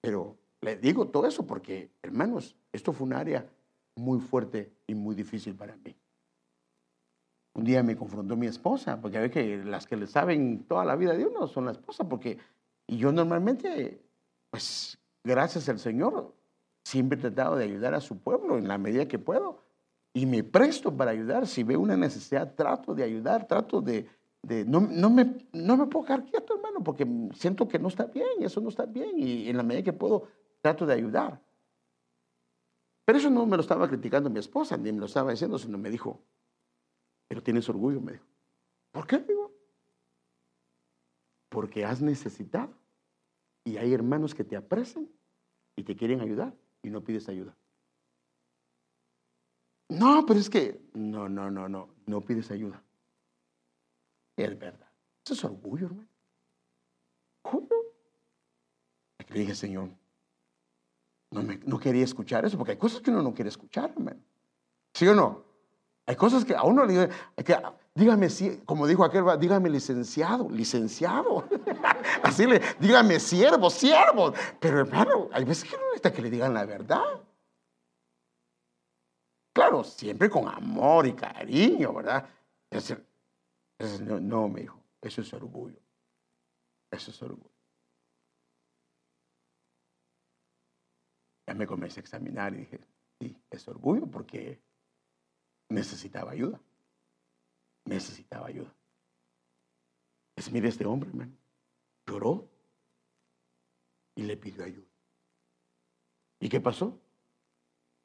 Pero 0.00 0.38
le 0.60 0.76
digo 0.76 1.08
todo 1.08 1.26
eso 1.26 1.46
porque, 1.46 1.90
hermanos, 2.02 2.56
esto 2.72 2.92
fue 2.92 3.06
un 3.06 3.12
área 3.12 3.46
muy 3.96 4.20
fuerte 4.20 4.72
y 4.86 4.94
muy 4.94 5.14
difícil 5.14 5.54
para 5.54 5.76
mí. 5.76 5.94
Un 7.54 7.64
día 7.64 7.82
me 7.82 7.96
confrontó 7.96 8.36
mi 8.36 8.46
esposa, 8.46 9.00
porque 9.00 9.18
ve 9.18 9.30
que 9.30 9.58
las 9.64 9.86
que 9.86 9.96
le 9.96 10.06
saben 10.06 10.64
toda 10.64 10.84
la 10.84 10.96
vida 10.96 11.14
de 11.14 11.26
uno 11.26 11.46
son 11.48 11.64
la 11.64 11.72
esposa, 11.72 12.08
porque 12.08 12.38
y 12.86 12.98
yo 12.98 13.12
normalmente, 13.12 14.00
pues 14.50 14.98
gracias 15.24 15.68
al 15.68 15.78
Señor, 15.78 16.34
siempre 16.86 17.18
he 17.18 17.20
tratado 17.20 17.56
de 17.56 17.64
ayudar 17.64 17.94
a 17.94 18.00
su 18.00 18.16
pueblo 18.18 18.58
en 18.58 18.68
la 18.68 18.78
medida 18.78 19.08
que 19.08 19.18
puedo. 19.18 19.64
Y 20.14 20.24
me 20.24 20.44
presto 20.44 20.96
para 20.96 21.10
ayudar. 21.10 21.48
Si 21.48 21.64
veo 21.64 21.80
una 21.80 21.96
necesidad, 21.96 22.54
trato 22.54 22.94
de 22.94 23.02
ayudar, 23.02 23.48
trato 23.48 23.82
de, 23.82 24.08
no, 24.64 24.80
no, 24.80 25.10
me, 25.10 25.48
no 25.52 25.76
me 25.76 25.86
puedo 25.86 26.06
quedar 26.06 26.24
quieto, 26.24 26.54
hermano, 26.54 26.84
porque 26.84 27.04
siento 27.34 27.66
que 27.66 27.80
no 27.80 27.88
está 27.88 28.04
bien, 28.04 28.40
eso 28.40 28.60
no 28.60 28.68
está 28.68 28.86
bien, 28.86 29.18
y 29.18 29.48
en 29.48 29.56
la 29.56 29.64
medida 29.64 29.82
que 29.82 29.92
puedo 29.92 30.28
trato 30.62 30.86
de 30.86 30.94
ayudar. 30.94 31.42
Pero 33.04 33.18
eso 33.18 33.30
no 33.30 33.44
me 33.46 33.56
lo 33.56 33.62
estaba 33.62 33.88
criticando 33.88 34.30
mi 34.30 34.38
esposa, 34.38 34.76
ni 34.76 34.92
me 34.92 35.00
lo 35.00 35.06
estaba 35.06 35.32
diciendo, 35.32 35.58
sino 35.58 35.78
me 35.78 35.90
dijo, 35.90 36.22
pero 37.26 37.42
tienes 37.42 37.68
orgullo, 37.68 38.00
me 38.00 38.12
dijo. 38.12 38.26
¿Por 38.92 39.08
qué, 39.08 39.18
digo? 39.18 39.50
Porque 41.48 41.84
has 41.84 42.00
necesitado. 42.00 42.72
Y 43.64 43.76
hay 43.76 43.92
hermanos 43.92 44.36
que 44.36 44.44
te 44.44 44.56
aprecian 44.56 45.08
y 45.74 45.82
te 45.82 45.96
quieren 45.96 46.20
ayudar 46.20 46.54
y 46.86 46.90
no 46.90 47.02
pides 47.02 47.28
ayuda. 47.28 47.56
No, 49.88 50.24
pero 50.24 50.38
es 50.38 50.48
que, 50.48 50.80
no, 50.94 51.28
no, 51.28 51.50
no, 51.50 51.68
no, 51.68 51.88
no 52.06 52.20
pides 52.20 52.50
ayuda. 52.52 52.82
Es 54.36 54.56
verdad. 54.56 54.88
Eso 55.24 55.34
es 55.34 55.44
orgullo, 55.44 55.86
hermano. 55.86 56.08
¿Cómo? 57.42 57.68
Le 59.28 59.40
dije, 59.40 59.54
Señor, 59.56 59.90
no, 61.32 61.42
me, 61.42 61.58
no 61.58 61.78
quería 61.78 62.04
escuchar 62.04 62.44
eso, 62.44 62.56
porque 62.56 62.72
hay 62.72 62.78
cosas 62.78 63.00
que 63.00 63.10
uno 63.10 63.22
no 63.22 63.34
quiere 63.34 63.48
escuchar, 63.48 63.90
hermano. 63.90 64.20
¿Sí 64.94 65.08
o 65.08 65.14
no? 65.14 65.44
Hay 66.06 66.14
cosas 66.14 66.44
que 66.44 66.54
a 66.54 66.62
uno 66.62 66.84
le 66.84 67.08
que, 67.44 67.56
dígame, 67.96 68.30
si, 68.30 68.58
como 68.58 68.86
dijo 68.86 69.04
aquel, 69.04 69.24
dígame 69.40 69.68
licenciado, 69.70 70.48
licenciado. 70.50 71.48
Así 72.22 72.46
le, 72.46 72.60
dígame 72.78 73.18
siervo, 73.18 73.70
siervo. 73.70 74.32
Pero 74.60 74.80
hermano, 74.80 75.28
hay 75.32 75.44
veces 75.44 75.68
que 75.68 75.76
no 75.76 75.82
necesita 75.86 76.12
que 76.12 76.22
le 76.22 76.30
digan 76.30 76.54
la 76.54 76.64
verdad. 76.64 77.02
Claro, 79.52 79.82
siempre 79.82 80.28
con 80.28 80.46
amor 80.46 81.06
y 81.06 81.14
cariño, 81.14 81.94
¿verdad? 81.94 82.28
Es, 82.70 82.94
no, 84.02 84.48
me 84.48 84.60
dijo, 84.60 84.78
eso 85.00 85.22
es 85.22 85.32
orgullo. 85.32 85.80
Eso 86.90 87.10
es 87.10 87.22
orgullo. 87.22 87.50
Ya 91.46 91.54
me 91.54 91.66
comencé 91.66 92.00
a 92.00 92.02
examinar 92.02 92.52
y 92.52 92.58
dije, 92.58 92.80
sí, 93.18 93.42
es 93.50 93.66
orgullo 93.66 94.06
porque 94.06 94.60
necesitaba 95.70 96.32
ayuda. 96.32 96.60
Necesitaba 97.86 98.48
ayuda. 98.48 98.74
Es 100.36 100.52
mire 100.52 100.68
este 100.68 100.84
hombre, 100.84 101.08
hermano. 101.08 101.32
Lloró 102.06 102.48
y 104.14 104.22
le 104.22 104.36
pidió 104.36 104.64
ayuda. 104.64 104.86
¿Y 106.40 106.48
qué 106.48 106.60
pasó? 106.60 107.00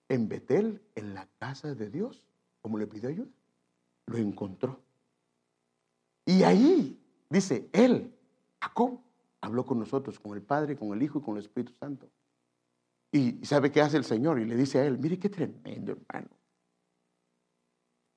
En 0.07 0.29
Betel, 0.29 0.81
en 0.95 1.13
la 1.13 1.27
casa 1.39 1.75
de 1.75 1.89
Dios, 1.89 2.27
como 2.61 2.77
le 2.77 2.87
pidió 2.87 3.09
ayuda, 3.09 3.29
lo 4.05 4.17
encontró. 4.17 4.81
Y 6.25 6.43
ahí, 6.43 7.01
dice, 7.29 7.69
él, 7.73 8.15
Jacob, 8.61 9.01
habló 9.41 9.65
con 9.65 9.79
nosotros, 9.79 10.19
con 10.19 10.35
el 10.35 10.43
Padre, 10.43 10.77
con 10.77 10.93
el 10.93 11.03
Hijo 11.03 11.19
y 11.19 11.21
con 11.21 11.35
el 11.35 11.43
Espíritu 11.43 11.73
Santo. 11.73 12.09
Y 13.11 13.43
sabe 13.45 13.71
qué 13.71 13.81
hace 13.81 13.97
el 13.97 14.05
Señor 14.05 14.39
y 14.39 14.45
le 14.45 14.55
dice 14.55 14.79
a 14.79 14.85
él, 14.85 14.97
mire 14.97 15.19
qué 15.19 15.29
tremendo 15.29 15.91
hermano. 15.91 16.29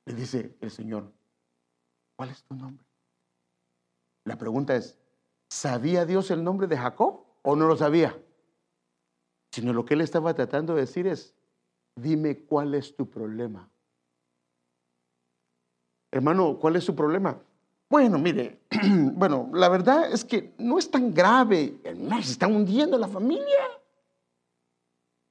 Le 0.05 0.15
dice 0.15 0.57
el 0.61 0.71
Señor, 0.71 1.13
¿cuál 2.17 2.31
es 2.31 2.43
tu 2.45 2.55
nombre? 2.55 2.85
La 4.25 4.37
pregunta 4.37 4.75
es, 4.75 4.99
¿sabía 5.49 6.07
Dios 6.07 6.31
el 6.31 6.43
nombre 6.43 6.67
de 6.67 6.77
Jacob 6.77 7.25
o 7.43 7.57
no 7.57 7.67
lo 7.67 7.77
sabía? 7.77 8.19
Sino 9.53 9.73
lo 9.73 9.85
que 9.85 9.95
él 9.95 10.01
estaba 10.01 10.35
tratando 10.35 10.75
de 10.75 10.83
decir 10.83 11.07
es, 11.07 11.35
dime 11.95 12.39
cuál 12.39 12.75
es 12.75 12.97
tu 12.97 13.09
problema. 13.09 13.69
Hermano, 16.11 16.59
¿cuál 16.59 16.77
es 16.77 16.85
su 16.85 16.95
problema? 16.95 17.39
Bueno, 17.89 18.19
mire, 18.19 18.61
bueno, 19.15 19.51
la 19.53 19.69
verdad 19.69 20.11
es 20.11 20.25
que 20.25 20.55
no 20.59 20.79
es 20.79 20.91
tan 20.91 21.13
grave. 21.13 21.79
Hermano, 21.85 22.23
se 22.23 22.33
está 22.33 22.47
hundiendo 22.47 22.97
la 22.99 23.09
familia. 23.09 23.69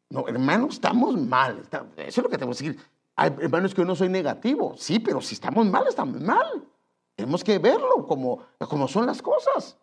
No, 0.09 0.27
hermano, 0.27 0.67
estamos 0.67 1.17
mal. 1.19 1.59
eso 1.59 1.88
es 1.97 2.17
lo 2.17 2.29
que 2.29 2.38
tenemos 2.38 2.61
que 2.61 2.69
decir. 2.69 2.81
Hay 3.15 3.36
hermanos 3.39 3.73
que 3.73 3.81
yo 3.81 3.86
no 3.86 3.95
soy 3.95 4.09
negativo. 4.09 4.75
Sí, 4.77 4.99
pero 4.99 5.21
si 5.21 5.36
estamos 5.36 5.65
mal, 5.65 5.86
estamos 5.88 6.21
mal. 6.21 6.67
Tenemos 7.16 7.43
que 7.43 7.59
verlo 7.59 8.05
como, 8.07 8.45
como 8.70 8.88
son 8.88 9.05
las 9.05 9.22
cosas. 9.22 9.78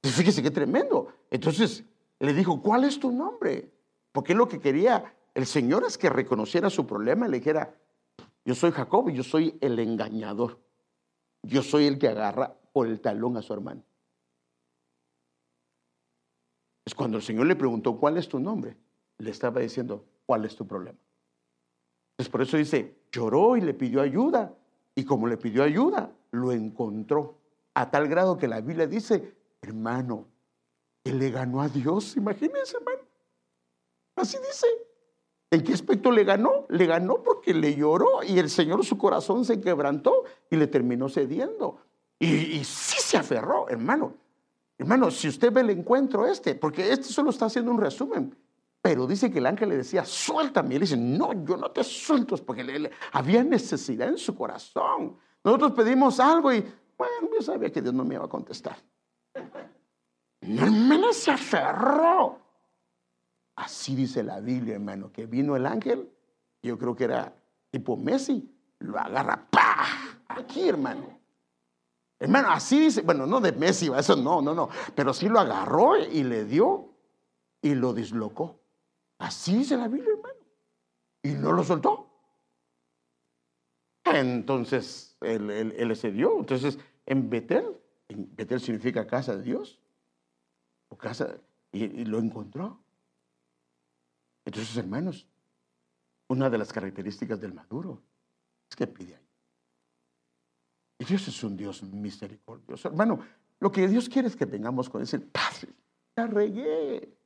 Pues 0.00 0.14
fíjese 0.14 0.42
qué 0.42 0.50
tremendo. 0.50 1.08
Entonces 1.30 1.84
le 2.20 2.32
dijo, 2.32 2.62
¿cuál 2.62 2.84
es 2.84 2.98
tu 2.98 3.12
nombre? 3.12 3.70
Porque 4.12 4.34
lo 4.34 4.48
que 4.48 4.60
quería 4.60 5.14
el 5.34 5.46
Señor 5.46 5.84
es 5.84 5.96
que 5.96 6.10
reconociera 6.10 6.70
su 6.70 6.86
problema 6.86 7.26
y 7.26 7.30
le 7.30 7.38
dijera, 7.38 7.74
yo 8.44 8.54
soy 8.54 8.72
Jacob 8.72 9.08
y 9.08 9.14
yo 9.14 9.22
soy 9.22 9.56
el 9.60 9.78
engañador. 9.78 10.58
Yo 11.42 11.62
soy 11.62 11.86
el 11.86 11.98
que 11.98 12.08
agarra 12.08 12.56
por 12.72 12.88
el 12.88 13.00
talón 13.00 13.36
a 13.36 13.42
su 13.42 13.52
hermano. 13.52 13.84
Es 16.84 16.94
cuando 16.94 17.18
el 17.18 17.22
Señor 17.22 17.46
le 17.46 17.54
preguntó, 17.54 17.98
¿cuál 17.98 18.16
es 18.16 18.28
tu 18.28 18.40
nombre? 18.40 18.76
Le 19.18 19.30
estaba 19.30 19.60
diciendo, 19.60 20.04
¿cuál 20.26 20.44
es 20.44 20.56
tu 20.56 20.66
problema? 20.66 20.98
Entonces 22.12 22.32
por 22.32 22.42
eso 22.42 22.56
dice, 22.56 22.96
lloró 23.12 23.56
y 23.56 23.60
le 23.60 23.74
pidió 23.74 24.00
ayuda 24.00 24.52
Y 24.96 25.04
como 25.04 25.28
le 25.28 25.36
pidió 25.36 25.62
ayuda, 25.62 26.10
lo 26.30 26.52
encontró. 26.52 27.38
A 27.74 27.90
tal 27.90 28.08
grado 28.08 28.36
que 28.36 28.48
la 28.48 28.60
Biblia 28.60 28.86
dice, 28.86 29.36
hermano, 29.62 30.26
él 31.04 31.18
le 31.18 31.30
ganó 31.30 31.60
a 31.60 31.68
Dios. 31.68 32.16
Imagínense, 32.16 32.76
hermano. 32.76 33.02
Así 34.16 34.36
dice. 34.38 34.66
¿En 35.50 35.62
qué 35.64 35.72
aspecto 35.72 36.10
le 36.10 36.24
ganó? 36.24 36.66
Le 36.68 36.86
ganó 36.86 37.22
porque 37.22 37.54
le 37.54 37.74
lloró 37.74 38.22
y 38.22 38.38
el 38.38 38.50
Señor 38.50 38.84
su 38.84 38.98
corazón 38.98 39.44
se 39.44 39.60
quebrantó 39.60 40.24
y 40.50 40.56
le 40.56 40.66
terminó 40.66 41.08
cediendo. 41.08 41.78
Y, 42.18 42.62
sí 42.64 43.00
se 43.00 43.16
aferró, 43.16 43.68
hermano. 43.68 44.14
Hermano, 44.76 45.10
si 45.10 45.28
usted 45.28 45.52
ve 45.52 45.62
el 45.62 45.70
encuentro 45.70 46.26
este, 46.26 46.54
porque 46.54 46.92
este 46.92 47.04
solo 47.04 47.30
está 47.30 47.46
haciendo 47.46 47.70
un 47.70 47.80
resumen, 47.80 48.36
pero 48.82 49.06
dice 49.06 49.30
que 49.30 49.38
el 49.38 49.46
ángel 49.46 49.70
le 49.70 49.78
decía, 49.78 50.04
suéltame. 50.04 50.74
Y 50.74 50.76
él 50.76 50.80
dice, 50.82 50.96
no, 50.96 51.32
yo 51.44 51.56
no 51.56 51.70
te 51.70 51.82
suelto, 51.82 52.36
porque 52.36 52.90
había 53.12 53.42
necesidad 53.42 54.08
en 54.08 54.18
su 54.18 54.34
corazón. 54.34 55.16
Nosotros 55.44 55.72
pedimos 55.72 56.20
algo 56.20 56.52
y, 56.52 56.60
bueno, 56.96 57.30
yo 57.34 57.42
sabía 57.42 57.70
que 57.70 57.82
Dios 57.82 57.94
no 57.94 58.04
me 58.04 58.14
iba 58.14 58.24
a 58.24 58.28
contestar. 58.28 58.76
Mi 60.40 60.58
hermano 60.58 61.12
se 61.12 61.30
aferró. 61.30 62.38
Así 63.56 63.94
dice 63.94 64.22
la 64.22 64.40
Biblia, 64.40 64.74
hermano, 64.74 65.10
que 65.12 65.26
vino 65.26 65.56
el 65.56 65.66
ángel, 65.66 66.10
yo 66.62 66.78
creo 66.78 66.94
que 66.94 67.04
era 67.04 67.34
tipo 67.70 67.96
Messi, 67.96 68.54
lo 68.78 68.98
agarra, 68.98 69.48
¡pa! 69.50 69.86
Aquí, 70.28 70.68
hermano. 70.68 71.18
Hermano, 72.20 72.50
así 72.50 72.80
dice, 72.80 73.02
bueno, 73.02 73.26
no 73.26 73.40
de 73.40 73.52
Messi, 73.52 73.90
eso 73.96 74.16
no, 74.16 74.42
no, 74.42 74.54
no, 74.54 74.68
pero 74.94 75.12
sí 75.12 75.28
lo 75.28 75.38
agarró 75.38 75.96
y 75.96 76.24
le 76.24 76.44
dio 76.44 76.88
y 77.62 77.74
lo 77.74 77.92
dislocó. 77.92 78.60
Así 79.18 79.58
dice 79.58 79.76
la 79.76 79.88
Biblia, 79.88 80.12
hermano. 80.14 80.38
Y 81.22 81.30
no 81.30 81.52
lo 81.52 81.64
soltó. 81.64 82.08
Entonces, 84.04 85.07
él, 85.20 85.50
él, 85.50 85.96
se 85.96 86.10
dio. 86.10 86.38
Entonces, 86.38 86.78
en 87.06 87.28
Betel, 87.30 87.76
Betel 88.08 88.60
significa 88.60 89.06
casa 89.06 89.36
de 89.36 89.42
Dios, 89.42 89.80
o 90.88 90.96
casa, 90.96 91.36
y 91.72 92.04
lo 92.04 92.18
encontró. 92.18 92.80
Entonces, 94.44 94.76
hermanos, 94.76 95.26
una 96.28 96.48
de 96.48 96.58
las 96.58 96.72
características 96.72 97.40
del 97.40 97.52
maduro 97.52 98.02
es 98.70 98.76
que 98.76 98.86
pide 98.86 99.14
ayuda. 99.14 99.28
Y 100.98 101.04
Dios 101.04 101.28
es 101.28 101.44
un 101.44 101.56
Dios 101.56 101.82
misericordioso. 101.82 102.88
Hermano, 102.88 103.20
lo 103.60 103.70
que 103.70 103.86
Dios 103.86 104.08
quiere 104.08 104.28
es 104.28 104.36
que 104.36 104.44
vengamos 104.44 104.88
con 104.88 105.02
ese 105.02 105.18
Padre, 105.20 105.72
ya 106.16 106.26
regué. 106.26 107.17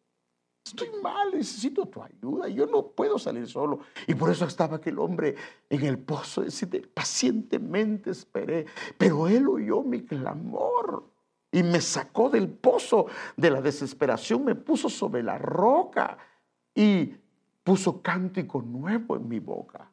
Estoy 0.65 0.91
mal, 1.03 1.33
necesito 1.33 1.87
tu 1.87 2.03
ayuda. 2.03 2.49
Yo 2.49 2.67
no 2.67 2.87
puedo 2.87 3.19
salir 3.19 3.47
solo. 3.49 3.81
Y 4.07 4.15
por 4.15 4.31
eso 4.31 4.47
estaba 4.47 4.77
aquel 4.77 4.99
hombre 4.99 5.35
en 5.69 5.85
el 5.85 5.99
pozo. 5.99 6.43
Decide, 6.43 6.81
pacientemente 6.81 8.11
esperé. 8.11 8.67
Pero 8.97 9.29
él 9.29 9.49
oyó 9.49 9.83
mi 9.83 10.03
clamor 10.03 11.11
y 11.51 11.63
me 11.63 11.81
sacó 11.81 12.31
del 12.31 12.49
pozo 12.49 13.07
de 13.37 13.51
la 13.51 13.61
desesperación. 13.61 14.45
Me 14.45 14.55
puso 14.55 14.89
sobre 14.89 15.23
la 15.23 15.37
roca 15.37 16.17
y 16.75 17.15
puso 17.63 18.01
cántico 18.01 18.63
nuevo 18.63 19.17
en 19.17 19.29
mi 19.29 19.41
boca. 19.41 19.92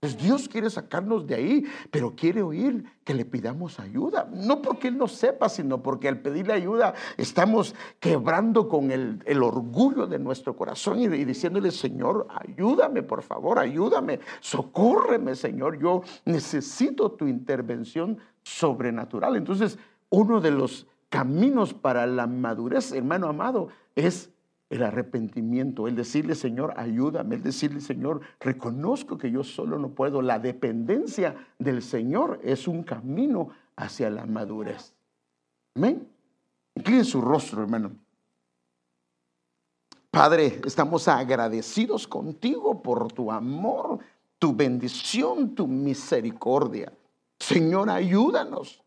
Pues 0.00 0.16
Dios 0.16 0.48
quiere 0.48 0.70
sacarnos 0.70 1.26
de 1.26 1.34
ahí, 1.34 1.64
pero 1.90 2.16
quiere 2.16 2.40
oír 2.40 2.84
que 3.04 3.12
le 3.12 3.26
pidamos 3.26 3.78
ayuda. 3.78 4.30
No 4.32 4.62
porque 4.62 4.88
Él 4.88 4.96
no 4.96 5.06
sepa, 5.06 5.50
sino 5.50 5.82
porque 5.82 6.08
al 6.08 6.22
pedirle 6.22 6.54
ayuda 6.54 6.94
estamos 7.18 7.74
quebrando 7.98 8.66
con 8.66 8.90
el, 8.90 9.42
orgullo 9.42 10.06
de 10.06 10.18
nuestro 10.18 10.56
corazón 10.56 11.00
y, 11.00 11.04
y, 11.04 11.24
diciéndole, 11.26 11.70
Señor, 11.70 12.26
ayúdame, 12.30 13.02
por 13.02 13.20
favor, 13.20 13.58
ayúdame, 13.58 14.20
socórreme, 14.40 15.34
Señor. 15.34 15.78
Yo 15.78 16.00
necesito 16.24 17.12
tu 17.12 17.26
intervención 17.28 18.16
sobrenatural. 18.42 19.36
Entonces, 19.36 19.78
uno 20.08 20.40
de 20.40 20.50
los 20.50 20.86
caminos 21.10 21.74
para 21.74 22.06
la 22.06 22.26
madurez, 22.26 22.92
hermano 22.92 23.28
amado, 23.28 23.68
es 23.94 24.30
el 24.70 24.84
arrepentimiento, 24.84 25.88
el 25.88 25.96
decirle, 25.96 26.36
Señor, 26.36 26.72
ayúdame, 26.76 27.34
el 27.34 27.42
decirle, 27.42 27.80
Señor, 27.80 28.20
reconozco 28.38 29.18
que 29.18 29.30
yo 29.30 29.42
solo 29.42 29.78
no 29.78 29.90
puedo. 29.90 30.22
La 30.22 30.38
dependencia 30.38 31.34
del 31.58 31.82
Señor 31.82 32.40
es 32.44 32.68
un 32.68 32.84
camino 32.84 33.48
hacia 33.74 34.08
la 34.10 34.26
madurez. 34.26 34.94
Amén. 35.74 36.08
Incline 36.76 37.04
su 37.04 37.20
rostro, 37.20 37.62
hermano. 37.62 37.90
Padre, 40.10 40.60
estamos 40.64 41.08
agradecidos 41.08 42.06
contigo 42.06 42.80
por 42.80 43.12
tu 43.12 43.30
amor, 43.30 43.98
tu 44.38 44.54
bendición, 44.54 45.54
tu 45.54 45.66
misericordia. 45.66 46.92
Señor, 47.40 47.90
ayúdanos. 47.90 48.82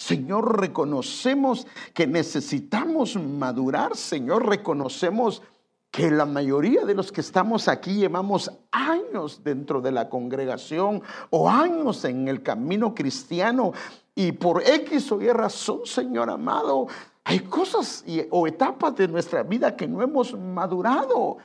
Señor, 0.00 0.58
reconocemos 0.58 1.66
que 1.92 2.06
necesitamos 2.06 3.16
madurar. 3.16 3.94
Señor, 3.94 4.48
reconocemos 4.48 5.42
que 5.90 6.10
la 6.10 6.24
mayoría 6.24 6.86
de 6.86 6.94
los 6.94 7.12
que 7.12 7.20
estamos 7.20 7.68
aquí 7.68 7.96
llevamos 7.96 8.50
años 8.72 9.42
dentro 9.44 9.82
de 9.82 9.92
la 9.92 10.08
congregación 10.08 11.02
o 11.28 11.50
años 11.50 12.02
en 12.06 12.28
el 12.28 12.42
camino 12.42 12.94
cristiano 12.94 13.72
y 14.14 14.32
por 14.32 14.62
X 14.66 15.12
o 15.12 15.20
Y 15.20 15.28
razón, 15.28 15.80
Señor 15.84 16.30
amado, 16.30 16.86
hay 17.22 17.40
cosas 17.40 18.02
o 18.30 18.46
etapas 18.46 18.96
de 18.96 19.06
nuestra 19.06 19.42
vida 19.42 19.76
que 19.76 19.86
no 19.86 20.00
hemos 20.00 20.32
madurado. 20.32 21.36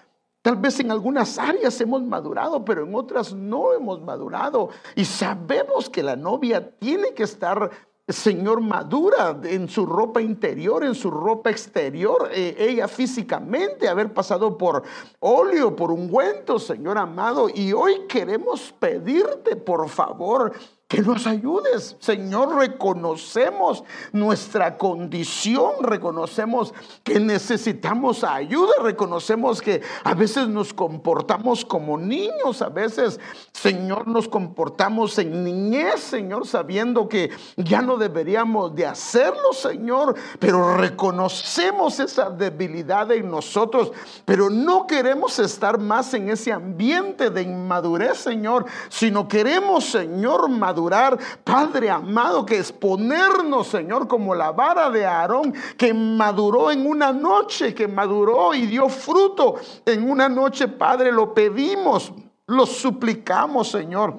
Tal 0.41 0.55
vez 0.55 0.79
en 0.79 0.91
algunas 0.91 1.37
áreas 1.37 1.79
hemos 1.81 2.01
madurado, 2.03 2.63
pero 2.63 2.85
en 2.85 2.95
otras 2.95 3.33
no 3.33 3.73
hemos 3.73 4.01
madurado. 4.01 4.69
Y 4.95 5.03
sabemos 5.03 5.89
que 5.89 6.01
la 6.01 6.15
novia 6.15 6.71
tiene 6.79 7.13
que 7.13 7.23
estar 7.23 7.69
Señor 8.07 8.61
madura 8.61 9.35
en 9.43 9.67
su 9.67 9.83
ropa 9.83 10.21
interior, 10.21 10.83
en 10.83 10.93
su 10.93 11.09
ropa 11.09 11.49
exterior, 11.49 12.29
eh, 12.31 12.55
ella 12.59 12.87
físicamente, 12.87 13.87
haber 13.87 14.13
pasado 14.13 14.55
por 14.59 14.83
óleo, 15.19 15.75
por 15.75 15.91
ungüento, 15.91 16.59
Señor 16.59 16.99
amado. 16.99 17.47
Y 17.51 17.73
hoy 17.73 18.01
queremos 18.07 18.71
pedirte, 18.77 19.55
por 19.55 19.89
favor, 19.89 20.53
que 20.87 21.01
nos 21.01 21.25
ayudes. 21.25 21.95
Señor, 21.99 22.55
reconocemos 22.57 23.83
nuestra 24.11 24.77
condición, 24.77 25.71
reconocemos 25.81 26.73
que 27.03 27.19
necesitamos 27.19 28.23
ayuda, 28.23 28.73
reconocemos 28.83 29.61
que 29.61 29.81
a 30.03 30.13
veces 30.13 30.47
nos 30.47 30.73
comportamos 30.75 31.65
como 31.65 31.97
niños, 31.97 32.61
a 32.61 32.69
veces, 32.69 33.19
Señor, 33.51 34.07
nos 34.07 34.27
comportamos 34.27 35.17
en 35.17 35.43
niñez, 35.43 36.01
Señor, 36.01 36.45
sabiendo 36.45 37.09
que 37.09 37.31
ya 37.57 37.81
no 37.81 37.97
deberíamos 37.97 38.75
de 38.75 38.85
hacerlo, 38.85 39.53
Señor, 39.53 40.15
pero 40.37 40.77
reconocemos 40.77 41.99
esa 41.99 42.29
debilidad 42.29 43.11
en 43.11 43.31
nosotros, 43.31 43.91
pero 44.23 44.51
no 44.51 44.85
queremos 44.85 45.39
estar 45.39 45.79
más 45.79 46.13
en 46.13 46.29
ese 46.29 46.51
ambiente 46.51 47.31
de 47.31 47.41
inmadurez, 47.41 48.19
Señor, 48.19 48.65
sino 48.89 49.27
queremos, 49.27 49.85
Señor, 49.85 50.47
madurar 50.47 50.74
Padre 51.43 51.89
amado, 51.89 52.45
que 52.45 52.57
es 52.57 52.71
ponernos, 52.71 53.67
Señor, 53.67 54.07
como 54.07 54.35
la 54.35 54.51
vara 54.51 54.89
de 54.89 55.05
Aarón, 55.05 55.53
que 55.77 55.93
maduró 55.93 56.71
en 56.71 56.85
una 56.85 57.11
noche, 57.11 57.73
que 57.73 57.87
maduró 57.87 58.53
y 58.53 58.65
dio 58.65 58.89
fruto 58.89 59.55
en 59.85 60.09
una 60.09 60.29
noche, 60.29 60.67
Padre, 60.67 61.11
lo 61.11 61.33
pedimos, 61.33 62.11
lo 62.47 62.65
suplicamos, 62.65 63.71
Señor. 63.71 64.15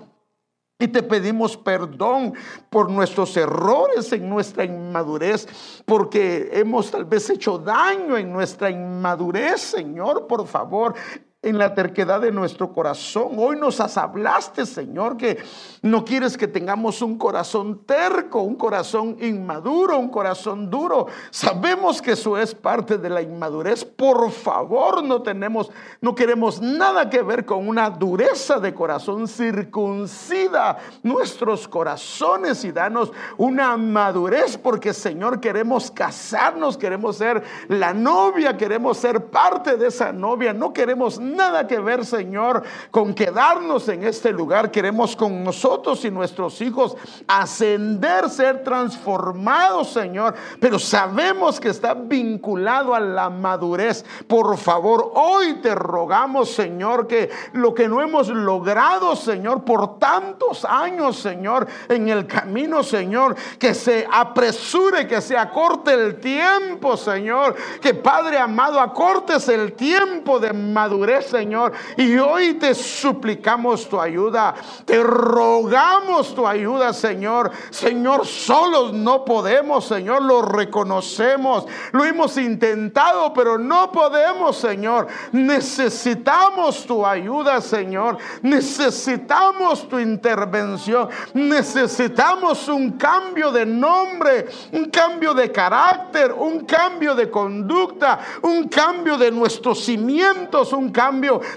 Y 0.78 0.88
te 0.88 1.02
pedimos 1.02 1.57
perdón 1.57 2.34
por 2.68 2.90
nuestros 2.90 3.34
errores 3.38 4.12
en 4.12 4.28
nuestra 4.28 4.64
inmadurez, 4.64 5.48
porque 5.86 6.50
hemos 6.52 6.90
tal 6.90 7.07
vez 7.07 7.30
hecho 7.30 7.57
daño 7.57 8.18
en 8.18 8.30
nuestra 8.30 8.68
inmadurez, 8.68 9.62
Señor, 9.62 10.26
por 10.26 10.46
favor 10.46 10.94
en 11.43 11.59
la 11.59 11.74
terquedad 11.74 12.20
de 12.20 12.32
nuestro 12.32 12.72
corazón. 12.72 13.37
Hoy 13.39 13.57
nos 13.57 13.78
hablaste, 13.97 14.66
Señor, 14.66 15.16
que 15.16 15.39
no 15.82 16.05
quieres 16.05 16.37
que 16.37 16.49
tengamos 16.49 17.03
un 17.03 17.16
corazón 17.18 17.84
terco, 17.87 18.41
un 18.41 18.57
corazón 18.57 19.16
inmaduro, 19.20 19.99
un 19.99 20.09
corazón 20.09 20.68
duro. 20.68 21.07
Sabemos 21.30 22.03
que 22.03 22.12
eso 22.12 22.37
es 22.37 22.55
parte 22.55 22.99
de 22.99 23.11
la 23.11 23.22
inmadurez. 23.22 23.84
Por 23.84 24.30
favor, 24.32 25.05
no 25.05 25.22
tenemos, 25.22 25.70
no 26.01 26.14
queremos 26.16 26.61
nada 26.61 27.09
que 27.09 27.22
ver 27.22 27.45
con 27.45 27.68
una 27.68 27.91
dureza 27.91 28.59
de 28.59 28.74
corazón. 28.74 29.28
Circuncida 29.28 30.78
nuestros 31.05 31.68
corazones 31.68 32.64
y 32.64 32.72
danos 32.72 33.12
una 33.37 33.76
madurez, 33.76 34.59
porque 34.59 34.93
Señor, 34.93 35.39
queremos 35.39 35.93
casarnos, 35.93 36.76
queremos 36.76 37.18
ser 37.18 37.43
la 37.68 37.95
novia, 37.95 38.57
queremos 38.57 38.97
ser 38.97 39.26
parte 39.26 39.76
de 39.76 39.89
esa 39.89 40.12
novia, 40.12 40.53
no 40.53 40.72
queremos 40.72 41.20
nada 41.35 41.66
que 41.66 41.79
ver, 41.79 42.05
Señor, 42.05 42.62
con 42.91 43.14
quedarnos 43.14 43.89
en 43.89 44.05
este 44.05 44.33
lugar. 44.33 44.70
Queremos 44.70 45.16
con 45.16 45.43
nosotros 45.43 46.05
y 46.05 46.11
nuestros 46.11 46.61
hijos 46.61 46.97
ascender, 47.27 48.29
ser 48.31 48.62
transformados, 48.62 49.91
Señor. 49.91 50.35
Pero 50.61 50.79
sabemos 50.79 51.59
que 51.61 51.68
está 51.68 51.95
vinculado 51.95 52.95
a 52.95 53.01
la 53.01 53.31
madurez. 53.31 54.05
Por 54.27 54.57
favor, 54.57 55.12
hoy 55.14 55.55
te 55.62 55.74
rogamos, 55.74 56.51
Señor, 56.51 57.07
que 57.07 57.31
lo 57.53 57.74
que 57.74 57.89
no 57.89 58.01
hemos 58.03 58.29
logrado, 58.29 59.16
Señor, 59.16 59.64
por 59.64 59.99
tantos 59.99 60.64
años, 60.64 61.16
Señor, 61.16 61.66
en 61.89 62.09
el 62.09 62.27
camino, 62.27 62.83
Señor, 62.83 63.37
que 63.59 63.74
se 63.74 64.07
apresure, 64.11 65.07
que 65.07 65.20
se 65.20 65.37
acorte 65.37 65.93
el 65.93 66.20
tiempo, 66.20 66.97
Señor. 66.97 67.55
Que 67.81 67.95
Padre 67.95 68.39
amado, 68.39 68.81
acortes 68.81 69.49
el 69.49 69.72
tiempo 69.72 70.39
de 70.39 70.53
madurez, 70.53 71.16
Señor. 71.23 71.73
Y 71.97 72.17
hoy 72.19 72.55
te 72.55 72.75
suplicamos 72.75 73.89
tu 73.89 74.01
ayuda. 74.01 74.55
Te 74.85 75.03
rogamos 75.03 76.35
tu 76.35 76.47
ayuda, 76.47 76.93
Señor. 76.93 77.51
Señor, 77.71 78.27
solos 78.27 78.93
no 78.93 79.25
podemos, 79.25 79.87
Señor. 79.87 80.23
Lo 80.23 80.43
reconocemos. 80.43 81.67
Lo 81.93 82.05
hemos 82.05 82.37
intentado, 82.37 83.33
pero 83.33 83.59
no 83.59 83.91
podemos, 83.93 84.57
Señor. 84.57 85.07
Necesitamos 85.33 86.85
tu 86.87 87.05
ayuda, 87.05 87.61
Señor. 87.61 88.19
Necesitamos 88.43 89.89
tu 89.89 89.99
intervención. 89.99 91.09
Necesitamos 91.35 92.69
un 92.69 92.93
cambio 92.93 93.51
de 93.51 93.67
nombre, 93.67 94.47
un 94.73 94.87
cambio 94.87 95.35
de 95.35 95.51
carácter, 95.51 96.33
un 96.33 96.64
cambio 96.64 97.14
de 97.14 97.31
conducta, 97.31 98.19
un 98.43 98.69
cambio 98.69 99.17
de 99.17 99.31
nuestros 99.31 99.85
cimientos, 99.85 100.73
un 100.73 100.91
cambio 100.91 101.05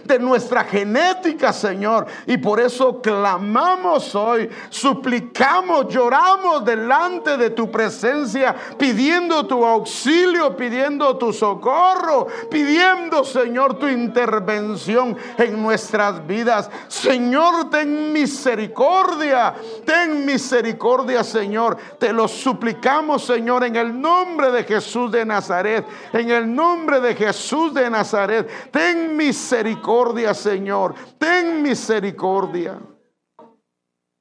de 0.04 0.20
nuestra 0.20 0.64
genética, 0.64 1.52
Señor. 1.54 2.06
Y 2.26 2.38
por 2.38 2.60
eso 2.60 3.02
clamamos 3.02 4.14
hoy, 4.16 4.50
suplicamos, 4.70 5.88
lloramos 5.90 6.64
delante 6.66 7.38
de 7.38 7.50
tu 7.50 7.72
presencia, 7.72 8.56
pidiendo 8.78 9.46
tu 9.46 9.66
auxilio, 9.66 10.56
pidiendo 10.56 11.18
tu 11.18 11.34
socorro, 11.34 12.28
pidiendo, 12.50 13.24
Señor, 13.24 13.80
tu 13.80 13.88
intervención 13.88 15.18
en 15.38 15.62
nuestras 15.62 16.26
vidas. 16.26 16.70
Señor, 16.88 17.70
ten 17.70 18.14
misericordia, 18.14 19.56
ten 19.86 20.26
misericordia, 20.26 21.24
Señor. 21.24 21.78
Te 21.98 22.14
lo 22.14 22.28
suplicamos, 22.28 23.26
Señor, 23.26 23.64
en 23.64 23.76
el 23.76 24.00
nombre 24.00 24.52
de 24.52 24.64
Jesús 24.64 25.12
de 25.12 25.26
Nazaret, 25.26 25.86
en 26.14 26.30
el 26.30 26.54
nombre 26.54 27.00
de 27.00 27.16
Jesús 27.16 27.74
de 27.74 27.90
Nazaret. 27.90 28.50
Ten 28.72 29.16
misericordia, 29.40 30.34
Señor. 30.34 30.96
Ten 31.18 31.62
misericordia. 31.64 32.80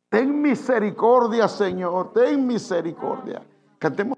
Ten 0.08 0.40
misericordia, 0.40 1.48
Señor. 1.48 2.12
Ten 2.12 2.46
misericordia. 2.46 3.42
Cantemos. 3.78 4.16